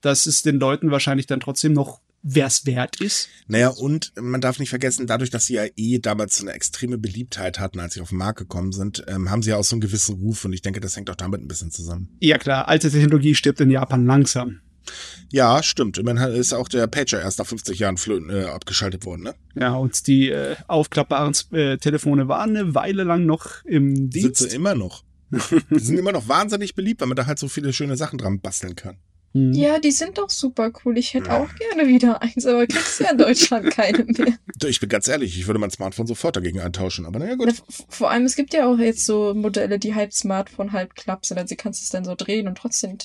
Das 0.00 0.26
ist 0.26 0.46
den 0.46 0.58
Leuten 0.58 0.90
wahrscheinlich 0.90 1.26
dann 1.26 1.40
trotzdem 1.40 1.72
noch 1.72 2.00
wer 2.22 2.46
es 2.46 2.66
wert 2.66 3.00
ist. 3.00 3.28
Naja, 3.46 3.68
und 3.68 4.12
man 4.20 4.40
darf 4.40 4.58
nicht 4.58 4.70
vergessen, 4.70 5.06
dadurch, 5.06 5.30
dass 5.30 5.46
sie 5.46 5.54
ja 5.54 5.64
eh 5.76 5.98
damals 5.98 6.40
eine 6.40 6.52
extreme 6.52 6.98
Beliebtheit 6.98 7.58
hatten, 7.58 7.80
als 7.80 7.94
sie 7.94 8.00
auf 8.00 8.10
den 8.10 8.18
Markt 8.18 8.38
gekommen 8.38 8.72
sind, 8.72 9.04
ähm, 9.08 9.30
haben 9.30 9.42
sie 9.42 9.50
ja 9.50 9.56
auch 9.56 9.64
so 9.64 9.74
einen 9.74 9.80
gewissen 9.80 10.16
Ruf 10.16 10.44
und 10.44 10.52
ich 10.52 10.62
denke, 10.62 10.80
das 10.80 10.96
hängt 10.96 11.10
auch 11.10 11.16
damit 11.16 11.40
ein 11.40 11.48
bisschen 11.48 11.70
zusammen. 11.70 12.08
Ja 12.20 12.38
klar, 12.38 12.68
alte 12.68 12.90
Technologie 12.90 13.34
stirbt 13.34 13.60
in 13.60 13.70
Japan 13.70 14.06
langsam. 14.06 14.60
Ja, 15.30 15.62
stimmt. 15.62 15.98
Immerhin 15.98 16.32
ist 16.32 16.52
auch 16.52 16.68
der 16.68 16.86
Pager 16.86 17.20
erst 17.20 17.38
nach 17.38 17.46
50 17.46 17.78
Jahren 17.78 17.96
äh, 18.28 18.44
abgeschaltet 18.44 19.06
worden, 19.06 19.22
ne? 19.22 19.34
Ja, 19.54 19.74
und 19.74 20.06
die 20.06 20.30
äh, 20.30 20.56
aufklappbaren 20.66 21.34
äh, 21.52 21.78
Telefone 21.78 22.28
waren 22.28 22.56
eine 22.56 22.74
Weile 22.74 23.04
lang 23.04 23.24
noch 23.26 23.64
im 23.64 24.10
Dienst. 24.10 24.50
Sie 24.50 24.56
immer 24.56 24.74
noch. 24.74 25.04
die 25.30 25.78
sind 25.78 25.98
immer 25.98 26.12
noch 26.12 26.28
wahnsinnig 26.28 26.74
beliebt, 26.74 27.00
weil 27.00 27.08
man 27.08 27.16
da 27.16 27.26
halt 27.26 27.38
so 27.38 27.48
viele 27.48 27.72
schöne 27.72 27.96
Sachen 27.96 28.18
dran 28.18 28.40
basteln 28.40 28.76
kann. 28.76 28.98
Hm. 29.34 29.52
Ja, 29.54 29.78
die 29.78 29.90
sind 29.90 30.18
doch 30.18 30.28
super 30.28 30.70
cool. 30.84 30.98
Ich 30.98 31.14
hätte 31.14 31.32
auch 31.32 31.48
gerne 31.54 31.88
wieder 31.88 32.20
eins, 32.20 32.44
aber 32.44 32.66
kriegst 32.66 33.00
ja 33.00 33.12
in 33.12 33.18
Deutschland 33.18 33.70
keine 33.74 34.04
mehr. 34.04 34.38
Ich 34.64 34.78
bin 34.78 34.88
ganz 34.88 35.08
ehrlich, 35.08 35.38
ich 35.38 35.46
würde 35.46 35.58
mein 35.58 35.70
Smartphone 35.70 36.06
sofort 36.06 36.36
dagegen 36.36 36.60
eintauschen, 36.60 37.06
aber 37.06 37.18
naja, 37.18 37.34
gut. 37.36 37.48
Na, 37.48 37.74
vor 37.88 38.10
allem, 38.10 38.24
es 38.24 38.36
gibt 38.36 38.52
ja 38.52 38.66
auch 38.66 38.78
jetzt 38.78 39.06
so 39.06 39.32
Modelle, 39.34 39.78
die 39.78 39.94
halb 39.94 40.12
Smartphone, 40.12 40.72
halb 40.72 40.94
klapp 40.94 41.24
sind. 41.24 41.38
Also 41.38 41.48
sie 41.48 41.56
kannst 41.56 41.82
es 41.82 41.88
dann 41.88 42.04
so 42.04 42.14
drehen 42.14 42.46
und 42.46 42.58
trotzdem. 42.58 42.98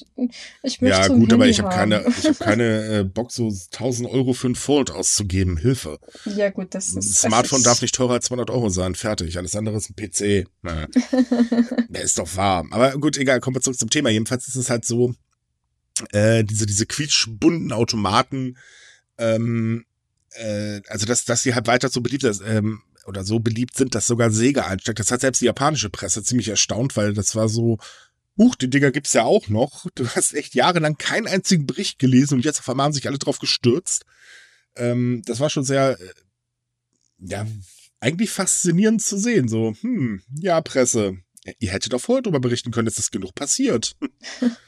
Ich 0.63 0.81
möchte 0.81 0.99
Ja, 0.99 1.03
so 1.05 1.15
gut, 1.15 1.31
aber 1.31 1.47
ich 1.47 1.61
habe 1.61 1.73
keine, 1.73 2.05
ich 2.07 2.27
hab 2.27 2.39
keine 2.39 2.85
äh, 2.99 3.03
Bock, 3.03 3.31
so 3.31 3.45
1000 3.47 4.09
Euro 4.09 4.33
für 4.33 4.47
ein 4.47 4.55
Fold 4.55 4.91
auszugeben. 4.91 5.55
Hilfe. 5.57 5.99
Ja, 6.25 6.49
gut, 6.49 6.75
das 6.75 6.89
ist. 6.89 7.15
Smartphone 7.15 7.63
darf 7.63 7.81
nicht 7.81 7.95
teurer 7.95 8.13
als 8.13 8.25
200 8.25 8.49
Euro 8.49 8.69
sein. 8.69 8.95
Fertig. 8.95 9.37
Alles 9.37 9.55
andere 9.55 9.77
ist 9.77 9.89
ein 9.89 9.95
PC. 9.95 10.47
Naja. 10.61 10.87
Der 11.89 12.01
ist 12.01 12.17
doch 12.19 12.35
wahr. 12.35 12.65
Aber 12.71 12.91
gut, 12.97 13.17
egal, 13.17 13.39
kommen 13.39 13.55
wir 13.55 13.61
zurück 13.61 13.79
zum 13.79 13.89
Thema. 13.89 14.09
Jedenfalls 14.09 14.47
ist 14.47 14.55
es 14.55 14.69
halt 14.69 14.83
so, 14.83 15.13
äh, 16.11 16.43
diese, 16.43 16.65
diese 16.65 16.85
quietschbunten 16.85 17.71
Automaten, 17.71 18.57
ähm, 19.17 19.85
äh, 20.31 20.81
also 20.87 21.05
dass, 21.05 21.25
dass 21.25 21.43
sie 21.43 21.55
halt 21.55 21.67
weiter 21.67 21.89
so 21.89 22.01
beliebt 22.01 22.23
ist, 22.23 22.41
ähm, 22.45 22.81
oder 23.05 23.23
so 23.23 23.39
beliebt 23.39 23.75
sind, 23.75 23.95
dass 23.95 24.07
sogar 24.07 24.31
Sega 24.31 24.67
einsteckt. 24.67 24.99
Das 24.99 25.11
hat 25.11 25.21
selbst 25.21 25.41
die 25.41 25.45
japanische 25.45 25.89
Presse 25.89 26.23
ziemlich 26.23 26.49
erstaunt, 26.49 26.97
weil 26.97 27.13
das 27.13 27.35
war 27.35 27.47
so, 27.47 27.77
huch, 28.37 28.55
die 28.55 28.69
Dinger 28.69 28.91
gibt's 28.91 29.13
ja 29.13 29.23
auch 29.23 29.47
noch. 29.47 29.87
Du 29.95 30.07
hast 30.09 30.33
echt 30.33 30.55
jahrelang 30.55 30.97
keinen 30.97 31.27
einzigen 31.27 31.65
Bericht 31.65 31.99
gelesen 31.99 32.35
und 32.35 32.45
jetzt 32.45 32.59
auf 32.59 32.69
einmal 32.69 32.85
haben 32.85 32.93
sich 32.93 33.07
alle 33.07 33.17
drauf 33.17 33.39
gestürzt. 33.39 34.05
Ähm, 34.75 35.23
das 35.25 35.39
war 35.39 35.49
schon 35.49 35.63
sehr, 35.63 35.99
äh, 35.99 36.13
ja, 37.19 37.47
eigentlich 37.99 38.29
faszinierend 38.29 39.01
zu 39.01 39.17
sehen. 39.17 39.47
So, 39.47 39.75
hm, 39.81 40.21
ja, 40.35 40.61
Presse, 40.61 41.17
ihr 41.59 41.71
hättet 41.71 41.93
doch 41.93 42.01
vorher 42.01 42.21
darüber 42.21 42.39
berichten 42.39 42.71
können, 42.71 42.85
dass 42.85 42.95
das 42.95 43.11
genug 43.11 43.33
passiert. 43.33 43.95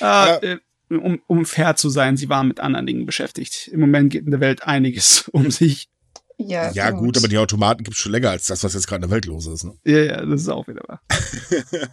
Äh, 0.00 0.58
um, 0.90 1.20
um 1.26 1.46
fair 1.46 1.76
zu 1.76 1.88
sein, 1.88 2.16
sie 2.16 2.28
waren 2.28 2.48
mit 2.48 2.60
anderen 2.60 2.86
Dingen 2.86 3.06
beschäftigt. 3.06 3.68
Im 3.68 3.80
Moment 3.80 4.10
geht 4.10 4.24
in 4.24 4.30
der 4.30 4.40
Welt 4.40 4.64
einiges 4.64 5.28
um 5.32 5.50
sich. 5.50 5.88
Ja, 6.36 6.72
ja 6.72 6.90
gut. 6.90 7.04
gut, 7.04 7.16
aber 7.18 7.28
die 7.28 7.38
Automaten 7.38 7.84
gibt 7.84 7.96
es 7.96 8.02
schon 8.02 8.12
länger 8.12 8.30
als 8.30 8.46
das, 8.46 8.64
was 8.64 8.74
jetzt 8.74 8.88
gerade 8.88 9.04
in 9.04 9.08
der 9.08 9.14
Welt 9.14 9.26
los 9.26 9.46
ist. 9.46 9.64
Ne? 9.64 9.74
Ja, 9.84 9.98
ja, 9.98 10.26
das 10.26 10.42
ist 10.42 10.48
auch 10.48 10.66
wieder 10.66 10.82
wahr. 10.88 11.00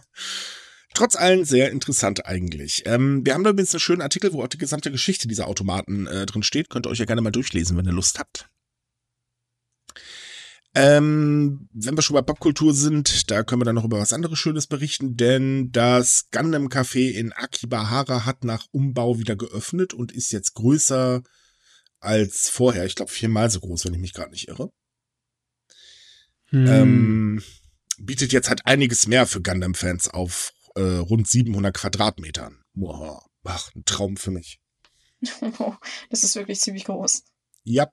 Trotz 0.94 1.16
allem 1.16 1.44
sehr 1.44 1.70
interessant 1.70 2.26
eigentlich. 2.26 2.82
Ähm, 2.84 3.24
wir 3.24 3.34
haben 3.34 3.44
da 3.44 3.50
übrigens 3.50 3.72
einen 3.72 3.80
schönen 3.80 4.02
Artikel, 4.02 4.32
wo 4.32 4.42
auch 4.42 4.48
die 4.48 4.58
gesamte 4.58 4.90
Geschichte 4.90 5.26
dieser 5.26 5.46
Automaten 5.46 6.06
äh, 6.06 6.26
drin 6.26 6.42
steht. 6.42 6.68
Könnt 6.68 6.86
ihr 6.86 6.90
euch 6.90 6.98
ja 6.98 7.06
gerne 7.06 7.22
mal 7.22 7.30
durchlesen, 7.30 7.78
wenn 7.78 7.86
ihr 7.86 7.92
Lust 7.92 8.18
habt. 8.18 8.50
Ähm, 10.74 11.68
wenn 11.72 11.96
wir 11.96 12.02
schon 12.02 12.14
bei 12.14 12.22
Popkultur 12.22 12.72
sind, 12.72 13.30
da 13.30 13.42
können 13.42 13.60
wir 13.60 13.66
dann 13.66 13.74
noch 13.74 13.84
über 13.84 13.98
was 13.98 14.14
anderes 14.14 14.38
Schönes 14.38 14.66
berichten, 14.66 15.16
denn 15.16 15.70
das 15.70 16.30
Gundam 16.30 16.68
Café 16.68 17.10
in 17.10 17.32
Akibahara 17.32 18.24
hat 18.24 18.44
nach 18.44 18.66
Umbau 18.70 19.18
wieder 19.18 19.36
geöffnet 19.36 19.92
und 19.92 20.12
ist 20.12 20.32
jetzt 20.32 20.54
größer 20.54 21.22
als 22.00 22.48
vorher. 22.48 22.86
Ich 22.86 22.94
glaube 22.94 23.12
viermal 23.12 23.50
so 23.50 23.60
groß, 23.60 23.84
wenn 23.84 23.94
ich 23.94 24.00
mich 24.00 24.14
gerade 24.14 24.30
nicht 24.30 24.48
irre. 24.48 24.72
Hm. 26.46 26.66
Ähm, 26.66 27.42
bietet 27.98 28.32
jetzt 28.32 28.48
halt 28.48 28.66
einiges 28.66 29.06
mehr 29.06 29.26
für 29.26 29.42
Gundam-Fans 29.42 30.08
auf 30.08 30.52
äh, 30.74 30.80
rund 30.80 31.28
700 31.28 31.74
Quadratmetern. 31.74 32.62
Wow. 32.74 33.22
Ach, 33.44 33.74
ein 33.74 33.84
Traum 33.84 34.16
für 34.16 34.30
mich. 34.30 34.58
das 36.10 36.24
ist 36.24 36.34
wirklich 36.34 36.60
ziemlich 36.60 36.84
groß. 36.84 37.24
Ja, 37.64 37.90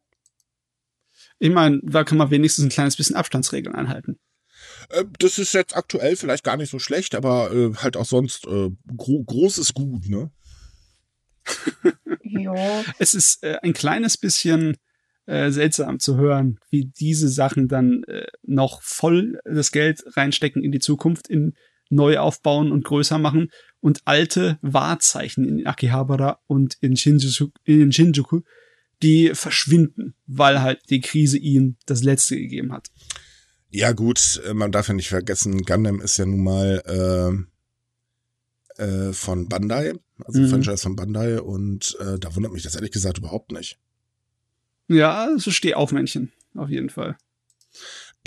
ich 1.40 1.50
meine, 1.50 1.80
da 1.84 2.04
kann 2.04 2.18
man 2.18 2.32
wenigstens 2.32 2.66
ein 2.66 2.70
kleines 2.70 2.96
bisschen 2.96 3.16
Abstandsregeln 3.16 3.76
einhalten. 3.76 4.20
Äh, 4.90 5.06
das 5.20 5.40
ist 5.40 5.54
jetzt 5.54 5.76
aktuell 5.76 6.16
vielleicht 6.16 6.44
gar 6.44 6.58
nicht 6.58 6.70
so 6.70 6.80
schlecht, 6.80 7.16
aber 7.16 7.52
äh, 7.52 7.74
halt 7.76 7.98
auch 7.98 8.06
sonst 8.06 8.46
äh, 8.46 8.70
gro 8.96 9.24
groß 9.24 9.58
ist 9.58 9.74
gut, 9.74 10.08
ne? 10.08 10.32
ja. 12.24 12.84
Es 13.00 13.14
ist 13.14 13.44
äh, 13.44 13.58
ein 13.62 13.74
kleines 13.74 14.18
bisschen 14.18 14.78
äh, 15.26 15.52
seltsam 15.52 16.00
zu 16.00 16.18
hören, 16.18 16.60
wie 16.70 16.86
diese 16.86 17.30
Sachen 17.30 17.68
dann 17.68 18.04
äh, 18.04 18.28
noch 18.44 18.82
voll 18.82 19.40
das 19.46 19.72
Geld 19.72 20.04
reinstecken 20.18 20.64
in 20.64 20.72
die 20.72 20.80
Zukunft, 20.80 21.28
in 21.28 21.54
neu 21.90 22.20
aufbauen 22.20 22.72
und 22.72 22.84
größer 22.84 23.18
machen 23.18 23.52
und 23.80 24.02
alte 24.06 24.60
Wahrzeichen 24.62 25.46
in 25.46 25.66
Akihabara 25.66 26.40
und 26.48 26.78
in 26.82 26.96
Shinjuku, 26.96 27.50
in 27.64 27.92
Shinjuku 27.92 28.42
die 29.02 29.32
verschwinden, 29.34 30.16
weil 30.28 30.62
halt 30.62 30.82
die 30.89 31.02
Krise 31.02 31.38
ihnen 31.38 31.78
das 31.86 32.04
Letzte 32.04 32.36
gegeben 32.36 32.72
hat. 32.74 32.89
Ja 33.70 33.91
gut, 33.91 34.41
äh, 34.45 34.54
man 34.54 34.72
darf 34.72 34.88
ja 34.88 34.93
nicht 34.93 35.10
vergessen, 35.10 35.64
Gundam 35.64 36.02
ist 36.02 36.18
ja 36.18 36.26
nun 36.26 36.43
mal 36.43 37.47
äh, 38.78 38.84
äh, 38.84 39.14
von 39.14 39.47
Bandai, 39.47 39.93
also 40.24 40.41
mhm. 40.41 40.50
Franchise 40.50 40.84
von 40.84 40.95
Bandai 40.95 41.39
und 41.39 41.95
äh, 42.00 42.18
da 42.20 42.36
wundert 42.36 42.52
mich 42.52 42.64
das 42.64 42.76
ehrlich 42.76 42.91
gesagt 42.91 43.20
überhaupt 43.20 43.52
nicht. 43.52 43.78
Ja, 44.88 45.30
so 45.38 45.52
steh 45.52 45.76
auf 45.76 45.91
Männchen, 45.91 46.32
auf 46.56 46.70
jeden 46.70 46.89
Fall. 46.89 47.16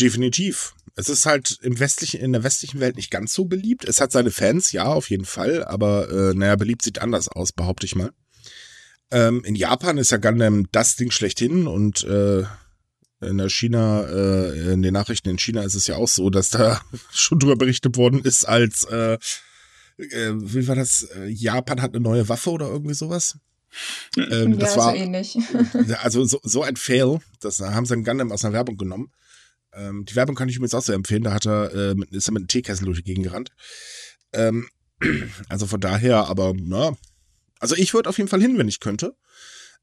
Definitiv. 0.00 0.74
Es 0.94 1.08
ist 1.08 1.26
halt 1.26 1.58
im 1.62 1.80
westlichen, 1.80 2.20
in 2.20 2.32
der 2.32 2.44
westlichen 2.44 2.80
Welt 2.80 2.96
nicht 2.96 3.10
ganz 3.10 3.32
so 3.32 3.46
beliebt. 3.46 3.84
Es 3.84 4.00
hat 4.00 4.12
seine 4.12 4.30
Fans, 4.30 4.72
ja, 4.72 4.84
auf 4.84 5.10
jeden 5.10 5.24
Fall, 5.24 5.64
aber 5.64 6.10
äh, 6.10 6.34
naja, 6.34 6.54
beliebt 6.56 6.82
sieht 6.82 7.00
anders 7.00 7.28
aus, 7.28 7.52
behaupte 7.52 7.86
ich 7.86 7.96
mal. 7.96 8.12
Ähm, 9.12 9.44
in 9.44 9.54
Japan 9.54 9.98
ist 9.98 10.10
ja 10.10 10.16
Gundam 10.16 10.66
das 10.72 10.96
Ding 10.96 11.10
schlechthin 11.10 11.66
und 11.66 12.02
äh, 12.04 12.44
in 13.20 13.38
der 13.38 13.50
China, 13.50 14.02
äh, 14.02 14.72
in 14.72 14.82
den 14.82 14.94
Nachrichten 14.94 15.28
in 15.28 15.38
China 15.38 15.62
ist 15.62 15.74
es 15.74 15.86
ja 15.86 15.96
auch 15.96 16.08
so, 16.08 16.30
dass 16.30 16.50
da 16.50 16.80
schon 17.12 17.38
drüber 17.38 17.56
berichtet 17.56 17.96
worden 17.96 18.20
ist, 18.22 18.44
als 18.44 18.84
äh, 18.84 19.18
äh, 19.98 20.32
wie 20.34 20.66
war 20.66 20.74
das? 20.74 21.02
Äh, 21.02 21.28
Japan 21.28 21.82
hat 21.82 21.94
eine 21.94 22.02
neue 22.02 22.28
Waffe 22.28 22.50
oder 22.50 22.68
irgendwie 22.68 22.94
sowas. 22.94 23.38
Ähm, 24.16 24.52
ja, 24.52 24.58
das 24.58 24.76
war 24.76 24.92
so 24.92 24.96
ähnlich. 24.96 25.38
Also 26.02 26.24
so, 26.24 26.40
so 26.42 26.62
ein 26.62 26.76
Fail. 26.76 27.20
Das 27.40 27.60
haben 27.60 27.86
sie 27.86 27.94
einen 27.94 28.04
Gundam 28.04 28.32
aus 28.32 28.44
einer 28.44 28.54
Werbung 28.54 28.76
genommen. 28.76 29.12
Ähm, 29.74 30.04
die 30.04 30.16
Werbung 30.16 30.36
kann 30.36 30.48
ich 30.48 30.56
übrigens 30.56 30.74
auch 30.74 30.82
sehr 30.82 30.94
empfehlen. 30.94 31.22
Da 31.22 31.32
hat 31.32 31.46
er, 31.46 31.72
äh, 31.74 31.94
ist 32.10 32.28
er 32.28 32.32
mit 32.32 32.40
einem 32.40 32.48
Teekessel 32.48 32.84
durch 32.86 32.98
die 32.98 33.04
Gegend 33.04 33.26
gerannt. 33.26 33.50
Ähm, 34.32 34.68
also 35.48 35.66
von 35.66 35.80
daher, 35.80 36.28
aber 36.28 36.54
na, 36.56 36.96
also 37.62 37.76
ich 37.76 37.94
würde 37.94 38.08
auf 38.08 38.18
jeden 38.18 38.28
Fall 38.28 38.40
hin, 38.40 38.58
wenn 38.58 38.68
ich 38.68 38.80
könnte. 38.80 39.16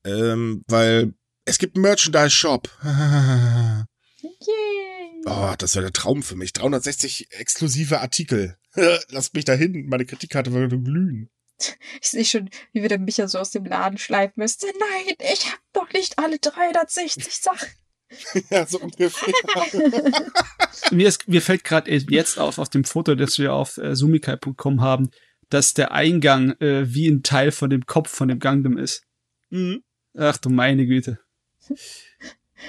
Ähm, 0.04 0.64
weil 0.68 1.14
es 1.46 1.58
gibt 1.58 1.76
einen 1.76 1.84
Merchandise-Shop. 1.84 2.70
Yay. 4.22 5.24
Oh, 5.26 5.54
das 5.58 5.76
wäre 5.76 5.86
der 5.86 5.94
Traum 5.94 6.22
für 6.22 6.36
mich. 6.36 6.52
360 6.54 7.32
exklusive 7.32 8.02
Artikel. 8.02 8.58
Lasst 9.10 9.34
mich 9.34 9.46
da 9.46 9.54
hin. 9.54 9.88
Meine 9.88 10.06
Kreditkarte 10.06 10.52
würde 10.52 10.80
glühen. 10.80 11.30
Ich 12.02 12.10
sehe 12.10 12.26
schon, 12.26 12.50
wie 12.74 12.82
wir 12.82 12.90
den 12.90 13.06
Micha 13.06 13.28
so 13.28 13.40
aus 13.40 13.52
dem 13.52 13.66
Laden 13.66 13.98
schleifen 13.98 14.36
müsste. 14.38 14.68
Nein, 14.68 15.16
ich 15.34 15.46
habe 15.46 15.62
doch 15.74 15.92
nicht 15.94 16.20
alle 16.20 16.38
360 16.38 17.34
Sachen. 17.34 17.70
ja, 18.50 18.66
so 18.66 18.80
ungefähr. 18.80 19.34
mir, 20.92 21.08
ist, 21.08 21.28
mir 21.28 21.42
fällt 21.42 21.64
gerade 21.64 21.92
jetzt 21.92 22.40
auf, 22.40 22.58
auf 22.58 22.70
dem 22.70 22.84
Foto, 22.84 23.16
das 23.16 23.38
wir 23.40 23.54
auf 23.54 23.78
äh, 23.78 23.96
sumikai.com 23.96 24.82
haben, 24.82 25.12
dass 25.50 25.74
der 25.74 25.92
Eingang 25.92 26.52
äh, 26.60 26.94
wie 26.94 27.08
ein 27.08 27.24
Teil 27.24 27.52
von 27.52 27.70
dem 27.70 27.86
Kopf 27.86 28.10
von 28.10 28.28
dem 28.28 28.40
Gangdom 28.40 28.78
ist. 28.78 29.04
Mhm. 29.50 29.84
Ach 30.18 30.38
du 30.38 30.50
meine 30.50 30.86
Güte. 30.86 31.20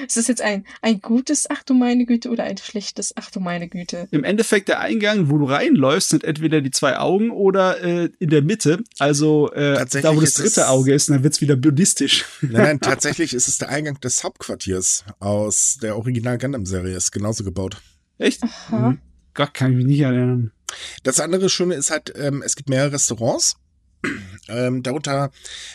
Ist 0.06 0.16
das 0.16 0.28
jetzt 0.28 0.40
ein, 0.40 0.64
ein 0.82 1.00
gutes 1.00 1.50
Ach 1.50 1.62
du 1.62 1.74
meine 1.74 2.06
Güte 2.06 2.30
oder 2.30 2.44
ein 2.44 2.56
schlechtes 2.58 3.12
Ach 3.16 3.30
du 3.30 3.40
meine 3.40 3.68
Güte? 3.68 4.08
Im 4.10 4.24
Endeffekt 4.24 4.68
der 4.68 4.80
Eingang, 4.80 5.30
wo 5.30 5.38
du 5.38 5.46
reinläufst, 5.46 6.10
sind 6.10 6.24
entweder 6.24 6.60
die 6.60 6.70
zwei 6.70 6.98
Augen 6.98 7.30
oder 7.30 7.82
äh, 7.82 8.10
in 8.18 8.30
der 8.30 8.42
Mitte. 8.42 8.82
Also 8.98 9.50
äh, 9.52 9.84
da, 10.00 10.14
wo 10.14 10.20
das 10.20 10.34
dritte 10.34 10.68
Auge 10.68 10.94
ist, 10.94 11.10
dann 11.10 11.22
wird's 11.22 11.40
wieder 11.40 11.56
buddhistisch. 11.56 12.24
Nein, 12.40 12.52
nein, 12.52 12.80
tatsächlich 12.80 13.34
ist 13.34 13.48
es 13.48 13.58
der 13.58 13.68
Eingang 13.68 14.00
des 14.00 14.22
Hauptquartiers 14.22 15.04
aus 15.18 15.78
der 15.82 15.96
Original 15.96 16.38
Gundam-Serie. 16.38 16.96
Ist 16.96 17.10
genauso 17.10 17.44
gebaut. 17.44 17.82
Echt? 18.18 18.42
Aha. 18.42 18.90
Mhm. 18.90 18.98
Gott, 19.34 19.54
kann 19.54 19.72
ich 19.72 19.76
mich 19.78 19.86
nicht 19.86 20.00
erinnern. 20.00 20.52
Das 21.02 21.20
andere 21.20 21.48
Schöne 21.48 21.74
ist 21.74 21.90
halt, 21.90 22.12
ähm, 22.16 22.42
es 22.42 22.56
gibt 22.56 22.68
mehrere 22.68 22.92
Restaurants. 22.92 23.56
Ähm, 24.48 24.82
darunter 24.82 25.30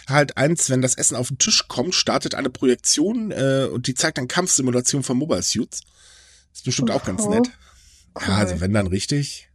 halt 0.06 0.36
eins, 0.36 0.70
wenn 0.70 0.82
das 0.82 0.96
Essen 0.96 1.16
auf 1.16 1.30
den 1.30 1.38
Tisch 1.38 1.70
kommt, 1.70 1.96
startet 1.96 2.36
eine 2.36 2.50
Projektion 2.50 3.32
äh, 3.32 3.70
und 3.72 3.88
die 3.88 3.94
zeigt 3.94 4.18
dann 4.18 4.28
Kampfsimulation 4.28 5.02
von 5.02 5.16
Mobile 5.16 5.42
Suits. 5.42 5.84
Ist 6.54 6.66
bestimmt 6.66 6.92
auch 6.92 7.06
ganz 7.06 7.26
nett. 7.26 7.50
Cool. 8.16 8.28
Ja, 8.28 8.36
also 8.36 8.60
wenn 8.60 8.74
dann 8.74 8.88
richtig. 8.88 9.50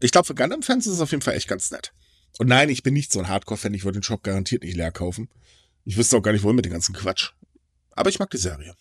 Ich 0.00 0.12
glaube, 0.12 0.26
für 0.26 0.34
Gundam-Fans 0.34 0.86
ist 0.86 0.94
es 0.94 1.00
auf 1.00 1.12
jeden 1.12 1.22
Fall 1.22 1.34
echt 1.34 1.48
ganz 1.48 1.70
nett. 1.70 1.94
Und 2.38 2.48
nein, 2.48 2.68
ich 2.68 2.82
bin 2.82 2.92
nicht 2.92 3.12
so 3.12 3.20
ein 3.20 3.28
Hardcore-Fan, 3.28 3.72
ich 3.72 3.84
würde 3.84 4.00
den 4.00 4.02
Shop 4.02 4.22
garantiert 4.22 4.64
nicht 4.64 4.76
leer 4.76 4.92
kaufen. 4.92 5.30
Ich 5.84 5.96
wüsste 5.96 6.16
auch 6.16 6.22
gar 6.22 6.32
nicht, 6.32 6.42
wohin 6.42 6.56
mit 6.56 6.64
dem 6.64 6.72
ganzen 6.72 6.94
Quatsch. 6.94 7.32
Aber 7.92 8.10
ich 8.10 8.18
mag 8.18 8.30
die 8.30 8.38
Serie. 8.38 8.74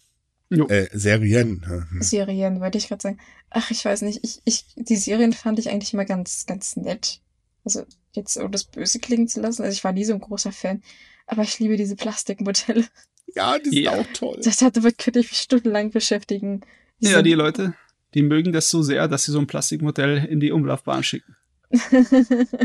Äh, 0.70 0.89
Serien. 0.93 1.66
Hm. 1.66 2.01
Serien, 2.01 2.60
wollte 2.60 2.78
ich 2.78 2.88
gerade 2.88 3.01
sagen. 3.01 3.20
Ach, 3.49 3.72
ich 3.72 3.84
weiß 3.84 4.01
nicht. 4.04 4.20
Ich, 4.24 4.41
ich, 4.45 4.66
die 4.76 4.95
Serien 4.95 5.34
fand 5.34 5.60
ich 5.60 5.70
eigentlich 5.70 5.93
immer 5.93 6.06
ganz, 6.06 6.45
ganz 6.45 6.76
nett. 6.76 7.20
Also 7.66 7.86
jetzt, 8.14 8.38
um 8.38 8.51
das 8.51 8.66
Böse 8.66 8.99
klingen 8.99 9.28
zu 9.28 9.41
lassen. 9.41 9.64
Also 9.64 9.74
ich 9.74 9.84
war 9.84 9.91
nie 9.91 10.06
so 10.06 10.14
ein 10.14 10.20
großer 10.20 10.51
Fan. 10.51 10.82
Aber 11.26 11.43
ich 11.43 11.60
liebe 11.60 11.78
diese 11.78 11.95
Plastikmodelle. 11.95 12.86
Ja, 13.36 13.58
die 13.58 13.70
sind 13.72 13.84
ja. 13.86 13.93
auch 13.93 14.06
toll. 14.14 14.39
Das 14.43 14.62
hat 14.62 14.78
damit 14.78 14.99
könnte 14.99 15.20
ich 15.20 15.32
mich 15.32 15.39
stundenlang 15.39 15.89
beschäftigen. 15.89 16.62
Die 16.99 17.08
ja, 17.08 17.24
die 17.24 17.34
Leute, 17.34 17.74
die 18.14 18.22
mögen 18.22 18.51
das 18.51 18.70
so 18.70 18.84
sehr, 18.84 19.08
dass 19.08 19.24
sie 19.24 19.32
so 19.32 19.39
ein 19.39 19.47
Plastikmodell 19.47 20.24
in 20.26 20.39
die 20.39 20.51
Umlaufbahn 20.51 21.01
schicken. 21.01 21.36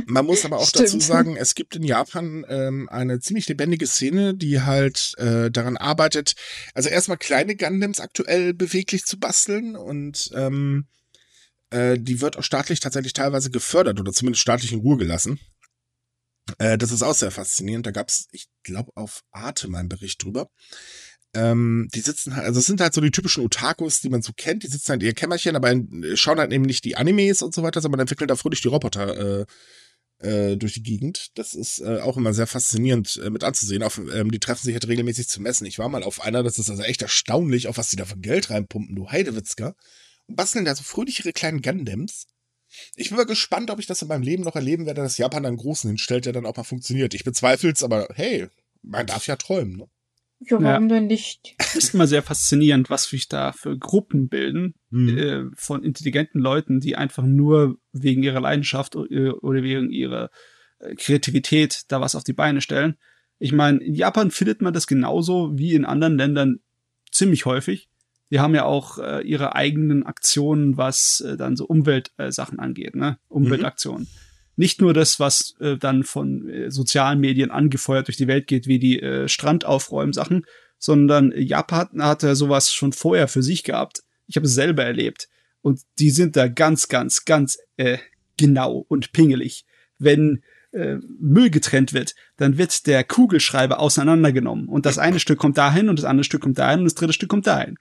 Man 0.06 0.26
muss 0.26 0.44
aber 0.44 0.58
auch 0.58 0.70
dazu 0.70 1.00
sagen, 1.00 1.36
es 1.36 1.54
gibt 1.54 1.76
in 1.76 1.82
Japan 1.82 2.44
ähm, 2.48 2.88
eine 2.90 3.20
ziemlich 3.20 3.48
lebendige 3.48 3.86
Szene, 3.86 4.34
die 4.34 4.60
halt 4.60 5.14
äh, 5.16 5.50
daran 5.50 5.76
arbeitet, 5.76 6.34
also 6.74 6.88
erstmal 6.88 7.16
kleine 7.16 7.56
Gundams 7.56 8.00
aktuell 8.00 8.52
beweglich 8.52 9.04
zu 9.04 9.18
basteln 9.18 9.76
und 9.76 10.30
ähm, 10.34 10.86
äh, 11.70 11.98
die 11.98 12.20
wird 12.20 12.36
auch 12.36 12.42
staatlich 12.42 12.80
tatsächlich 12.80 13.14
teilweise 13.14 13.50
gefördert 13.50 13.98
oder 13.98 14.12
zumindest 14.12 14.42
staatlich 14.42 14.72
in 14.72 14.80
Ruhe 14.80 14.98
gelassen. 14.98 15.40
Äh, 16.58 16.78
das 16.78 16.92
ist 16.92 17.02
auch 17.02 17.14
sehr 17.14 17.30
faszinierend. 17.30 17.86
Da 17.86 17.90
gab 17.90 18.08
es, 18.08 18.28
ich 18.32 18.48
glaube, 18.62 18.92
auf 18.94 19.22
Arte 19.32 19.68
mal 19.68 19.78
einen 19.78 19.88
Bericht 19.88 20.22
drüber. 20.22 20.50
Ähm, 21.38 21.88
die 21.94 22.00
sitzen 22.00 22.34
halt, 22.34 22.46
also 22.46 22.58
es 22.58 22.66
sind 22.66 22.80
halt 22.80 22.92
so 22.92 23.00
die 23.00 23.12
typischen 23.12 23.44
Otakus, 23.44 24.00
die 24.00 24.08
man 24.08 24.22
so 24.22 24.32
kennt, 24.36 24.64
die 24.64 24.66
sitzen 24.66 24.90
halt 24.90 25.02
in 25.02 25.08
ihr 25.08 25.14
Kämmerchen, 25.14 25.54
aber 25.54 25.72
schauen 26.14 26.38
halt 26.38 26.52
eben 26.52 26.64
nicht 26.64 26.84
die 26.84 26.96
Animes 26.96 27.42
und 27.42 27.54
so 27.54 27.62
weiter, 27.62 27.80
sondern 27.80 28.00
entwickeln 28.00 28.26
da 28.26 28.34
fröhlich 28.34 28.60
die 28.60 28.68
Roboter 28.68 29.42
äh, 29.42 29.46
äh, 30.20 30.56
durch 30.56 30.74
die 30.74 30.82
Gegend. 30.82 31.28
Das 31.34 31.54
ist 31.54 31.80
äh, 31.80 32.00
auch 32.00 32.16
immer 32.16 32.34
sehr 32.34 32.48
faszinierend 32.48 33.20
äh, 33.22 33.30
mit 33.30 33.44
anzusehen. 33.44 33.84
Auf, 33.84 33.98
ähm, 33.98 34.32
die 34.32 34.40
treffen 34.40 34.64
sich 34.64 34.74
halt 34.74 34.88
regelmäßig 34.88 35.28
zu 35.28 35.40
messen. 35.40 35.66
Ich 35.66 35.78
war 35.78 35.88
mal 35.88 36.02
auf 36.02 36.20
einer, 36.20 36.42
das 36.42 36.58
ist 36.58 36.70
also 36.70 36.82
echt 36.82 37.02
erstaunlich, 37.02 37.68
auf 37.68 37.78
was 37.78 37.90
die 37.90 37.96
da 37.96 38.04
für 38.04 38.18
Geld 38.18 38.50
reinpumpen, 38.50 38.96
du 38.96 39.10
Heidewitzka. 39.10 39.74
Und 40.26 40.36
basteln 40.36 40.64
da 40.64 40.74
so 40.74 40.82
fröhlich 40.82 41.20
ihre 41.20 41.32
kleinen 41.32 41.62
Gundams. 41.62 42.26
Ich 42.96 43.08
bin 43.08 43.16
mal 43.16 43.26
gespannt, 43.26 43.70
ob 43.70 43.78
ich 43.78 43.86
das 43.86 44.02
in 44.02 44.08
meinem 44.08 44.22
Leben 44.22 44.42
noch 44.42 44.56
erleben 44.56 44.86
werde, 44.86 45.02
dass 45.02 45.18
Japan 45.18 45.46
einen 45.46 45.56
großen 45.56 45.88
hinstellt, 45.88 46.26
der 46.26 46.32
dann 46.32 46.46
auch 46.46 46.56
mal 46.56 46.64
funktioniert. 46.64 47.14
Ich 47.14 47.24
bezweifle 47.24 47.70
es, 47.70 47.82
aber 47.82 48.08
hey, 48.14 48.48
man 48.82 49.06
darf 49.06 49.26
ja 49.26 49.36
träumen, 49.36 49.76
ne? 49.76 49.88
Ja, 50.40 50.62
warum 50.62 50.88
ja. 50.88 50.94
denn 50.96 51.06
nicht? 51.06 51.56
Ist 51.74 51.94
immer 51.94 52.06
sehr 52.06 52.22
faszinierend, 52.22 52.90
was 52.90 53.04
sich 53.04 53.28
da 53.28 53.52
für 53.52 53.76
Gruppen 53.76 54.28
bilden 54.28 54.74
mhm. 54.90 55.18
äh, 55.18 55.44
von 55.54 55.82
intelligenten 55.82 56.40
Leuten, 56.40 56.80
die 56.80 56.96
einfach 56.96 57.24
nur 57.24 57.78
wegen 57.92 58.22
ihrer 58.22 58.40
Leidenschaft 58.40 58.94
äh, 58.94 59.30
oder 59.30 59.62
wegen 59.62 59.90
ihrer 59.90 60.30
äh, 60.78 60.94
Kreativität 60.94 61.82
da 61.88 62.00
was 62.00 62.14
auf 62.14 62.24
die 62.24 62.32
Beine 62.32 62.60
stellen. 62.60 62.96
Ich 63.38 63.52
meine, 63.52 63.78
in 63.78 63.94
Japan 63.94 64.30
findet 64.30 64.62
man 64.62 64.72
das 64.72 64.86
genauso 64.86 65.56
wie 65.58 65.74
in 65.74 65.84
anderen 65.84 66.16
Ländern 66.16 66.60
ziemlich 67.10 67.44
häufig. 67.44 67.88
Die 68.30 68.40
haben 68.40 68.54
ja 68.54 68.64
auch 68.64 68.98
äh, 68.98 69.22
ihre 69.22 69.56
eigenen 69.56 70.04
Aktionen, 70.04 70.76
was 70.76 71.20
äh, 71.20 71.36
dann 71.36 71.56
so 71.56 71.66
Umweltsachen 71.66 72.58
äh, 72.58 72.62
angeht, 72.62 72.94
ne? 72.94 73.18
Umweltaktionen. 73.28 74.02
Mhm 74.02 74.27
nicht 74.58 74.80
nur 74.80 74.92
das, 74.92 75.20
was 75.20 75.54
äh, 75.60 75.76
dann 75.76 76.02
von 76.02 76.48
äh, 76.48 76.70
sozialen 76.70 77.20
Medien 77.20 77.52
angefeuert 77.52 78.08
durch 78.08 78.16
die 78.16 78.26
Welt 78.26 78.48
geht, 78.48 78.66
wie 78.66 78.80
die 78.80 79.00
äh, 79.00 79.28
Strandaufräumsachen, 79.28 80.44
sondern 80.78 81.32
Japan 81.36 82.02
hatte 82.02 82.34
sowas 82.34 82.72
schon 82.72 82.92
vorher 82.92 83.28
für 83.28 83.42
sich 83.42 83.62
gehabt. 83.62 84.02
Ich 84.26 84.36
habe 84.36 84.46
es 84.46 84.54
selber 84.54 84.84
erlebt. 84.84 85.28
Und 85.62 85.82
die 86.00 86.10
sind 86.10 86.34
da 86.34 86.48
ganz, 86.48 86.88
ganz, 86.88 87.24
ganz 87.24 87.58
äh, 87.76 87.98
genau 88.36 88.84
und 88.88 89.12
pingelig. 89.12 89.64
Wenn 89.98 90.42
äh, 90.72 90.96
Müll 91.20 91.50
getrennt 91.50 91.92
wird, 91.92 92.16
dann 92.36 92.58
wird 92.58 92.88
der 92.88 93.04
Kugelschreiber 93.04 93.78
auseinandergenommen. 93.78 94.68
Und 94.68 94.86
das 94.86 94.98
eine 94.98 95.20
Stück 95.20 95.38
kommt 95.38 95.56
dahin 95.56 95.88
und 95.88 96.00
das 96.00 96.04
andere 96.04 96.24
Stück 96.24 96.42
kommt 96.42 96.58
dahin 96.58 96.80
und 96.80 96.86
das 96.86 96.94
dritte 96.94 97.12
Stück 97.12 97.30
kommt 97.30 97.46
dahin. 97.46 97.76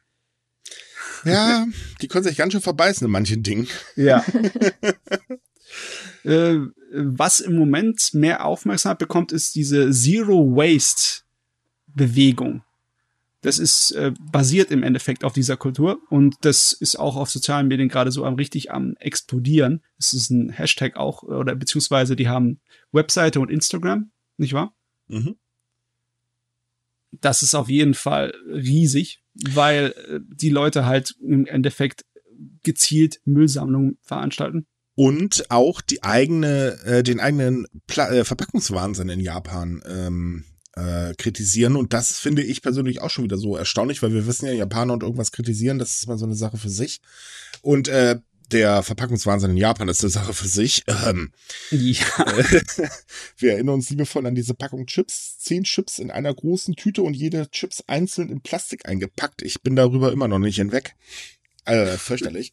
Ja, 1.26 1.66
die 2.02 2.08
können 2.08 2.24
sich 2.24 2.38
ganz 2.38 2.54
schön 2.54 2.62
verbeißen 2.62 3.06
in 3.06 3.12
manchen 3.12 3.42
Dingen. 3.42 3.68
Ja. 3.96 4.24
Äh, 6.28 6.60
was 6.92 7.40
im 7.40 7.56
Moment 7.56 8.14
mehr 8.14 8.46
Aufmerksamkeit 8.46 9.00
bekommt, 9.00 9.32
ist 9.32 9.56
diese 9.56 9.92
Zero 9.92 10.56
Waste 10.56 11.22
Bewegung. 11.88 12.64
Das 13.42 13.60
ist 13.60 13.92
äh, 13.92 14.12
basiert 14.20 14.72
im 14.72 14.84
Endeffekt 14.84 15.24
auf 15.24 15.32
dieser 15.32 15.56
Kultur 15.56 16.02
und 16.10 16.36
das 16.42 16.74
ist 16.74 17.00
auch 17.00 17.16
auf 17.16 17.30
sozialen 17.30 17.70
Medien 17.70 17.88
gerade 17.88 18.12
so 18.12 18.26
am 18.26 18.36
richtig 18.36 18.72
am 18.72 18.96
explodieren. 18.98 19.82
Das 19.98 20.12
ist 20.12 20.30
ein 20.30 20.50
Hashtag 20.50 20.98
auch 20.98 21.24
oder 21.24 21.56
beziehungsweise 21.56 22.18
die 22.18 22.28
haben 22.28 22.60
Webseite 22.92 23.40
und 23.40 23.50
Instagram, 23.50 24.12
nicht 24.36 24.52
wahr? 24.54 24.74
Mhm. 25.08 25.38
Das 27.12 27.42
ist 27.42 27.56
auf 27.56 27.70
jeden 27.70 27.94
Fall 27.94 28.34
riesig, 28.48 29.22
weil 29.34 29.94
äh, 30.10 30.20
die 30.28 30.50
Leute 30.50 30.86
halt 30.86 31.16
im 31.22 31.46
Endeffekt 31.46 32.06
gezielt 32.64 33.22
Müllsammlungen 33.24 33.98
veranstalten 34.02 34.68
und 34.98 35.52
auch 35.52 35.80
die 35.80 36.02
eigene, 36.02 36.80
äh, 36.84 37.04
den 37.04 37.20
eigenen 37.20 37.68
Pla 37.86 38.10
äh, 38.10 38.26
Verpackungswahnsinn 38.26 39.10
in 39.10 39.20
Japan 39.20 39.84
ähm, 39.88 40.44
äh, 40.76 41.14
kritisieren. 41.14 41.76
Und 41.76 41.94
das 41.94 42.18
finde 42.18 42.42
ich 42.42 42.64
persönlich 42.64 43.00
auch 43.00 43.12
schon 43.12 43.24
wieder 43.24 43.38
so 43.38 43.56
erstaunlich, 43.56 44.02
weil 44.02 44.12
wir 44.12 44.26
wissen 44.26 44.48
ja, 44.48 44.54
Japaner 44.54 44.94
und 44.94 45.04
irgendwas 45.04 45.32
kritisieren, 45.32 45.78
das 45.78 46.00
ist 46.00 46.08
mal 46.08 46.18
so 46.18 46.26
eine 46.26 46.34
Sache 46.34 46.58
für 46.58 46.72
sich. 46.72 47.00
Und 47.62 47.90
äh, 47.90 48.18
der 48.52 48.82
Verpackungswahnsinn 48.82 49.52
in 49.52 49.58
Japan 49.58 49.88
ist 49.88 50.02
eine 50.02 50.10
Sache 50.10 50.34
für 50.34 50.48
sich. 50.48 50.84
Ähm, 50.88 51.32
ja. 51.70 52.04
Äh, 52.18 52.90
wir 53.38 53.54
erinnern 53.54 53.76
uns 53.76 53.92
liebevoll 53.92 54.26
an 54.26 54.34
diese 54.34 54.56
Packung 54.56 54.88
Chips. 54.88 55.38
Zehn 55.38 55.64
Chips 55.64 56.00
in 56.00 56.10
einer 56.10 56.34
großen 56.34 56.76
Tüte 56.76 57.04
und 57.04 57.14
jede 57.14 57.52
Chips 57.52 57.84
einzeln 57.86 58.30
in 58.30 58.42
Plastik 58.42 58.88
eingepackt. 58.88 59.44
Ich 59.44 59.62
bin 59.62 59.76
darüber 59.76 60.12
immer 60.12 60.28
noch 60.28 60.40
nicht 60.40 60.56
hinweg. 60.56 60.96
Äh, 61.66 61.98
fürchterlich. 61.98 62.52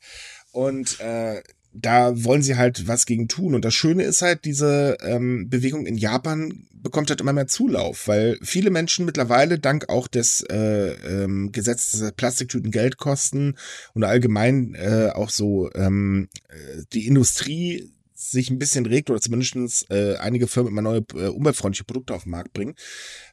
Und 0.53 1.01
äh, 1.01 1.42
da 1.74 2.24
wollen 2.24 2.42
sie 2.42 2.56
halt 2.56 2.86
was 2.86 3.04
gegen 3.04 3.28
tun. 3.28 3.54
Und 3.54 3.64
das 3.64 3.74
Schöne 3.74 4.04
ist 4.04 4.22
halt, 4.22 4.44
diese 4.44 4.96
ähm, 5.02 5.48
Bewegung 5.50 5.86
in 5.86 5.96
Japan 5.96 6.66
bekommt 6.72 7.10
halt 7.10 7.20
immer 7.20 7.32
mehr 7.32 7.46
Zulauf, 7.46 8.06
weil 8.06 8.38
viele 8.42 8.70
Menschen 8.70 9.06
mittlerweile 9.06 9.58
dank 9.58 9.88
auch 9.88 10.06
des 10.06 10.42
äh, 10.42 10.92
ähm, 10.92 11.50
Gesetzes, 11.50 12.00
dass 12.00 12.12
Plastiktüten 12.12 12.70
Geld 12.70 12.98
kosten 12.98 13.56
und 13.94 14.04
allgemein 14.04 14.74
äh, 14.74 15.10
auch 15.14 15.30
so 15.30 15.70
ähm, 15.74 16.28
äh, 16.48 16.82
die 16.92 17.06
Industrie 17.06 17.90
sich 18.14 18.50
ein 18.50 18.58
bisschen 18.58 18.86
regt 18.86 19.10
oder 19.10 19.20
zumindest 19.20 19.90
äh, 19.90 20.16
einige 20.16 20.46
Firmen 20.46 20.72
immer 20.72 20.82
neue 20.82 21.04
äh, 21.14 21.28
umweltfreundliche 21.28 21.84
Produkte 21.84 22.14
auf 22.14 22.24
den 22.24 22.30
Markt 22.30 22.52
bringen, 22.52 22.74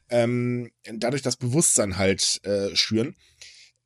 ähm, 0.08 0.70
dadurch 0.94 1.22
das 1.22 1.36
Bewusstsein 1.36 1.98
halt 1.98 2.40
äh, 2.44 2.74
schüren, 2.74 3.14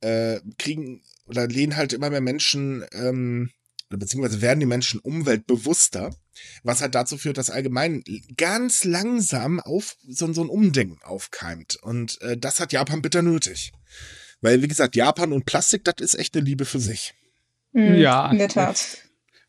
äh, 0.00 0.40
kriegen 0.59 1.02
oder 1.26 1.46
lehnen 1.46 1.76
halt 1.76 1.92
immer 1.92 2.11
mehr 2.11 2.20
Menschen 2.20 2.84
ähm, 2.92 3.50
beziehungsweise 3.89 4.41
werden 4.41 4.61
die 4.61 4.66
Menschen 4.66 5.01
umweltbewusster, 5.01 6.14
was 6.62 6.80
halt 6.80 6.95
dazu 6.95 7.16
führt, 7.18 7.39
dass 7.39 7.51
allgemein 7.51 8.03
ganz 8.37 8.84
langsam 8.84 9.61
auf 9.61 9.97
so, 10.07 10.32
so 10.32 10.43
ein 10.43 10.49
Umdenken 10.49 11.03
aufkeimt. 11.03 11.76
Und 11.82 12.20
äh, 12.22 12.37
das 12.37 12.61
hat 12.61 12.72
Japan 12.72 13.03
bitter 13.03 13.22
nötig. 13.22 13.72
Weil, 14.41 14.62
wie 14.62 14.68
gesagt, 14.68 14.97
Japan 14.97 15.32
und 15.32 15.47
Plastik, 15.47 15.84
das 15.84 15.97
ist 16.01 16.14
echt 16.14 16.37
eine 16.37 16.45
Liebe 16.45 16.64
für 16.64 16.80
sich. 16.80 17.14
Mhm, 17.72 17.95
ja. 17.95 18.30
In 18.30 18.39
der 18.39 18.49
Tat. 18.49 18.99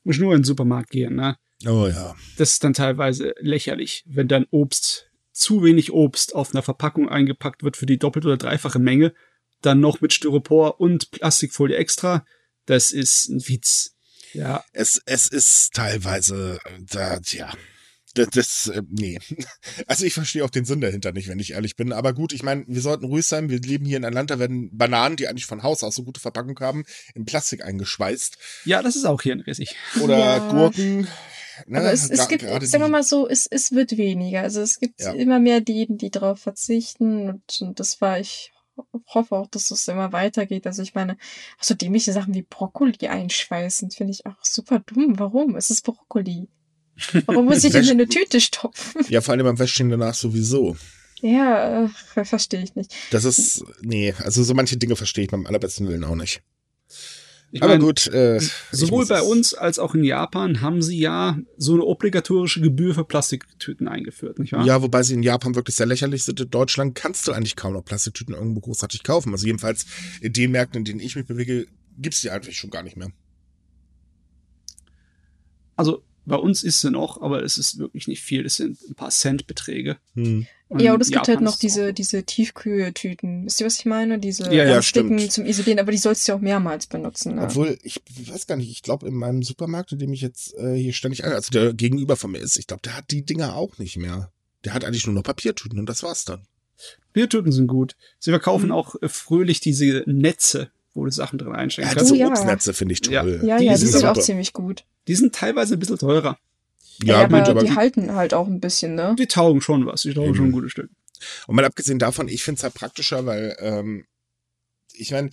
Muss 0.04 0.20
nur 0.20 0.34
in 0.34 0.40
den 0.40 0.46
Supermarkt 0.46 0.90
gehen, 0.90 1.16
ne? 1.16 1.38
Oh 1.66 1.88
ja. 1.88 2.16
Das 2.38 2.52
ist 2.54 2.64
dann 2.64 2.74
teilweise 2.74 3.34
lächerlich, 3.40 4.04
wenn 4.08 4.28
dann 4.28 4.46
Obst, 4.52 5.10
zu 5.32 5.64
wenig 5.64 5.92
Obst 5.92 6.34
auf 6.34 6.54
einer 6.54 6.64
Verpackung 6.64 7.10
eingepackt 7.10 7.64
wird 7.64 7.78
für 7.78 7.86
die 7.86 8.00
doppelte 8.00 8.28
oder 8.28 8.38
dreifache 8.38 8.80
Menge, 8.80 9.14
dann 9.62 9.80
noch 9.80 10.02
mit 10.02 10.14
Styropor 10.14 10.80
und 10.80 11.12
Plastikfolie 11.12 11.78
extra. 11.78 12.26
Das 12.66 12.92
ist 12.92 13.30
ein 13.30 13.48
Witz. 13.48 13.97
Ja. 14.38 14.64
Es, 14.72 15.02
es 15.06 15.28
ist 15.28 15.74
teilweise, 15.74 16.60
da, 16.92 17.20
ja. 17.26 17.52
Das, 18.14 18.30
das, 18.30 18.68
äh, 18.68 18.82
nee. 18.90 19.20
Also 19.88 20.06
ich 20.06 20.14
verstehe 20.14 20.44
auch 20.44 20.50
den 20.50 20.66
Sinn 20.66 20.82
dahinter 20.82 21.12
nicht, 21.12 21.28
wenn 21.28 21.40
ich 21.40 21.52
ehrlich 21.52 21.76
bin. 21.76 21.92
Aber 21.92 22.14
gut, 22.14 22.34
ich 22.34 22.44
meine, 22.44 22.66
wir 22.68 22.82
sollten 22.82 23.06
ruhig 23.06 23.26
sein. 23.26 23.50
Wir 23.50 23.60
leben 23.60 23.86
hier 23.86 23.98
in 23.98 24.06
Atlanta, 24.06 24.40
werden 24.40 24.76
Bananen, 24.76 25.16
die 25.16 25.28
eigentlich 25.28 25.46
von 25.46 25.64
Haus 25.64 25.84
aus 25.84 25.96
so 25.96 26.04
gute 26.04 26.20
Verpackung 26.20 26.60
haben, 26.60 26.86
in 27.16 27.26
Plastik 27.26 27.64
eingeschweißt. 27.64 28.38
Ja, 28.66 28.82
das 28.82 28.96
ist 28.96 29.06
auch 29.06 29.22
hier 29.22 29.44
riesig. 29.46 29.76
Oder 30.02 30.18
ja. 30.18 30.52
Gurken. 30.52 31.08
Ne? 31.66 31.80
Aber 31.80 31.92
es, 31.92 32.10
es 32.10 32.28
gibt, 32.28 32.44
sagen 32.44 32.84
wir 32.84 32.88
mal 32.88 33.04
so, 33.04 33.28
es, 33.28 33.48
es 33.48 33.72
wird 33.72 33.98
weniger. 33.98 34.42
Also 34.42 34.62
es 34.62 34.80
gibt 34.80 35.02
ja. 35.02 35.14
immer 35.14 35.40
mehr 35.40 35.62
Läden, 35.62 35.98
die 35.98 36.12
darauf 36.12 36.40
verzichten 36.40 37.30
und, 37.30 37.62
und 37.62 37.80
das 37.80 38.02
war 38.02 38.20
ich 38.20 38.52
hoffe 39.08 39.36
auch, 39.36 39.48
dass 39.48 39.72
es 39.72 39.88
immer 39.88 40.12
weitergeht. 40.12 40.68
Also 40.68 40.82
ich 40.82 40.96
meine, 40.96 41.18
so 41.60 41.74
dämliche 41.74 42.14
Sachen 42.14 42.34
wie 42.34 42.44
Brokkoli 42.44 43.08
einschweißen, 43.08 43.92
finde 43.92 44.14
ich 44.14 44.26
auch 44.26 44.38
super 44.42 44.80
dumm. 44.80 45.20
Warum? 45.20 45.56
Es 45.56 45.70
ist 45.70 45.84
Brokkoli. 45.84 46.50
Warum 47.26 47.46
muss 47.46 47.64
ich 47.64 47.72
denn 47.74 47.84
in 47.84 47.92
eine 47.92 48.08
Tüte 48.08 48.42
stopfen? 48.42 49.06
Ja, 49.10 49.22
vor 49.22 49.34
allem 49.34 49.46
beim 49.46 49.60
Wäschchen 49.60 49.90
danach 49.90 50.14
sowieso. 50.14 50.76
Ja, 51.22 51.86
äh, 51.86 52.26
verstehe 52.26 52.62
ich 52.62 52.76
nicht. 52.76 52.94
Das 53.12 53.24
ist, 53.24 53.64
nee, 53.82 54.14
also 54.20 54.44
so 54.44 54.54
manche 54.54 54.78
Dinge 54.78 54.96
verstehe 54.96 55.24
ich 55.24 55.32
beim 55.32 55.46
allerbesten 55.48 55.88
Willen 55.88 56.04
auch 56.04 56.16
nicht. 56.16 56.44
Ich 57.58 57.64
Aber 57.64 57.74
mein, 57.74 57.82
gut. 57.82 58.06
Äh, 58.08 58.40
sowohl 58.72 59.08
bei 59.08 59.22
uns 59.24 59.56
als 59.56 59.80
auch 59.80 59.96
in 59.96 60.04
Japan 60.04 60.62
haben 60.62 60.84
sie 60.84 61.00
ja 61.00 61.40
so 61.58 61.74
eine 61.74 61.84
obligatorische 61.84 62.62
Gebühr 62.62 62.94
für 62.94 63.04
Plastiktüten 63.04 63.88
eingeführt, 63.88 64.38
nicht 64.38 64.54
wahr? 64.54 64.64
Ja, 64.64 64.84
wobei 64.84 65.02
sie 65.02 65.16
in 65.16 65.24
Japan 65.24 65.56
wirklich 65.56 65.76
sehr 65.76 65.88
lächerlich 65.88 66.24
sind. 66.24 66.40
In 66.40 66.52
Deutschland 66.52 66.94
kannst 66.94 67.28
du 67.28 67.32
eigentlich 67.32 67.56
kaum 67.56 67.74
noch 67.74 67.84
Plastiktüten 67.84 68.36
irgendwo 68.36 68.60
großartig 68.60 69.02
kaufen. 69.02 69.32
Also 69.34 69.48
jedenfalls 69.48 69.88
in 70.22 70.34
den 70.34 70.52
Märkten, 70.52 70.80
in 70.82 70.86
denen 70.86 71.00
ich 71.00 71.16
mich 71.16 71.26
bewege, 71.26 71.66
gibt's 71.98 72.22
die 72.22 72.30
eigentlich 72.30 72.58
schon 72.58 72.70
gar 72.70 72.84
nicht 72.84 72.96
mehr. 72.96 73.12
Also 75.76 76.04
Bei 76.28 76.36
uns 76.36 76.62
ist 76.62 76.82
sie 76.82 76.92
noch, 76.92 77.22
aber 77.22 77.42
es 77.44 77.58
ist 77.58 77.80
wirklich 77.80 78.08
nicht 78.08 78.22
viel. 78.22 78.46
Es 78.46 78.58
sind 78.58 78.78
ein 78.90 78.96
paar 78.96 79.12
Centbeträge. 79.12 79.98
Hm. 80.14 80.46
Ja, 80.78 80.94
und 80.94 81.02
es 81.02 81.08
gibt 81.08 81.20
halt 81.20 81.28
Japan 81.30 81.44
noch 81.44 81.58
diese, 81.58 81.94
diese 81.94 82.24
Tiefkühltüten. 82.24 83.46
Wisst 83.46 83.60
ihr, 83.62 83.66
was 83.68 83.80
ich 83.80 83.86
meine? 83.86 84.20
Diese 84.20 84.44
Ja, 84.54 84.66
ja, 84.66 84.82
Sticken 84.82 85.30
zum 85.30 85.46
Isolieren, 85.46 85.80
aber 85.80 85.92
die 85.92 85.98
sollst 85.98 86.28
du 86.28 86.32
ja 86.32 86.38
auch 86.38 86.42
mehrmals 86.42 86.88
benutzen. 86.88 87.36
Ne? 87.36 87.44
Obwohl, 87.44 87.78
ich 87.84 88.02
weiß 88.30 88.48
gar 88.48 88.58
nicht, 88.58 88.70
ich 88.70 88.82
glaube, 88.84 89.08
in 89.08 89.14
meinem 89.14 89.44
Supermarkt, 89.44 89.92
in 89.94 90.00
dem 90.00 90.12
ich 90.14 90.22
jetzt 90.22 90.54
äh, 90.58 90.76
hier 90.76 90.94
ständig, 90.94 91.24
also 91.24 91.50
der 91.52 91.74
gegenüber 91.74 92.16
von 92.16 92.32
mir 92.32 92.40
ist, 92.40 92.58
ich 92.58 92.68
glaube, 92.68 92.82
der 92.84 92.98
hat 92.98 93.12
die 93.12 93.24
Dinger 93.24 93.56
auch 93.56 93.78
nicht 93.78 93.98
mehr. 93.98 94.32
Der 94.66 94.74
hat 94.74 94.84
eigentlich 94.84 95.06
nur 95.06 95.16
noch 95.16 95.24
Papiertüten 95.24 95.80
und 95.80 95.88
das 95.88 96.04
war's 96.04 96.26
dann. 96.26 96.42
Biertüten 97.14 97.52
sind 97.52 97.68
gut. 97.68 97.96
Sie 98.20 98.32
verkaufen 98.32 98.68
Mhm. 98.68 98.72
auch 98.74 98.96
äh, 99.02 99.08
fröhlich 99.10 99.60
diese 99.60 100.04
Netze, 100.06 100.70
wo 100.94 101.06
du 101.06 101.12
Sachen 101.12 101.40
drin 101.40 101.54
einstecken 101.54 101.88
Ja, 101.88 101.94
kannst. 101.96 102.12
diese 102.12 102.20
ja. 102.20 102.28
Obstnetze 102.28 102.74
finde 102.74 102.94
ich 102.94 103.06
Ja. 103.08 103.22
toll. 103.22 103.42
ja, 103.44 103.58
die 103.58 103.66
ja, 103.66 103.72
die 103.74 103.78
sind 103.80 103.92
sind 103.94 104.06
auch 104.06 104.18
ziemlich 104.18 104.54
gut. 104.54 104.84
Die 105.08 105.16
sind 105.16 105.34
teilweise 105.34 105.76
ein 105.76 105.80
bisschen 105.80 105.98
teurer. 105.98 106.38
Ja, 107.04 107.24
aber, 107.24 107.40
gut, 107.40 107.50
aber 107.50 107.64
die 107.64 107.76
halten 107.76 108.14
halt 108.14 108.34
auch 108.34 108.48
ein 108.48 108.60
bisschen, 108.60 108.96
ne? 108.96 109.16
Die 109.18 109.28
taugen 109.28 109.62
schon 109.62 109.86
was. 109.86 110.02
Die 110.02 110.14
taugen 110.14 110.30
Eben. 110.30 110.36
schon 110.36 110.46
ein 110.48 110.52
gutes 110.52 110.72
Stück. 110.72 110.90
Und 111.48 111.56
mal 111.56 111.66
abgesehen 111.66 112.00
davon, 112.00 112.28
ich 112.28 112.44
finde 112.44 112.58
es 112.60 112.64
halt 112.64 112.74
praktischer, 112.74 113.26
weil 113.26 113.56
ähm, 113.60 114.06
ich 114.94 115.12
meine, 115.12 115.30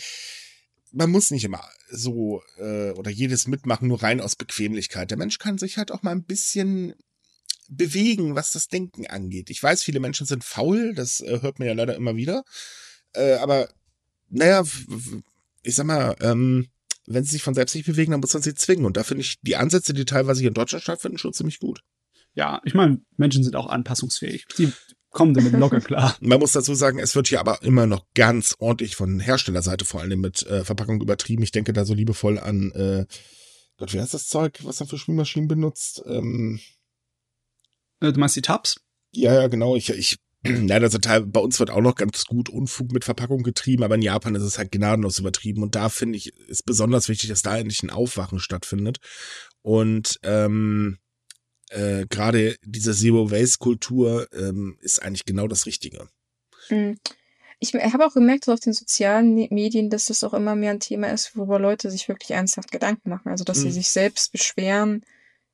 man 0.93 1.11
muss 1.11 1.31
nicht 1.31 1.45
immer 1.45 1.63
so 1.91 2.43
äh, 2.59 2.91
oder 2.91 3.11
jedes 3.11 3.47
mitmachen, 3.47 3.89
nur 3.89 4.03
rein 4.03 4.21
aus 4.21 4.37
Bequemlichkeit. 4.37 5.11
Der 5.11 5.19
Mensch 5.19 5.39
kann 5.39 5.59
sich 5.59 5.77
halt 5.77 5.93
auch 5.93 6.03
mal 6.03 6.13
ein 6.13 6.25
bisschen 6.25 6.95
bewegen, 7.69 8.35
was 8.35 8.53
das 8.53 8.69
Denken 8.69 9.07
angeht. 9.07 9.51
Ich 9.51 9.63
weiß, 9.63 9.83
viele 9.83 10.01
Menschen 10.01 10.27
sind 10.27 10.45
faul, 10.45 10.95
das 10.95 11.21
äh, 11.21 11.41
hört 11.41 11.59
man 11.59 11.69
ja 11.69 11.75
leider 11.75 11.97
immer 11.97 12.17
wieder. 12.17 12.45
Äh, 13.15 13.35
aber 13.35 13.69
naja, 14.29 14.63
ich 15.63 15.75
sag 15.75 15.87
mal, 15.87 16.15
ähm, 16.21 16.69
wenn 17.07 17.25
sie 17.25 17.33
sich 17.33 17.43
von 17.43 17.55
selbst 17.55 17.75
nicht 17.75 17.87
bewegen, 17.87 18.13
dann 18.13 18.21
muss 18.21 18.33
man 18.35 18.43
sie 18.43 18.55
zwingen. 18.55 18.85
Und 18.85 18.97
da 18.97 19.03
finde 19.05 19.23
ich 19.23 19.41
die 19.43 19.57
Ansätze, 19.57 19.93
die 19.95 20.05
teilweise 20.05 20.41
hier 20.41 20.49
in 20.49 20.55
Deutschland 20.55 20.83
stattfinden, 20.83 21.19
schon 21.19 21.33
ziemlich 21.33 21.59
gut. 21.59 21.81
Ja, 22.35 22.61
ich 22.65 22.75
meine, 22.75 23.01
Menschen 23.17 23.45
sind 23.45 23.57
auch 23.57 23.67
anpassungsfähig. 23.67 24.47
Die 24.59 24.73
kommen 25.11 25.35
damit 25.35 25.53
locker 25.53 25.81
klar. 25.83 26.17
Man 26.21 26.41
muss 26.41 26.53
dazu 26.53 26.75
sagen, 26.75 26.99
es 26.99 27.15
wird 27.15 27.29
hier 27.29 27.41
aber 27.41 27.63
immer 27.63 27.87
noch 27.87 28.05
ganz 28.15 28.57
ordentlich 28.59 28.97
von 28.97 29.21
Herstellerseite 29.21 29.85
vor 29.85 30.01
allem 30.01 30.21
mit 30.21 30.43
äh, 30.47 30.65
Verpackung 30.65 31.01
übertrieben. 31.01 31.43
Ich 31.45 31.53
denke 31.53 31.73
da 31.73 31.85
so 31.85 31.95
liebevoll 31.95 32.39
an, 32.39 32.73
äh, 32.73 33.07
Gott, 33.77 33.93
wie 33.93 34.01
heißt 34.01 34.15
das 34.15 34.29
Zeug, 34.29 34.59
was 34.63 34.81
er 34.81 34.87
für 34.87 34.99
Spülmaschinen 34.99 35.49
benutzt? 35.49 36.03
Ähm, 36.07 36.61
Äh, 38.01 38.13
Du 38.13 38.21
meinst 38.21 38.37
die 38.37 38.43
Tabs? 38.43 38.81
ja, 39.13 39.33
ja, 39.35 39.47
genau. 39.47 39.77
Ich, 39.77 39.91
ich, 39.91 40.17
ja, 40.69 40.77
also 40.77 40.99
bei 40.99 41.41
uns 41.41 41.59
wird 41.59 41.71
auch 41.71 41.81
noch 41.81 41.95
ganz 41.95 42.25
gut 42.25 42.49
Unfug 42.49 42.93
mit 42.93 43.05
Verpackung 43.05 43.43
getrieben, 43.43 43.83
aber 43.83 43.95
in 43.95 44.03
Japan 44.03 44.35
ist 44.35 44.43
es 44.43 44.59
halt 44.59 44.73
gnadenlos 44.73 45.19
übertrieben. 45.19 45.63
Und 45.63 45.75
da 45.75 45.89
finde 45.89 46.19
ich, 46.19 46.37
ist 46.49 46.67
besonders 46.67 47.09
wichtig, 47.09 47.31
dass 47.31 47.43
da 47.43 47.57
endlich 47.57 47.83
ein 47.83 47.91
Aufwachen 47.91 48.39
stattfindet. 48.39 48.99
Und 49.63 50.19
ähm, 50.23 50.99
äh, 51.71 52.07
gerade 52.09 52.57
diese 52.63 52.95
Zero-Waste-Kultur 52.95 54.29
ähm, 54.33 54.79
ist 54.81 55.03
eigentlich 55.03 55.25
genau 55.25 55.49
das 55.49 55.67
Richtige. 55.67 56.09
Mhm. 56.69 56.99
Ich 57.61 57.73
habe 57.73 58.07
auch 58.07 58.13
gemerkt, 58.13 58.47
dass 58.47 58.55
auf 58.55 58.61
den 58.61 58.75
sozialen 58.75 59.35
Medien, 59.35 59.89
dass 59.89 60.07
das 60.07 60.23
auch 60.25 60.35
immer 60.35 60.55
mehr 60.55 60.73
ein 60.73 60.81
Thema 60.81 61.09
ist, 61.09 61.37
worüber 61.37 61.59
Leute 61.59 61.91
sich 61.91 62.09
wirklich 62.09 62.33
ernsthaft 62.33 62.71
Gedanken 62.71 63.09
machen. 63.09 63.31
Also, 63.31 63.45
dass 63.45 63.59
sie 63.61 63.69
Mhm. 63.69 63.73
sich 63.73 63.89
selbst 63.89 64.33
beschweren, 64.33 65.03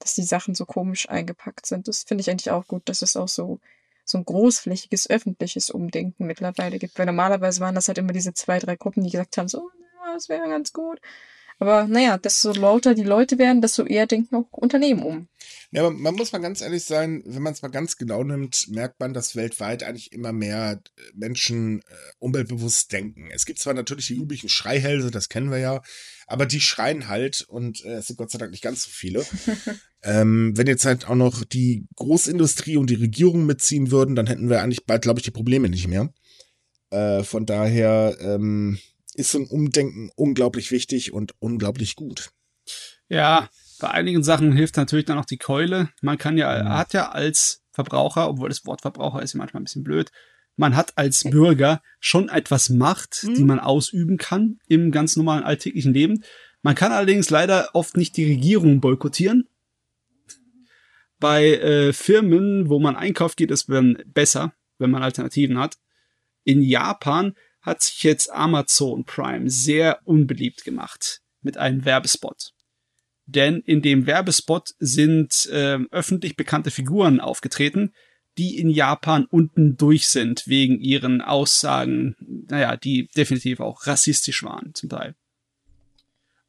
dass 0.01 0.15
die 0.15 0.23
Sachen 0.23 0.55
so 0.55 0.65
komisch 0.65 1.09
eingepackt 1.09 1.67
sind. 1.67 1.87
Das 1.87 2.03
finde 2.03 2.23
ich 2.23 2.31
eigentlich 2.31 2.51
auch 2.51 2.67
gut, 2.67 2.83
dass 2.89 3.03
es 3.03 3.17
auch 3.17 3.29
so, 3.29 3.61
so 4.11 4.19
ein 4.19 4.25
großflächiges 4.25 5.09
öffentliches 5.09 5.71
Umdenken 5.71 6.27
mittlerweile 6.27 6.79
gibt. 6.79 6.99
Weil 6.99 7.07
normalerweise 7.07 7.61
waren 7.61 7.75
das 7.75 7.89
halt 7.89 7.99
immer 7.99 8.13
diese 8.13 8.35
zwei, 8.35 8.59
drei 8.59 8.77
Gruppen, 8.77 9.03
die 9.05 9.11
gesagt 9.11 9.37
haben, 9.39 9.49
so, 9.49 9.71
ja, 10.05 10.15
das 10.15 10.29
wäre 10.29 10.49
ganz 10.49 10.73
gut. 10.73 11.01
Aber 11.61 11.87
naja, 11.87 12.17
desto 12.17 12.53
lauter 12.53 12.95
die 12.95 13.03
Leute 13.03 13.39
werden, 13.39 13.61
desto 13.61 13.85
eher 13.85 14.07
denken 14.07 14.35
auch 14.35 14.51
Unternehmen 14.51 15.03
um. 15.03 15.29
Ja, 15.71 15.83
aber 15.83 15.91
man 15.91 16.15
muss 16.15 16.33
mal 16.33 16.39
ganz 16.39 16.63
ehrlich 16.63 16.85
sein, 16.85 17.23
wenn 17.27 17.43
man 17.43 17.53
es 17.53 17.61
mal 17.61 17.69
ganz 17.69 17.99
genau 17.99 18.25
nimmt, 18.25 18.69
merkt 18.71 18.99
man, 18.99 19.13
dass 19.13 19.37
weltweit 19.37 19.83
eigentlich 19.83 20.11
immer 20.13 20.33
mehr 20.33 20.81
äh, 20.97 21.03
Menschen 21.15 21.81
äh, 21.81 21.83
umweltbewusst 22.19 22.91
denken. 22.93 23.29
Es 23.31 23.45
gibt 23.45 23.59
zwar 23.59 23.75
natürlich 23.75 24.07
die 24.07 24.17
üblichen 24.17 24.49
Schreihälse, 24.49 25.11
das 25.11 25.29
kennen 25.29 25.51
wir 25.51 25.59
ja, 25.59 25.83
aber 26.27 26.47
die 26.47 26.63
schreien 26.63 27.09
halt 27.09 27.43
und 27.43 27.85
äh, 27.85 27.97
es 27.97 28.07
sind 28.07 28.17
Gott 28.17 28.31
sei 28.31 28.39
Dank 28.39 28.53
nicht 28.53 28.65
ganz 28.65 28.85
so 28.85 28.91
viele. 28.91 29.27
ähm, 30.03 30.57
wenn 30.57 30.67
jetzt 30.67 30.87
halt 30.87 31.09
auch 31.09 31.15
noch 31.15 31.45
die 31.45 31.87
Großindustrie 31.97 32.79
und 32.79 32.89
die 32.89 32.95
Regierung 32.95 33.45
mitziehen 33.45 33.91
würden, 33.91 34.17
dann 34.17 34.29
hätten 34.29 34.49
wir 34.49 34.63
eigentlich 34.63 34.87
bald, 34.87 35.03
glaube 35.03 35.21
ich, 35.21 35.25
die 35.25 35.31
Probleme 35.31 35.69
nicht 35.69 35.89
mehr. 35.89 36.09
Äh, 36.89 37.23
von 37.23 37.45
daher 37.45 38.17
ähm, 38.21 38.79
ist 39.21 39.33
so 39.33 39.39
ein 39.39 39.47
Umdenken 39.47 40.11
unglaublich 40.17 40.71
wichtig 40.71 41.13
und 41.13 41.35
unglaublich 41.39 41.97
gut. 41.97 42.31
Ja, 43.09 43.49
bei 43.81 43.91
einigen 43.91 44.23
Sachen 44.23 44.53
hilft 44.53 44.77
natürlich 44.77 45.07
dann 45.07 45.19
auch 45.19 45.25
die 45.25 45.39
Keule. 45.39 45.91
Man 46.03 46.19
kann 46.19 46.37
ja, 46.39 46.63
Mhm. 46.63 46.69
hat 46.69 46.93
ja 46.93 47.11
als 47.11 47.63
Verbraucher, 47.73 48.29
obwohl 48.29 48.49
das 48.49 48.65
Wort 48.67 48.83
Verbraucher 48.83 49.23
ist 49.23 49.35
ja 49.35 49.39
manchmal 49.39 49.63
ein 49.63 49.65
bisschen 49.65 49.85
blöd, 49.85 50.11
man 50.57 50.77
hat 50.77 50.99
als 50.99 51.25
Bürger 51.25 51.81
schon 52.01 52.29
etwas 52.29 52.69
Macht, 52.69 53.23
die 53.23 53.41
Mhm. 53.41 53.47
man 53.47 53.61
ausüben 53.61 54.19
kann 54.19 54.59
im 54.69 54.91
ganz 54.91 55.17
normalen 55.17 55.45
alltäglichen 55.45 55.95
Leben. 55.95 56.25
Man 56.63 56.75
kann 56.75 56.93
allerdings 56.93 57.31
leider 57.31 57.71
oft 57.75 57.97
nicht 57.97 58.17
die 58.19 58.27
Regierung 58.27 58.81
boykottieren. 58.81 59.49
Bei 61.19 61.47
äh, 61.47 61.93
Firmen, 61.93 62.69
wo 62.69 62.79
man 62.79 62.97
einkauft, 62.97 63.37
geht 63.37 63.51
es 63.51 63.67
dann 63.67 64.03
besser, 64.07 64.53
wenn 64.79 64.91
man 64.91 65.03
Alternativen 65.03 65.59
hat. 65.59 65.79
In 66.45 66.63
Japan 66.63 67.35
hat 67.63 67.83
sich 67.83 68.03
jetzt 68.03 68.31
Amazon 68.33 69.05
Prime 69.05 69.51
sehr 69.51 70.01
unbeliebt 70.05 70.65
gemacht 70.65 71.21
mit 71.43 71.57
einem 71.57 71.85
Werbespot. 71.85 72.53
Denn 73.27 73.61
in 73.61 73.83
dem 73.83 74.07
Werbespot 74.07 74.75
sind 74.79 75.49
ähm, 75.53 75.89
öffentlich 75.91 76.37
bekannte 76.37 76.71
Figuren 76.71 77.21
aufgetreten, 77.21 77.93
die 78.39 78.59
in 78.59 78.71
Japan 78.71 79.27
unten 79.27 79.77
durch 79.77 80.09
sind 80.09 80.47
wegen 80.47 80.81
ihren 80.81 81.21
Aussagen, 81.21 82.17
naja, 82.49 82.77
die 82.77 83.09
definitiv 83.17 83.61
auch 83.61 83.87
rassistisch 83.87 84.43
waren 84.43 84.75
zum 84.75 84.89
Teil. 84.89 85.15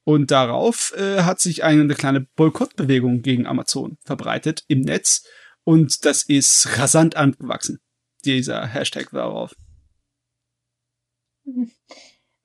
Und 0.04 0.32
darauf 0.32 0.94
äh, 0.98 1.22
hat 1.22 1.40
sich 1.40 1.64
eine 1.64 1.94
kleine 1.94 2.22
Boykottbewegung 2.22 3.22
gegen 3.22 3.46
Amazon 3.46 3.98
verbreitet 4.04 4.64
im 4.68 4.82
Netz 4.82 5.26
und 5.64 6.06
das 6.06 6.24
ist 6.24 6.78
rasant 6.80 7.16
angewachsen, 7.16 7.80
dieser 8.26 8.66
Hashtag 8.66 9.12
darauf. 9.12 9.56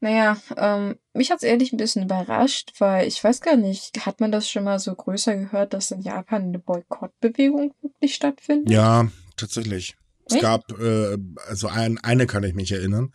Naja, 0.00 0.36
ähm, 0.56 0.96
mich 1.14 1.30
hat's 1.30 1.42
ehrlich 1.42 1.72
ein 1.72 1.78
bisschen 1.78 2.04
überrascht, 2.04 2.74
weil 2.78 3.08
ich 3.08 3.22
weiß 3.22 3.40
gar 3.40 3.56
nicht, 3.56 4.04
hat 4.04 4.20
man 4.20 4.30
das 4.30 4.48
schon 4.48 4.64
mal 4.64 4.78
so 4.78 4.94
größer 4.94 5.36
gehört, 5.36 5.72
dass 5.72 5.90
in 5.90 6.02
Japan 6.02 6.42
eine 6.42 6.58
Boykottbewegung 6.58 7.74
wirklich 7.80 8.14
stattfindet? 8.14 8.70
Ja, 8.70 9.10
tatsächlich. 9.36 9.96
Es 10.26 10.34
Echt? 10.34 10.42
gab, 10.42 10.78
äh, 10.78 11.16
also 11.48 11.68
ein, 11.68 11.98
eine 11.98 12.26
kann 12.26 12.44
ich 12.44 12.54
mich 12.54 12.72
erinnern. 12.72 13.12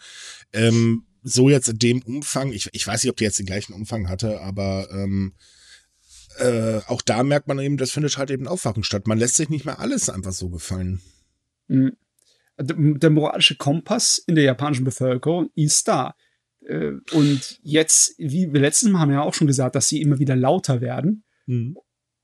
Ähm, 0.53 1.05
so 1.23 1.49
jetzt 1.49 1.69
in 1.69 1.77
dem 1.77 2.01
Umfang, 2.01 2.51
ich, 2.51 2.69
ich 2.73 2.87
weiß 2.87 3.03
nicht, 3.03 3.11
ob 3.11 3.17
die 3.17 3.25
jetzt 3.25 3.37
den 3.37 3.45
gleichen 3.45 3.73
Umfang 3.73 4.09
hatte, 4.09 4.41
aber 4.41 4.89
ähm, 4.91 5.33
äh, 6.37 6.79
auch 6.87 7.01
da 7.01 7.23
merkt 7.23 7.47
man 7.47 7.59
eben, 7.59 7.77
das 7.77 7.91
findet 7.91 8.17
halt 8.17 8.31
eben 8.31 8.47
Aufwachen 8.47 8.83
statt. 8.83 9.07
Man 9.07 9.19
lässt 9.19 9.35
sich 9.35 9.49
nicht 9.49 9.65
mehr 9.65 9.79
alles 9.79 10.09
einfach 10.09 10.31
so 10.31 10.49
gefallen. 10.49 11.01
Mhm. 11.67 11.95
Der 12.63 13.09
moralische 13.09 13.55
Kompass 13.55 14.17
in 14.17 14.35
der 14.35 14.43
japanischen 14.43 14.85
Bevölkerung 14.85 15.49
ist 15.55 15.87
da. 15.87 16.15
Äh, 16.65 16.93
Und 17.11 17.59
jetzt, 17.63 18.15
wie 18.17 18.53
wir 18.53 18.61
letztes 18.61 18.89
Mal 18.89 18.99
haben 18.99 19.11
ja 19.11 19.21
auch 19.21 19.33
schon 19.33 19.47
gesagt, 19.47 19.75
dass 19.75 19.89
sie 19.89 20.01
immer 20.01 20.19
wieder 20.19 20.35
lauter 20.35 20.81
werden. 20.81 21.23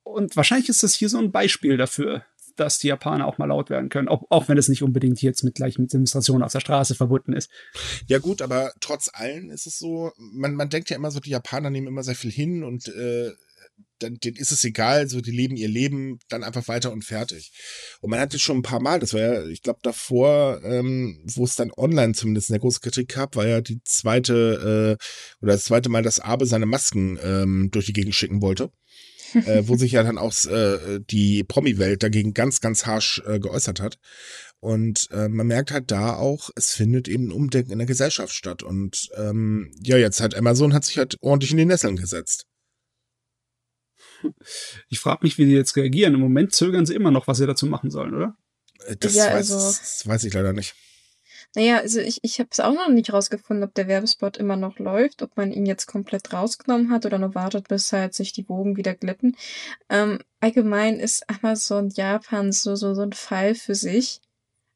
Und 0.03 0.35
wahrscheinlich 0.35 0.69
ist 0.69 0.83
das 0.83 0.93
hier 0.93 1.09
so 1.09 1.17
ein 1.17 1.31
Beispiel 1.31 1.77
dafür, 1.77 2.23
dass 2.55 2.79
die 2.79 2.87
Japaner 2.87 3.27
auch 3.27 3.37
mal 3.37 3.45
laut 3.45 3.69
werden 3.69 3.89
können, 3.89 4.07
auch, 4.07 4.23
auch 4.29 4.47
wenn 4.47 4.57
es 4.57 4.67
nicht 4.67 4.81
unbedingt 4.81 5.21
jetzt 5.21 5.43
mit 5.43 5.55
gleich 5.55 5.77
mit 5.77 5.93
Demonstrationen 5.93 6.43
auf 6.43 6.51
der 6.51 6.59
Straße 6.59 6.95
verbunden 6.95 7.33
ist. 7.33 7.51
Ja 8.07 8.17
gut, 8.19 8.41
aber 8.41 8.73
trotz 8.79 9.09
allem 9.13 9.49
ist 9.51 9.67
es 9.67 9.77
so, 9.77 10.11
man, 10.17 10.55
man 10.55 10.69
denkt 10.69 10.89
ja 10.89 10.95
immer 10.95 11.11
so, 11.11 11.19
die 11.19 11.29
Japaner 11.29 11.69
nehmen 11.69 11.87
immer 11.87 12.03
sehr 12.03 12.15
viel 12.15 12.31
hin 12.31 12.63
und 12.63 12.87
äh, 12.87 13.31
dann 13.99 14.15
denen 14.15 14.37
ist 14.37 14.51
es 14.51 14.63
egal, 14.63 15.09
so 15.09 15.21
die 15.21 15.31
leben 15.31 15.55
ihr 15.55 15.67
Leben 15.67 16.19
dann 16.29 16.43
einfach 16.43 16.67
weiter 16.67 16.91
und 16.91 17.03
fertig. 17.03 17.51
Und 18.01 18.11
man 18.11 18.19
hatte 18.19 18.39
schon 18.39 18.57
ein 18.57 18.63
paar 18.63 18.79
Mal, 18.79 18.99
das 18.99 19.13
war 19.13 19.21
ja, 19.21 19.45
ich 19.47 19.61
glaube 19.61 19.79
davor, 19.81 20.61
ähm, 20.63 21.23
wo 21.33 21.43
es 21.43 21.55
dann 21.55 21.71
online 21.75 22.13
zumindest 22.13 22.51
eine 22.51 22.59
große 22.59 22.79
Kritik 22.79 23.15
gab, 23.15 23.35
war 23.35 23.47
ja 23.47 23.61
die 23.61 23.81
zweite 23.83 24.97
äh, 24.99 25.43
oder 25.43 25.53
das 25.53 25.65
zweite 25.65 25.89
Mal, 25.89 26.03
dass 26.03 26.19
Abe 26.19 26.45
seine 26.45 26.65
Masken 26.65 27.17
ähm, 27.23 27.69
durch 27.71 27.87
die 27.87 27.93
Gegend 27.93 28.15
schicken 28.15 28.41
wollte. 28.41 28.71
äh, 29.45 29.67
wo 29.67 29.75
sich 29.75 29.91
ja 29.91 30.03
dann 30.03 30.17
auch 30.17 30.33
äh, 30.45 30.99
die 31.01 31.43
Promi-Welt 31.43 32.01
dagegen 32.01 32.33
ganz, 32.33 32.61
ganz 32.61 32.85
harsch 32.85 33.21
äh, 33.25 33.39
geäußert 33.39 33.81
hat. 33.81 33.97
Und 34.59 35.09
äh, 35.11 35.27
man 35.27 35.47
merkt 35.47 35.71
halt 35.71 35.91
da 35.91 36.15
auch, 36.15 36.49
es 36.55 36.71
findet 36.71 37.07
eben 37.07 37.27
ein 37.27 37.31
Umdenken 37.31 37.71
in 37.71 37.77
der 37.77 37.87
Gesellschaft 37.87 38.33
statt. 38.33 38.63
Und 38.63 39.09
ähm, 39.17 39.71
ja, 39.83 39.97
jetzt 39.97 40.21
hat 40.21 40.33
Amazon 40.35 40.73
hat 40.73 40.85
sich 40.85 40.97
halt 40.97 41.17
ordentlich 41.21 41.51
in 41.51 41.57
die 41.57 41.65
Nesseln 41.65 41.97
gesetzt. 41.97 42.46
Ich 44.89 44.99
frage 44.99 45.19
mich, 45.23 45.37
wie 45.37 45.45
die 45.45 45.51
jetzt 45.53 45.75
reagieren. 45.75 46.13
Im 46.13 46.19
Moment 46.21 46.53
zögern 46.53 46.85
sie 46.85 46.95
immer 46.95 47.11
noch, 47.11 47.27
was 47.27 47.37
sie 47.37 47.47
dazu 47.47 47.65
machen 47.65 47.91
sollen, 47.91 48.13
oder? 48.15 48.35
Äh, 48.85 48.95
Das, 48.97 49.13
Ja, 49.15 49.25
weiß, 49.27 49.51
also- 49.51 49.55
das 49.55 50.07
weiß 50.07 50.23
ich 50.23 50.33
leider 50.33 50.53
nicht. 50.53 50.75
Naja, 51.55 51.77
also 51.77 51.99
ich, 52.01 52.19
ich 52.23 52.39
habe 52.39 52.49
es 52.51 52.59
auch 52.59 52.73
noch 52.73 52.89
nicht 52.89 53.11
rausgefunden, 53.11 53.63
ob 53.63 53.73
der 53.73 53.87
Werbespot 53.87 54.37
immer 54.37 54.57
noch 54.57 54.79
läuft, 54.79 55.21
ob 55.23 55.35
man 55.37 55.51
ihn 55.51 55.65
jetzt 55.65 55.85
komplett 55.87 56.33
rausgenommen 56.33 56.91
hat 56.91 57.05
oder 57.05 57.17
nur 57.19 57.35
wartet, 57.35 57.67
bis 57.69 57.91
halt 57.93 58.13
sich 58.13 58.31
die 58.33 58.47
Wogen 58.49 58.75
wieder 58.75 58.93
glitten. 58.93 59.35
Ähm, 59.89 60.19
allgemein 60.39 60.99
ist 60.99 61.27
Amazon 61.29 61.89
Japan 61.89 62.51
so, 62.51 62.75
so, 62.75 62.93
so 62.93 63.01
ein 63.01 63.13
Fall 63.13 63.55
für 63.55 63.75
sich. 63.75 64.21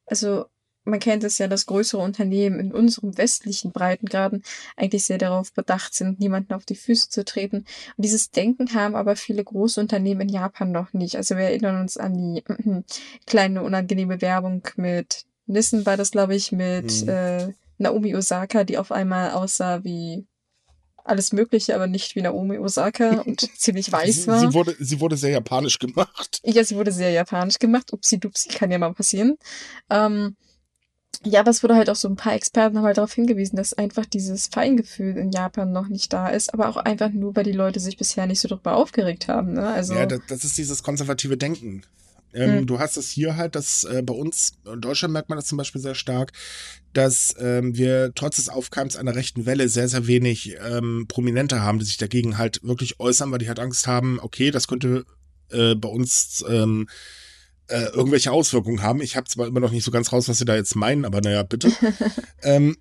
Also 0.06 0.46
man 0.84 1.00
kennt 1.00 1.24
es 1.24 1.38
ja, 1.38 1.48
dass 1.48 1.66
größere 1.66 2.00
Unternehmen 2.00 2.58
in 2.58 2.72
unserem 2.72 3.16
westlichen 3.16 3.72
Breitengraden 3.72 4.42
eigentlich 4.76 5.04
sehr 5.04 5.18
darauf 5.18 5.52
bedacht 5.52 5.94
sind, 5.94 6.20
niemanden 6.20 6.54
auf 6.54 6.64
die 6.64 6.74
Füße 6.74 7.08
zu 7.08 7.24
treten. 7.24 7.58
Und 7.58 8.04
dieses 8.04 8.30
Denken 8.30 8.74
haben 8.74 8.94
aber 8.94 9.16
viele 9.16 9.44
große 9.44 9.80
Unternehmen 9.80 10.22
in 10.22 10.28
Japan 10.28 10.72
noch 10.72 10.92
nicht. 10.92 11.16
Also 11.16 11.36
wir 11.36 11.44
erinnern 11.44 11.80
uns 11.80 11.96
an 11.96 12.16
die 12.16 12.44
äh, 12.46 12.82
kleine 13.26 13.62
unangenehme 13.62 14.20
Werbung 14.20 14.62
mit 14.76 15.24
Nissen 15.46 15.84
war 15.86 15.96
das, 15.96 16.12
glaube 16.12 16.34
ich, 16.34 16.52
mit 16.52 17.02
mhm. 17.02 17.08
äh, 17.08 17.52
Naomi 17.78 18.14
Osaka, 18.14 18.64
die 18.64 18.78
auf 18.78 18.92
einmal 18.92 19.32
aussah 19.32 19.84
wie 19.84 20.26
alles 21.04 21.32
Mögliche, 21.32 21.74
aber 21.74 21.88
nicht 21.88 22.14
wie 22.14 22.22
Naomi 22.22 22.58
Osaka 22.58 23.20
und 23.26 23.40
ziemlich 23.58 23.90
weiß 23.90 24.26
war. 24.28 24.38
Sie 24.38 24.54
wurde, 24.54 24.76
sie 24.78 25.00
wurde 25.00 25.16
sehr 25.16 25.30
japanisch 25.30 25.78
gemacht. 25.78 26.40
Ja, 26.44 26.64
sie 26.64 26.76
wurde 26.76 26.92
sehr 26.92 27.10
japanisch 27.10 27.58
gemacht. 27.58 27.92
Upsi 27.92 28.18
dupsi 28.18 28.48
kann 28.50 28.70
ja 28.70 28.78
mal 28.78 28.94
passieren. 28.94 29.36
Ähm, 29.90 30.36
ja, 31.24 31.40
aber 31.40 31.50
es 31.50 31.62
wurde 31.62 31.76
halt 31.76 31.90
auch 31.90 31.96
so 31.96 32.08
ein 32.08 32.16
paar 32.16 32.34
Experten 32.34 32.76
haben 32.76 32.84
halt 32.84 32.98
darauf 32.98 33.12
hingewiesen, 33.12 33.56
dass 33.56 33.74
einfach 33.74 34.06
dieses 34.06 34.48
Feingefühl 34.48 35.16
in 35.16 35.30
Japan 35.30 35.72
noch 35.72 35.88
nicht 35.88 36.12
da 36.12 36.28
ist, 36.28 36.52
aber 36.52 36.68
auch 36.68 36.76
einfach 36.76 37.10
nur, 37.10 37.36
weil 37.36 37.44
die 37.44 37.52
Leute 37.52 37.80
sich 37.80 37.96
bisher 37.96 38.26
nicht 38.26 38.40
so 38.40 38.48
darüber 38.48 38.76
aufgeregt 38.76 39.28
haben. 39.28 39.52
Ne? 39.54 39.66
Also, 39.66 39.94
ja, 39.94 40.06
das, 40.06 40.20
das 40.28 40.44
ist 40.44 40.58
dieses 40.58 40.82
konservative 40.82 41.36
Denken. 41.36 41.82
Ähm, 42.34 42.60
hm. 42.60 42.66
Du 42.66 42.78
hast 42.78 42.96
es 42.96 43.10
hier 43.10 43.36
halt, 43.36 43.54
dass 43.54 43.84
äh, 43.84 44.02
bei 44.02 44.14
uns, 44.14 44.52
in 44.64 44.80
Deutschland 44.80 45.12
merkt 45.12 45.28
man 45.28 45.36
das 45.36 45.46
zum 45.46 45.58
Beispiel 45.58 45.80
sehr 45.80 45.94
stark, 45.94 46.32
dass 46.92 47.34
ähm, 47.38 47.76
wir 47.76 48.12
trotz 48.14 48.36
des 48.36 48.48
Aufkeims 48.48 48.96
einer 48.96 49.14
rechten 49.14 49.44
Welle 49.46 49.68
sehr, 49.68 49.88
sehr 49.88 50.06
wenig 50.06 50.56
ähm, 50.66 51.06
Prominente 51.08 51.60
haben, 51.60 51.78
die 51.78 51.84
sich 51.84 51.98
dagegen 51.98 52.38
halt 52.38 52.62
wirklich 52.62 53.00
äußern, 53.00 53.30
weil 53.30 53.38
die 53.38 53.48
halt 53.48 53.60
Angst 53.60 53.86
haben, 53.86 54.18
okay, 54.20 54.50
das 54.50 54.66
könnte 54.66 55.04
äh, 55.50 55.74
bei 55.74 55.88
uns 55.88 56.44
ähm, 56.48 56.88
äh, 57.68 57.84
irgendwelche 57.86 58.32
Auswirkungen 58.32 58.82
haben. 58.82 59.00
Ich 59.00 59.16
habe 59.16 59.28
zwar 59.28 59.46
immer 59.46 59.60
noch 59.60 59.70
nicht 59.70 59.84
so 59.84 59.90
ganz 59.90 60.12
raus, 60.12 60.28
was 60.28 60.38
sie 60.38 60.44
da 60.44 60.54
jetzt 60.54 60.74
meinen, 60.74 61.04
aber 61.04 61.20
naja, 61.20 61.42
bitte. 61.42 61.72
ähm, 62.42 62.76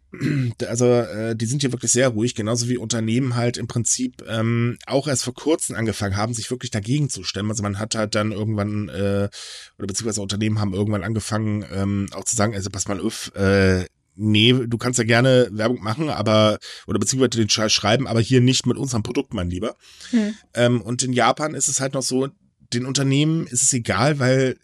also 0.67 0.85
äh, 0.85 1.35
die 1.35 1.45
sind 1.45 1.61
hier 1.61 1.71
wirklich 1.71 1.91
sehr 1.91 2.09
ruhig, 2.09 2.35
genauso 2.35 2.67
wie 2.67 2.77
Unternehmen 2.77 3.35
halt 3.35 3.57
im 3.57 3.67
Prinzip 3.67 4.23
ähm, 4.27 4.77
auch 4.85 5.07
erst 5.07 5.23
vor 5.23 5.33
kurzem 5.33 5.75
angefangen 5.75 6.17
haben, 6.17 6.33
sich 6.33 6.51
wirklich 6.51 6.71
dagegen 6.71 7.09
zu 7.09 7.23
stemmen. 7.23 7.51
Also 7.51 7.63
man 7.63 7.79
hat 7.79 7.95
halt 7.95 8.15
dann 8.15 8.31
irgendwann, 8.31 8.89
äh, 8.89 9.29
oder 9.77 9.87
beziehungsweise 9.87 10.21
Unternehmen 10.21 10.59
haben 10.59 10.73
irgendwann 10.73 11.03
angefangen, 11.03 11.65
ähm, 11.71 12.07
auch 12.13 12.25
zu 12.25 12.35
sagen, 12.35 12.53
also 12.53 12.69
pass 12.69 12.87
mal 12.87 12.99
auf, 12.99 13.31
äh, 13.35 13.85
nee, 14.15 14.53
du 14.53 14.77
kannst 14.77 14.99
ja 14.99 15.05
gerne 15.05 15.47
Werbung 15.51 15.81
machen, 15.81 16.09
aber, 16.09 16.59
oder 16.87 16.99
beziehungsweise 16.99 17.39
den 17.39 17.49
Scheiß 17.49 17.71
schreiben, 17.71 18.07
aber 18.07 18.19
hier 18.19 18.41
nicht 18.41 18.65
mit 18.65 18.77
unserem 18.77 19.03
Produkt, 19.03 19.33
mein 19.33 19.49
Lieber. 19.49 19.75
Hm. 20.09 20.33
Ähm, 20.53 20.81
und 20.81 21.03
in 21.03 21.13
Japan 21.13 21.55
ist 21.55 21.69
es 21.69 21.79
halt 21.79 21.93
noch 21.93 22.03
so, 22.03 22.27
den 22.73 22.85
Unternehmen 22.85 23.47
ist 23.47 23.63
es 23.63 23.73
egal, 23.73 24.19
weil 24.19 24.57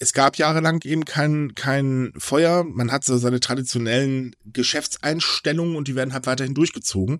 es 0.00 0.14
gab 0.14 0.38
jahrelang 0.38 0.80
eben 0.84 1.04
kein, 1.04 1.54
kein 1.54 2.12
Feuer. 2.16 2.64
Man 2.64 2.90
hat 2.90 3.04
so 3.04 3.18
seine 3.18 3.38
traditionellen 3.38 4.34
Geschäftseinstellungen 4.46 5.76
und 5.76 5.88
die 5.88 5.94
werden 5.94 6.14
halt 6.14 6.26
weiterhin 6.26 6.54
durchgezogen. 6.54 7.18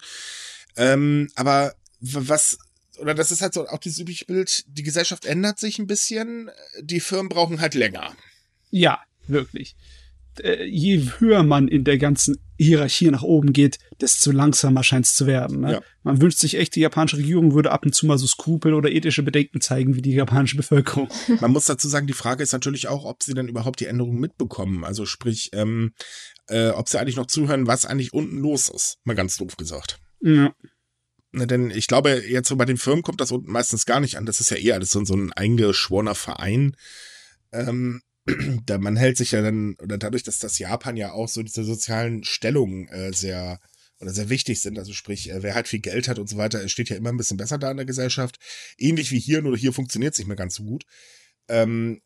Ähm, 0.77 1.29
aber 1.37 1.75
was, 2.01 2.59
oder 2.99 3.15
das 3.15 3.31
ist 3.31 3.43
halt 3.43 3.53
so 3.53 3.69
auch 3.69 3.79
dieses 3.79 3.99
übliche 3.99 4.25
Bild, 4.25 4.65
die 4.67 4.83
Gesellschaft 4.83 5.27
ändert 5.27 5.59
sich 5.59 5.79
ein 5.79 5.87
bisschen, 5.87 6.51
die 6.81 7.01
Firmen 7.01 7.29
brauchen 7.29 7.61
halt 7.61 7.75
länger. 7.75 8.17
Ja, 8.71 9.01
wirklich. 9.27 9.77
Äh, 10.45 10.65
je 10.65 11.03
höher 11.19 11.43
man 11.43 11.69
in 11.69 11.85
der 11.85 11.99
ganzen 11.99 12.39
Hierarchie 12.59 13.11
nach 13.11 13.23
oben 13.23 13.53
geht, 13.53 13.79
desto 14.01 14.33
langsamer 14.33 14.83
scheint 14.83 15.07
es 15.07 15.15
zu 15.15 15.27
werden. 15.27 15.61
Ne? 15.61 15.73
Ja. 15.73 15.83
Man 16.03 16.21
wünscht 16.21 16.39
sich 16.39 16.57
echt, 16.57 16.77
die 16.77 16.81
japanische 16.81 17.17
Regierung 17.17 17.55
würde 17.55 17.73
ab 17.73 17.87
und 17.87 17.95
zu 17.95 18.07
mal 18.07 18.19
so 18.19 18.27
Skrupel 18.27 18.75
oder 18.75 18.91
ethische 18.91 19.23
Bedenken 19.23 19.61
zeigen 19.61 19.95
wie 19.95 20.03
die 20.03 20.13
japanische 20.13 20.57
Bevölkerung. 20.57 21.09
Man 21.41 21.53
muss 21.53 21.65
dazu 21.65 21.89
sagen, 21.89 22.07
die 22.07 22.13
Frage 22.13 22.43
ist 22.43 22.53
natürlich 22.53 22.89
auch, 22.89 23.05
ob 23.05 23.23
sie 23.23 23.35
dann 23.35 23.49
überhaupt 23.49 23.81
die 23.81 23.87
Änderungen 23.87 24.21
mitbekommen. 24.21 24.85
Also 24.85 25.07
sprich, 25.07 25.51
ähm, 25.55 25.93
äh, 26.49 26.69
ob 26.69 26.89
sie 26.89 27.01
eigentlich 27.01 27.17
noch 27.17 27.27
zuhören, 27.27 27.67
was 27.67 27.87
eigentlich 27.87 28.13
unten 28.13 28.39
los 28.39 28.69
ist. 28.69 28.99
Mal 29.05 29.15
ganz 29.15 29.37
doof 29.37 29.57
gesagt. 29.57 29.99
Ja. 30.21 30.53
Na, 31.33 31.47
denn 31.47 31.71
ich 31.71 31.87
glaube, 31.87 32.23
jetzt 32.29 32.49
so 32.49 32.57
bei 32.57 32.65
den 32.65 32.77
Firmen 32.77 33.03
kommt 33.03 33.21
das 33.21 33.33
unten 33.33 33.51
meistens 33.51 33.87
gar 33.87 34.01
nicht 34.01 34.17
an. 34.17 34.27
Das 34.27 34.41
ist 34.41 34.51
ja 34.51 34.57
eher 34.57 34.75
alles 34.75 34.91
so, 34.91 35.05
so 35.05 35.15
ein 35.15 35.33
eingeschworener 35.33 36.15
Verein. 36.15 36.77
Ähm, 37.53 38.03
da 38.67 38.79
man 38.79 38.97
hält 38.97 39.17
sich 39.17 39.33
ja 39.33 39.43
dann, 39.43 39.77
oder 39.83 39.99
dadurch, 39.99 40.23
dass 40.23 40.39
das 40.39 40.59
Japan 40.59 40.97
ja 40.97 41.13
auch 41.13 41.29
so 41.29 41.43
diese 41.43 41.65
sozialen 41.65 42.25
Stellungen 42.25 42.89
äh, 42.89 43.13
sehr 43.13 43.61
oder 44.01 44.13
sehr 44.13 44.31
wichtig 44.31 44.61
sind, 44.61 44.79
also 44.79 44.93
sprich, 44.93 45.31
äh, 45.31 45.43
wer 45.43 45.55
halt 45.55 45.69
viel 45.69 45.81
Geld 45.81 46.09
hat 46.09 46.19
und 46.19 46.29
so 46.29 46.37
weiter, 46.39 46.67
steht 46.69 46.89
ja 46.89 46.97
immer 46.97 47.11
ein 47.11 47.19
bisschen 47.19 47.37
besser 47.37 47.59
da 47.59 47.71
in 47.71 47.77
der 47.77 47.87
Gesellschaft. 47.87 48.39
Ähnlich 48.79 49.11
wie 49.11 49.19
hier, 49.19 49.43
nur 49.43 49.57
hier 49.57 49.73
funktioniert 49.73 50.15
es 50.15 50.19
nicht 50.19 50.29
mehr 50.29 50.37
ganz 50.37 50.55
so 50.55 50.65
gut. 50.65 50.85
Ähm, 51.49 52.01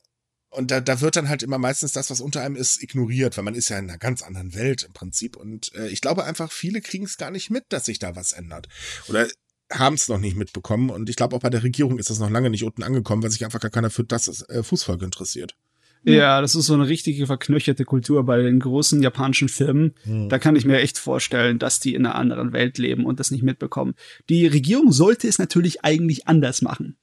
und 0.51 0.71
da, 0.71 0.81
da 0.81 1.01
wird 1.01 1.17
dann 1.17 1.29
halt 1.29 1.43
immer 1.43 1.59
meistens 1.59 1.93
das, 1.93 2.11
was 2.11 2.21
unter 2.21 2.43
einem 2.43 2.57
ist, 2.57 2.83
ignoriert, 2.83 3.37
weil 3.37 3.45
man 3.45 3.55
ist 3.55 3.69
ja 3.69 3.79
in 3.79 3.89
einer 3.89 3.99
ganz 3.99 4.23
anderen 4.23 4.55
Welt 4.55 4.85
im 4.85 4.93
Prinzip. 4.93 5.37
Und 5.37 5.75
äh, 5.75 5.89
ich 5.89 6.01
glaube 6.01 6.25
einfach, 6.25 6.53
viele 6.53 6.81
kriegen 6.81 7.05
es 7.05 7.17
gar 7.17 7.31
nicht 7.31 7.51
mit, 7.51 7.65
dass 7.71 7.87
sich 7.87 7.99
da 7.99 8.15
was 8.17 8.33
ändert. 8.33 8.69
Oder 9.09 9.29
haben 9.73 9.95
es 9.95 10.09
noch 10.09 10.19
nicht 10.19 10.37
mitbekommen. 10.37 10.91
Und 10.91 11.09
ich 11.09 11.17
glaube, 11.17 11.35
auch 11.35 11.41
bei 11.41 11.51
der 11.51 11.63
Regierung 11.63 11.99
ist 11.99 12.11
das 12.11 12.19
noch 12.19 12.31
lange 12.31 12.51
nicht 12.51 12.65
unten 12.65 12.83
angekommen, 12.83 13.23
weil 13.23 13.31
sich 13.31 13.45
einfach 13.45 13.61
gar 13.61 13.71
keiner 13.71 13.91
für 13.91 14.05
das 14.05 14.43
äh, 14.49 14.63
Fußvolk 14.63 15.03
interessiert. 15.03 15.57
Ja, 16.05 16.41
das 16.41 16.55
ist 16.55 16.67
so 16.67 16.75
eine 16.75 16.89
richtige 16.89 17.27
verknöcherte 17.27 17.85
Kultur 17.85 18.25
bei 18.25 18.43
den 18.43 18.61
großen 18.61 19.03
japanischen 19.03 19.49
Firmen. 19.49 19.95
Hm. 20.03 20.29
Da 20.29 20.39
kann 20.39 20.57
ich 20.57 20.65
mir 20.65 20.79
echt 20.81 20.99
vorstellen, 20.99 21.59
dass 21.59 21.81
die 21.81 21.95
in 21.95 22.05
einer 22.05 22.15
anderen 22.15 22.53
Welt 22.53 22.79
leben 22.79 23.07
und 23.07 23.21
das 23.21 23.31
nicht 23.31 23.43
mitbekommen. 23.43 23.95
Die 24.29 24.47
Regierung 24.47 24.93
sollte 24.93 25.27
es 25.29 25.39
natürlich 25.39 25.83
eigentlich 25.85 26.29
anders 26.29 26.63
machen. 26.63 26.97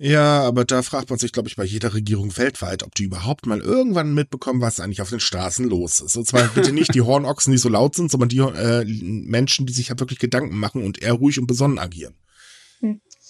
Ja, 0.00 0.42
aber 0.42 0.64
da 0.64 0.82
fragt 0.82 1.10
man 1.10 1.18
sich, 1.18 1.32
glaube 1.32 1.48
ich, 1.48 1.56
bei 1.56 1.64
jeder 1.64 1.92
Regierung 1.92 2.36
weltweit, 2.36 2.84
ob 2.84 2.94
die 2.94 3.02
überhaupt 3.02 3.46
mal 3.46 3.58
irgendwann 3.58 4.14
mitbekommen, 4.14 4.60
was 4.60 4.78
eigentlich 4.78 5.02
auf 5.02 5.10
den 5.10 5.18
Straßen 5.18 5.68
los 5.68 6.00
ist. 6.00 6.16
Und 6.16 6.24
zwar 6.24 6.46
bitte 6.48 6.72
nicht 6.72 6.94
die 6.94 7.00
Hornochsen, 7.02 7.50
die 7.50 7.58
so 7.58 7.68
laut 7.68 7.96
sind, 7.96 8.08
sondern 8.08 8.28
die 8.28 8.38
äh, 8.38 8.84
Menschen, 8.84 9.66
die 9.66 9.72
sich 9.72 9.88
ja 9.88 9.98
wirklich 9.98 10.20
Gedanken 10.20 10.56
machen 10.56 10.84
und 10.84 11.02
eher 11.02 11.14
ruhig 11.14 11.40
und 11.40 11.48
besonnen 11.48 11.80
agieren. 11.80 12.14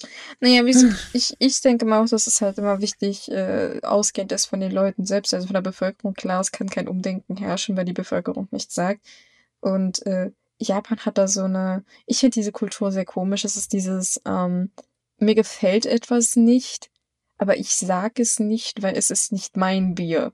Hm. 0.00 0.08
Naja, 0.40 0.66
wie 0.66 0.72
so, 0.72 0.88
ich, 1.12 1.34
ich 1.38 1.60
denke 1.60 1.84
mal 1.84 2.02
auch, 2.02 2.08
dass 2.08 2.26
es 2.26 2.40
halt 2.40 2.58
immer 2.58 2.80
wichtig 2.80 3.30
äh, 3.30 3.80
ausgehend 3.82 4.32
ist 4.32 4.46
von 4.46 4.60
den 4.60 4.72
Leuten 4.72 5.04
selbst, 5.04 5.34
also 5.34 5.46
von 5.46 5.54
der 5.54 5.62
Bevölkerung. 5.62 6.14
Klar, 6.14 6.40
es 6.40 6.52
kann 6.52 6.68
kein 6.68 6.88
Umdenken 6.88 7.36
herrschen, 7.36 7.76
weil 7.76 7.84
die 7.84 7.92
Bevölkerung 7.92 8.48
nichts 8.50 8.74
sagt. 8.74 9.06
Und 9.60 10.04
äh, 10.06 10.30
Japan 10.58 10.98
hat 10.98 11.18
da 11.18 11.28
so 11.28 11.44
eine, 11.44 11.84
ich 12.06 12.18
finde 12.18 12.34
diese 12.34 12.52
Kultur 12.52 12.92
sehr 12.92 13.04
komisch. 13.04 13.44
Es 13.44 13.56
ist 13.56 13.72
dieses, 13.72 14.20
ähm, 14.26 14.70
mir 15.18 15.34
gefällt 15.34 15.86
etwas 15.86 16.36
nicht, 16.36 16.90
aber 17.38 17.56
ich 17.56 17.74
sag 17.74 18.18
es 18.18 18.38
nicht, 18.40 18.82
weil 18.82 18.96
es 18.96 19.10
ist 19.10 19.32
nicht 19.32 19.56
mein 19.56 19.94
Bier. 19.94 20.32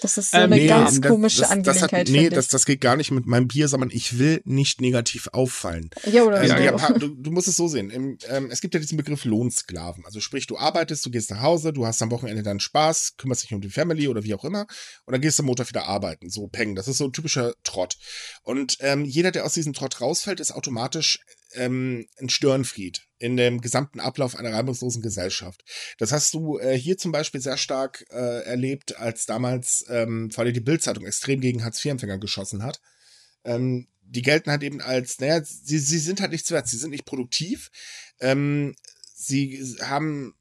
Das 0.00 0.16
ist 0.18 0.30
so 0.30 0.36
ähm, 0.38 0.44
eine 0.44 0.56
nee, 0.56 0.66
ganz 0.66 1.00
komische 1.00 1.40
das, 1.40 1.50
Angelegenheit. 1.50 1.92
Das 1.92 1.98
hat, 1.98 2.08
nee, 2.08 2.28
das, 2.28 2.48
das 2.48 2.66
geht 2.66 2.80
gar 2.80 2.96
nicht 2.96 3.10
mit 3.10 3.26
meinem 3.26 3.48
Bier, 3.48 3.68
sondern 3.68 3.90
ich 3.90 4.18
will 4.18 4.40
nicht 4.44 4.80
negativ 4.80 5.28
auffallen. 5.32 5.90
Ja, 6.10 6.22
oder 6.22 6.38
also, 6.38 6.54
ja, 6.54 6.92
du, 6.98 7.08
du, 7.08 7.30
musst 7.30 7.48
es 7.48 7.56
so 7.56 7.68
sehen. 7.68 7.90
Im, 7.90 8.18
ähm, 8.28 8.48
es 8.50 8.60
gibt 8.60 8.74
ja 8.74 8.80
diesen 8.80 8.96
Begriff 8.96 9.24
Lohnsklaven. 9.24 10.04
Also 10.06 10.20
sprich, 10.20 10.46
du 10.46 10.56
arbeitest, 10.56 11.04
du 11.04 11.10
gehst 11.10 11.30
nach 11.30 11.42
Hause, 11.42 11.72
du 11.72 11.86
hast 11.86 12.00
am 12.02 12.10
Wochenende 12.10 12.42
deinen 12.42 12.60
Spaß, 12.60 13.16
kümmerst 13.16 13.42
dich 13.42 13.52
um 13.52 13.60
die 13.60 13.70
Family 13.70 14.08
oder 14.08 14.24
wie 14.24 14.34
auch 14.34 14.44
immer 14.44 14.66
und 15.04 15.12
dann 15.12 15.20
gehst 15.20 15.38
du 15.38 15.42
am 15.42 15.46
Montag 15.46 15.68
wieder 15.68 15.86
arbeiten. 15.86 16.30
So 16.30 16.46
peng. 16.48 16.74
Das 16.74 16.88
ist 16.88 16.98
so 16.98 17.04
ein 17.04 17.12
typischer 17.12 17.54
Trott. 17.64 17.96
Und 18.42 18.78
ähm, 18.80 19.04
jeder, 19.04 19.30
der 19.30 19.44
aus 19.44 19.54
diesem 19.54 19.72
Trott 19.72 20.00
rausfällt, 20.00 20.40
ist 20.40 20.52
automatisch 20.52 21.18
ähm, 21.54 22.06
ein 22.18 22.28
Störenfried 22.28 23.09
in 23.20 23.36
dem 23.36 23.60
gesamten 23.60 24.00
Ablauf 24.00 24.34
einer 24.34 24.52
reibungslosen 24.52 25.02
Gesellschaft. 25.02 25.62
Das 25.98 26.10
hast 26.10 26.34
du 26.34 26.58
äh, 26.58 26.76
hier 26.76 26.96
zum 26.96 27.12
Beispiel 27.12 27.40
sehr 27.40 27.58
stark 27.58 28.06
äh, 28.10 28.44
erlebt, 28.44 28.96
als 28.96 29.26
damals 29.26 29.84
ähm, 29.88 30.30
vor 30.30 30.42
allem 30.42 30.54
die 30.54 30.60
Bildzeitung 30.60 31.04
extrem 31.06 31.40
gegen 31.40 31.62
Hartz-IV-Empfänger 31.62 32.18
geschossen 32.18 32.62
hat. 32.62 32.80
Ähm, 33.44 33.86
die 34.00 34.22
gelten 34.22 34.50
halt 34.50 34.62
eben 34.62 34.80
als, 34.80 35.20
naja, 35.20 35.42
sie, 35.44 35.78
sie 35.78 35.98
sind 35.98 36.20
halt 36.20 36.32
nichts 36.32 36.50
wert, 36.50 36.66
sie 36.66 36.78
sind 36.78 36.90
nicht 36.90 37.04
produktiv. 37.04 37.70
Ähm, 38.20 38.74
sie 39.14 39.62
haben 39.82 40.34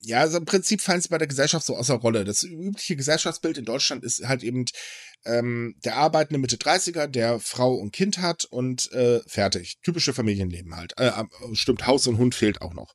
ja, 0.00 0.20
also 0.20 0.38
im 0.38 0.44
Prinzip 0.44 0.80
fallen 0.82 1.00
sie 1.00 1.08
bei 1.08 1.18
der 1.18 1.26
Gesellschaft 1.26 1.66
so 1.66 1.76
außer 1.76 1.94
Rolle. 1.94 2.24
Das 2.24 2.42
übliche 2.42 2.96
Gesellschaftsbild 2.96 3.58
in 3.58 3.64
Deutschland 3.64 4.04
ist 4.04 4.26
halt 4.28 4.42
eben 4.42 4.64
ähm, 5.26 5.74
der 5.84 5.96
arbeitende 5.96 6.38
Mitte 6.38 6.56
30er, 6.56 7.06
der 7.06 7.38
Frau 7.40 7.74
und 7.74 7.92
Kind 7.92 8.18
hat 8.18 8.44
und 8.44 8.90
äh, 8.92 9.20
fertig. 9.26 9.78
Typische 9.82 10.14
Familienleben 10.14 10.76
halt. 10.76 10.94
Äh, 10.98 11.12
stimmt, 11.52 11.86
Haus 11.86 12.06
und 12.06 12.18
Hund 12.18 12.34
fehlt 12.34 12.62
auch 12.62 12.74
noch. 12.74 12.94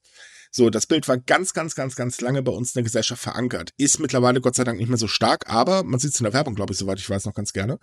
So, 0.53 0.69
das 0.69 0.85
Bild 0.85 1.07
war 1.07 1.17
ganz, 1.17 1.53
ganz, 1.53 1.75
ganz, 1.75 1.95
ganz 1.95 2.19
lange 2.19 2.43
bei 2.43 2.51
uns 2.51 2.71
in 2.71 2.79
der 2.79 2.83
Gesellschaft 2.83 3.21
verankert. 3.21 3.71
Ist 3.77 3.99
mittlerweile 3.99 4.41
Gott 4.41 4.55
sei 4.55 4.65
Dank 4.65 4.79
nicht 4.79 4.89
mehr 4.89 4.97
so 4.97 5.07
stark, 5.07 5.49
aber 5.49 5.83
man 5.83 5.99
sieht 5.99 6.13
es 6.13 6.19
in 6.19 6.25
der 6.25 6.33
Werbung, 6.33 6.55
glaube 6.55 6.73
ich, 6.73 6.79
soweit 6.79 6.99
ich 6.99 7.09
weiß, 7.09 7.25
noch 7.25 7.33
ganz 7.33 7.53
gerne. 7.53 7.79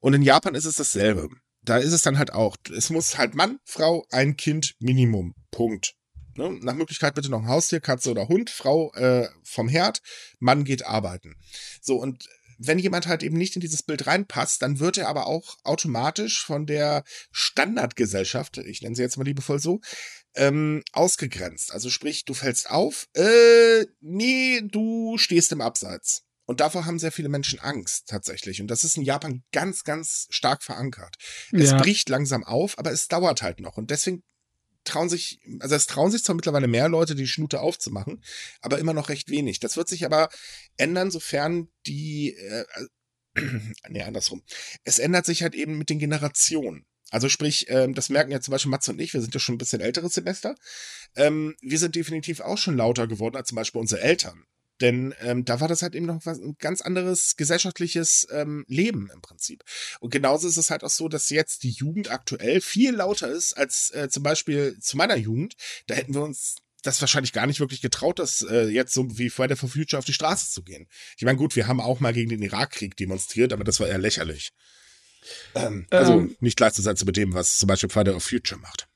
Und 0.00 0.14
in 0.14 0.22
Japan 0.22 0.54
ist 0.54 0.64
es 0.64 0.76
dasselbe. 0.76 1.28
Da 1.62 1.76
ist 1.76 1.92
es 1.92 2.02
dann 2.02 2.18
halt 2.18 2.32
auch. 2.32 2.56
Es 2.74 2.88
muss 2.88 3.18
halt 3.18 3.34
Mann, 3.34 3.58
Frau, 3.64 4.06
ein 4.10 4.36
Kind, 4.36 4.74
Minimum. 4.78 5.34
Punkt. 5.50 5.94
Ne? 6.38 6.56
Nach 6.62 6.74
Möglichkeit 6.74 7.14
bitte 7.14 7.30
noch 7.30 7.42
ein 7.42 7.48
Haustier, 7.48 7.80
Katze 7.80 8.10
oder 8.10 8.28
Hund, 8.28 8.48
Frau 8.48 8.92
äh, 8.94 9.28
vom 9.42 9.68
Herd, 9.68 10.00
Mann 10.38 10.64
geht 10.64 10.86
arbeiten. 10.86 11.34
So, 11.82 11.96
und 11.96 12.26
wenn 12.58 12.78
jemand 12.78 13.06
halt 13.06 13.22
eben 13.22 13.36
nicht 13.36 13.54
in 13.56 13.60
dieses 13.60 13.82
Bild 13.82 14.06
reinpasst, 14.06 14.60
dann 14.62 14.80
wird 14.80 14.98
er 14.98 15.08
aber 15.08 15.26
auch 15.26 15.56
automatisch 15.64 16.44
von 16.44 16.66
der 16.66 17.04
Standardgesellschaft, 17.30 18.58
ich 18.58 18.82
nenne 18.82 18.94
sie 18.96 19.02
jetzt 19.02 19.16
mal 19.16 19.24
liebevoll 19.24 19.58
so, 19.60 19.80
ähm, 20.34 20.82
ausgegrenzt. 20.92 21.72
Also 21.72 21.90
sprich, 21.90 22.24
du 22.24 22.34
fällst 22.34 22.70
auf, 22.70 23.06
äh, 23.14 23.86
nee, 24.00 24.60
du 24.62 25.16
stehst 25.18 25.52
im 25.52 25.60
Abseits. 25.60 26.24
Und 26.46 26.60
davor 26.60 26.86
haben 26.86 26.98
sehr 26.98 27.12
viele 27.12 27.28
Menschen 27.28 27.58
Angst 27.60 28.08
tatsächlich. 28.08 28.62
Und 28.62 28.68
das 28.68 28.82
ist 28.82 28.96
in 28.96 29.02
Japan 29.02 29.42
ganz, 29.52 29.84
ganz 29.84 30.26
stark 30.30 30.62
verankert. 30.62 31.16
Es 31.52 31.70
Ja. 31.70 31.76
bricht 31.76 32.08
langsam 32.08 32.42
auf, 32.42 32.78
aber 32.78 32.90
es 32.90 33.06
dauert 33.08 33.42
halt 33.42 33.60
noch. 33.60 33.76
Und 33.76 33.90
deswegen 33.90 34.22
trauen 34.88 35.08
sich, 35.08 35.40
also 35.60 35.74
es 35.74 35.86
trauen 35.86 36.10
sich 36.10 36.24
zwar 36.24 36.34
mittlerweile 36.34 36.66
mehr 36.66 36.88
Leute, 36.88 37.14
die 37.14 37.26
Schnute 37.26 37.60
aufzumachen, 37.60 38.22
aber 38.60 38.78
immer 38.78 38.92
noch 38.92 39.08
recht 39.08 39.30
wenig. 39.30 39.60
Das 39.60 39.76
wird 39.76 39.88
sich 39.88 40.04
aber 40.04 40.28
ändern, 40.76 41.10
sofern 41.10 41.68
die, 41.86 42.34
äh, 42.34 42.64
nee, 43.88 44.02
andersrum. 44.02 44.42
Es 44.84 44.98
ändert 44.98 45.26
sich 45.26 45.42
halt 45.42 45.54
eben 45.54 45.78
mit 45.78 45.90
den 45.90 45.98
Generationen. 45.98 46.86
Also 47.10 47.28
sprich, 47.28 47.66
ähm, 47.68 47.94
das 47.94 48.10
merken 48.10 48.32
ja 48.32 48.40
zum 48.40 48.52
Beispiel 48.52 48.70
Mats 48.70 48.88
und 48.88 49.00
ich, 49.00 49.14
wir 49.14 49.22
sind 49.22 49.32
ja 49.32 49.40
schon 49.40 49.54
ein 49.54 49.58
bisschen 49.58 49.80
älteres 49.80 50.12
Semester. 50.12 50.54
Ähm, 51.16 51.56
wir 51.62 51.78
sind 51.78 51.94
definitiv 51.94 52.40
auch 52.40 52.58
schon 52.58 52.76
lauter 52.76 53.06
geworden 53.06 53.36
als 53.36 53.48
zum 53.48 53.56
Beispiel 53.56 53.80
unsere 53.80 54.02
Eltern. 54.02 54.44
Denn 54.80 55.14
ähm, 55.20 55.44
da 55.44 55.60
war 55.60 55.68
das 55.68 55.82
halt 55.82 55.94
eben 55.94 56.06
noch 56.06 56.24
was, 56.24 56.38
ein 56.38 56.56
ganz 56.58 56.80
anderes 56.80 57.36
gesellschaftliches 57.36 58.28
ähm, 58.30 58.64
Leben 58.68 59.10
im 59.12 59.20
Prinzip. 59.20 59.64
Und 60.00 60.10
genauso 60.10 60.46
ist 60.48 60.56
es 60.56 60.70
halt 60.70 60.84
auch 60.84 60.90
so, 60.90 61.08
dass 61.08 61.30
jetzt 61.30 61.62
die 61.64 61.70
Jugend 61.70 62.10
aktuell 62.10 62.60
viel 62.60 62.94
lauter 62.94 63.28
ist 63.28 63.54
als 63.54 63.90
äh, 63.90 64.08
zum 64.08 64.22
Beispiel 64.22 64.78
zu 64.80 64.96
meiner 64.96 65.16
Jugend. 65.16 65.54
Da 65.86 65.94
hätten 65.94 66.14
wir 66.14 66.22
uns 66.22 66.56
das 66.82 67.00
wahrscheinlich 67.00 67.32
gar 67.32 67.46
nicht 67.46 67.60
wirklich 67.60 67.80
getraut, 67.80 68.18
das 68.18 68.42
äh, 68.42 68.68
jetzt 68.68 68.94
so 68.94 69.18
wie 69.18 69.30
Friday 69.30 69.56
for 69.56 69.68
Future 69.68 69.98
auf 69.98 70.04
die 70.04 70.12
Straße 70.12 70.50
zu 70.50 70.62
gehen. 70.62 70.86
Ich 71.16 71.24
meine, 71.24 71.36
gut, 71.36 71.56
wir 71.56 71.66
haben 71.66 71.80
auch 71.80 71.98
mal 72.00 72.12
gegen 72.12 72.30
den 72.30 72.42
Irakkrieg 72.42 72.96
demonstriert, 72.96 73.52
aber 73.52 73.64
das 73.64 73.80
war 73.80 73.88
eher 73.88 73.98
lächerlich. 73.98 74.52
Ähm, 75.54 75.86
also 75.90 76.12
Ähm. 76.12 76.36
nicht 76.40 76.56
gleichzusetzen 76.56 77.04
mit 77.04 77.16
dem, 77.16 77.34
was 77.34 77.58
zum 77.58 77.66
Beispiel 77.66 77.90
Friday 77.90 78.12
for 78.12 78.20
Future 78.20 78.60
macht. 78.60 78.86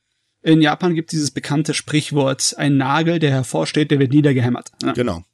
In 0.42 0.60
Japan 0.60 0.94
gibt 0.94 1.12
dieses 1.12 1.30
bekannte 1.30 1.74
Sprichwort, 1.74 2.54
ein 2.56 2.76
Nagel, 2.76 3.18
der 3.18 3.30
hervorsteht, 3.30 3.90
der 3.90 3.98
wird 3.98 4.12
niedergehämmert. 4.12 4.70
Ja. 4.82 4.92
Genau. 4.92 5.24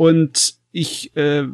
Und 0.00 0.54
ich, 0.72 1.14
äh, 1.14 1.44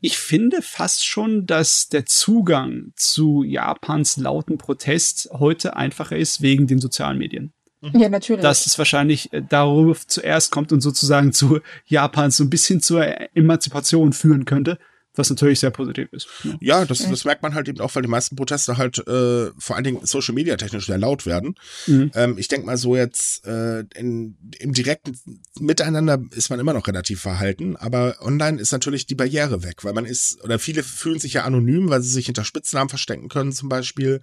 ich 0.00 0.18
finde 0.18 0.62
fast 0.62 1.06
schon, 1.06 1.46
dass 1.46 1.88
der 1.88 2.06
Zugang 2.06 2.92
zu 2.96 3.44
Japans 3.44 4.16
lauten 4.16 4.58
Protest 4.58 5.28
heute 5.32 5.76
einfacher 5.76 6.16
ist 6.16 6.42
wegen 6.42 6.66
den 6.66 6.80
sozialen 6.80 7.18
Medien. 7.18 7.52
Ja, 7.80 8.08
natürlich. 8.08 8.42
Dass 8.42 8.66
es 8.66 8.76
wahrscheinlich 8.78 9.32
äh, 9.32 9.42
darauf 9.48 10.04
zuerst 10.08 10.50
kommt 10.50 10.72
und 10.72 10.80
sozusagen 10.80 11.32
zu 11.32 11.60
Japans 11.86 12.36
so 12.36 12.42
ein 12.42 12.50
bisschen 12.50 12.80
zur 12.80 13.06
Emanzipation 13.36 14.12
führen 14.12 14.44
könnte, 14.44 14.80
was 15.14 15.28
natürlich 15.28 15.60
sehr 15.60 15.70
positiv 15.70 16.08
ist. 16.12 16.26
ne? 16.42 16.56
Ja, 16.60 16.84
das, 16.84 17.06
das 17.06 17.24
merkt 17.24 17.42
man 17.42 17.54
halt 17.54 17.68
eben 17.68 17.80
auch, 17.80 17.94
weil 17.94 18.02
die 18.02 18.08
meisten 18.08 18.36
Proteste 18.36 18.78
halt 18.78 18.98
äh, 19.06 19.50
vor 19.58 19.76
allen 19.76 19.84
Dingen 19.84 20.04
Social 20.06 20.34
Media 20.34 20.56
technisch 20.56 20.86
sehr 20.86 20.98
laut 20.98 21.26
werden. 21.26 21.54
Mhm. 21.86 22.10
Ähm, 22.14 22.38
ich 22.38 22.48
denke 22.48 22.66
mal 22.66 22.78
so 22.78 22.96
jetzt 22.96 23.46
äh, 23.46 23.80
in, 23.94 24.36
im 24.58 24.72
direkten 24.72 25.18
Miteinander 25.60 26.22
ist 26.30 26.50
man 26.50 26.60
immer 26.60 26.72
noch 26.72 26.86
relativ 26.86 27.20
verhalten, 27.20 27.76
aber 27.76 28.16
online 28.20 28.60
ist 28.60 28.72
natürlich 28.72 29.06
die 29.06 29.14
Barriere 29.14 29.62
weg, 29.62 29.84
weil 29.84 29.92
man 29.92 30.06
ist, 30.06 30.42
oder 30.44 30.58
viele 30.58 30.82
fühlen 30.82 31.20
sich 31.20 31.34
ja 31.34 31.44
anonym, 31.44 31.90
weil 31.90 32.02
sie 32.02 32.10
sich 32.10 32.26
hinter 32.26 32.44
Spitznamen 32.44 32.88
verstecken 32.88 33.28
können 33.28 33.52
zum 33.52 33.68
Beispiel. 33.68 34.20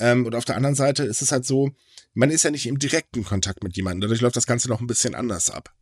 Ähm, 0.00 0.26
und 0.26 0.34
auf 0.34 0.44
der 0.44 0.56
anderen 0.56 0.74
Seite 0.76 1.04
ist 1.04 1.22
es 1.22 1.32
halt 1.32 1.44
so, 1.44 1.70
man 2.14 2.30
ist 2.30 2.42
ja 2.42 2.50
nicht 2.50 2.66
im 2.66 2.78
direkten 2.78 3.24
Kontakt 3.24 3.62
mit 3.62 3.76
jemandem, 3.76 4.02
dadurch 4.02 4.20
läuft 4.20 4.36
das 4.36 4.46
Ganze 4.46 4.68
noch 4.68 4.80
ein 4.80 4.86
bisschen 4.86 5.14
anders 5.14 5.50
ab. 5.50 5.72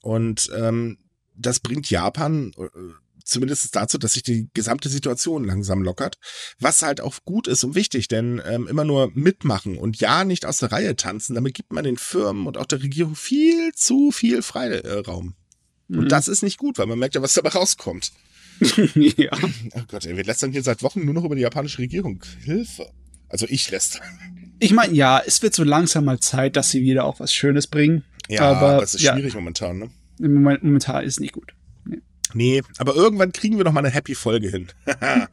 Und 0.00 0.50
ähm, 0.56 0.98
das 1.34 1.60
bringt 1.60 1.90
Japan 1.90 2.52
äh, 2.56 2.68
zumindest 3.26 3.74
dazu, 3.74 3.98
dass 3.98 4.14
sich 4.14 4.22
die 4.22 4.48
gesamte 4.54 4.88
Situation 4.88 5.44
langsam 5.44 5.82
lockert, 5.82 6.18
was 6.58 6.82
halt 6.82 7.00
auch 7.00 7.16
gut 7.24 7.48
ist 7.48 7.64
und 7.64 7.74
wichtig, 7.74 8.08
denn 8.08 8.40
ähm, 8.46 8.66
immer 8.68 8.84
nur 8.84 9.10
mitmachen 9.14 9.76
und 9.76 10.00
ja 10.00 10.24
nicht 10.24 10.46
aus 10.46 10.58
der 10.58 10.72
Reihe 10.72 10.96
tanzen, 10.96 11.34
damit 11.34 11.54
gibt 11.54 11.72
man 11.72 11.84
den 11.84 11.98
Firmen 11.98 12.46
und 12.46 12.56
auch 12.56 12.66
der 12.66 12.82
Regierung 12.82 13.16
viel 13.16 13.72
zu 13.74 14.10
viel 14.10 14.42
Freiraum. 14.42 15.34
Mhm. 15.88 15.98
Und 15.98 16.12
das 16.12 16.28
ist 16.28 16.42
nicht 16.42 16.58
gut, 16.58 16.78
weil 16.78 16.86
man 16.86 16.98
merkt 16.98 17.14
ja, 17.14 17.22
was 17.22 17.34
dabei 17.34 17.50
rauskommt. 17.50 18.12
ja. 18.94 19.32
Oh 19.74 19.82
Gott, 19.88 20.06
ey, 20.06 20.16
wir 20.16 20.24
lästern 20.24 20.52
hier 20.52 20.62
seit 20.62 20.82
Wochen 20.82 21.04
nur 21.04 21.14
noch 21.14 21.24
über 21.24 21.34
die 21.34 21.42
japanische 21.42 21.78
Regierung. 21.78 22.22
Hilfe. 22.42 22.90
Also 23.28 23.46
ich 23.48 23.70
lästere. 23.70 24.04
Ich 24.58 24.72
meine, 24.72 24.94
ja, 24.94 25.20
es 25.24 25.42
wird 25.42 25.54
so 25.54 25.64
langsam 25.64 26.06
mal 26.06 26.20
Zeit, 26.20 26.56
dass 26.56 26.70
sie 26.70 26.80
wieder 26.80 27.04
auch 27.04 27.20
was 27.20 27.34
Schönes 27.34 27.66
bringen. 27.66 28.04
Ja, 28.28 28.50
Aber, 28.50 28.74
aber, 28.74 28.82
es 28.82 28.94
ist 28.94 29.02
ja. 29.02 29.12
schwierig 29.14 29.34
momentan, 29.34 29.78
ne? 29.78 29.90
Moment, 30.18 30.62
momentan 30.62 31.04
ist 31.04 31.20
nicht 31.20 31.34
gut. 31.34 31.52
Nee, 32.34 32.62
aber 32.78 32.94
irgendwann 32.94 33.32
kriegen 33.32 33.56
wir 33.56 33.64
noch 33.64 33.72
mal 33.72 33.80
eine 33.84 33.90
happy 33.90 34.14
Folge 34.14 34.48
hin. 34.48 34.68
äh, 34.86 35.26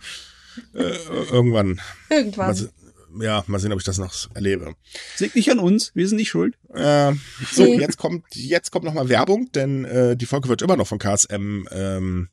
irgendwann. 1.31 1.75
Mal, 2.09 2.17
Irgendwann. 2.17 2.55
se- 2.55 2.71
ja, 3.19 3.43
mal 3.47 3.59
sehen, 3.59 3.71
ob 3.73 3.79
ich 3.79 3.85
das 3.85 3.99
noch 3.99 4.13
erlebe. 4.33 4.73
Liegt 5.19 5.35
nicht 5.35 5.51
an 5.51 5.59
uns, 5.59 5.91
wir 5.93 6.07
sind 6.07 6.17
nicht 6.17 6.29
schuld. 6.29 6.55
Äh, 6.73 7.13
so, 7.51 7.63
Nee. 7.63 7.79
jetzt 7.79 7.97
kommt, 7.97 8.25
jetzt 8.35 8.71
kommt 8.71 8.85
noch 8.85 8.93
mal 8.95 9.07
Werbung, 9.09 9.51
denn 9.53 9.85
äh, 9.85 10.17
die 10.17 10.25
Folge 10.25 10.49
wird 10.49 10.61
immer 10.63 10.77
noch 10.77 10.87
von 10.87 10.97
KSM 10.97 11.67
ähm, 11.71 12.29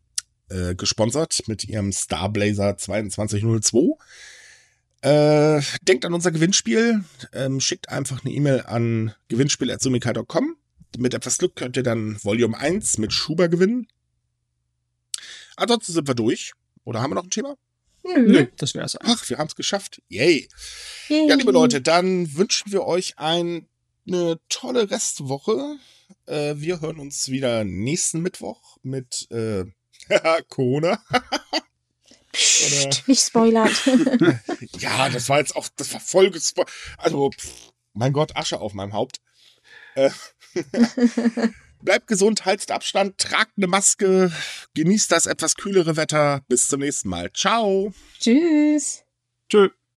äh, 0.49 0.75
gesponsert 0.75 1.43
mit 1.49 1.65
ihrem 1.65 1.93
Starblazer 1.93 2.79
2202. 2.79 3.97
Äh, 5.03 5.63
denkt 5.83 6.05
an 6.05 6.13
unser 6.15 6.31
Gewinnspiel, 6.31 7.05
ähm, 7.33 7.61
schickt 7.61 7.89
einfach 7.89 8.25
eine 8.25 8.33
E-Mail 8.35 8.63
an 8.67 9.15
gewinnspiel.sumika.com. 9.29 10.57
Mit 10.99 11.15
etwas 11.15 11.39
Glück 11.39 11.57
könnt 11.57 11.77
ihr 11.77 11.83
dann 11.83 12.19
Volume 12.23 12.57
1 12.59 12.99
mit 12.99 13.13
Schuber 13.13 13.49
gewinnen. 13.49 13.87
Ansonsten 15.61 15.93
sind 15.93 16.09
wir 16.09 16.15
durch. 16.15 16.53
Oder 16.85 17.03
haben 17.03 17.11
wir 17.11 17.17
noch 17.17 17.25
ein 17.25 17.31
Thema? 17.31 17.57
Nö. 18.03 18.19
Nö, 18.19 18.47
das 18.57 18.75
wär's. 18.75 18.97
eigentlich. 18.97 19.17
Ach, 19.21 19.29
wir 19.29 19.39
haben 19.39 19.47
es 19.49 19.57
geschafft. 19.57 20.01
Yay. 20.09 20.49
Yay. 21.09 21.29
Ja, 21.29 21.35
liebe 21.35 21.53
Leute, 21.53 21.83
dann 21.83 22.35
wünschen 22.35 22.73
wir 22.73 22.87
euch 22.87 23.19
ein, 23.19 23.69
eine 24.07 24.41
tolle 24.49 24.91
Restwoche. 24.91 25.77
Äh, 26.25 26.55
wir 26.57 26.81
hören 26.81 26.99
uns 26.99 27.29
wieder 27.29 27.65
nächsten 27.65 28.21
Mittwoch 28.21 28.79
mit 28.83 29.31
äh, 29.31 29.67
Corona. 30.49 31.03
Psst, 32.33 33.07
nicht 33.07 33.23
spoilern. 33.23 33.71
Ja, 34.79 35.11
das 35.11 35.29
war 35.29 35.39
jetzt 35.39 35.55
auch, 35.57 35.69
das 35.77 35.93
war 35.93 36.01
voll 36.01 36.31
gespo 36.31 36.65
Also, 36.97 37.31
pff, 37.31 37.73
mein 37.93 38.15
Gott, 38.15 38.35
Asche 38.35 38.61
auf 38.61 38.73
meinem 38.73 38.95
Haupt. 38.95 39.21
Äh, 39.95 40.11
bleibt 41.83 42.07
gesund, 42.07 42.45
haltet 42.45 42.71
Abstand, 42.71 43.19
tragt 43.19 43.53
eine 43.57 43.67
Maske, 43.67 44.33
genießt 44.75 45.11
das 45.13 45.27
etwas 45.27 45.55
kühlere 45.57 45.97
Wetter. 45.97 46.43
Bis 46.49 46.69
zum 46.69 46.81
nächsten 46.81 47.09
Mal. 47.09 47.33
Ciao. 47.33 47.93
Tschüss. 48.19 49.05
Tschö. 49.49 49.71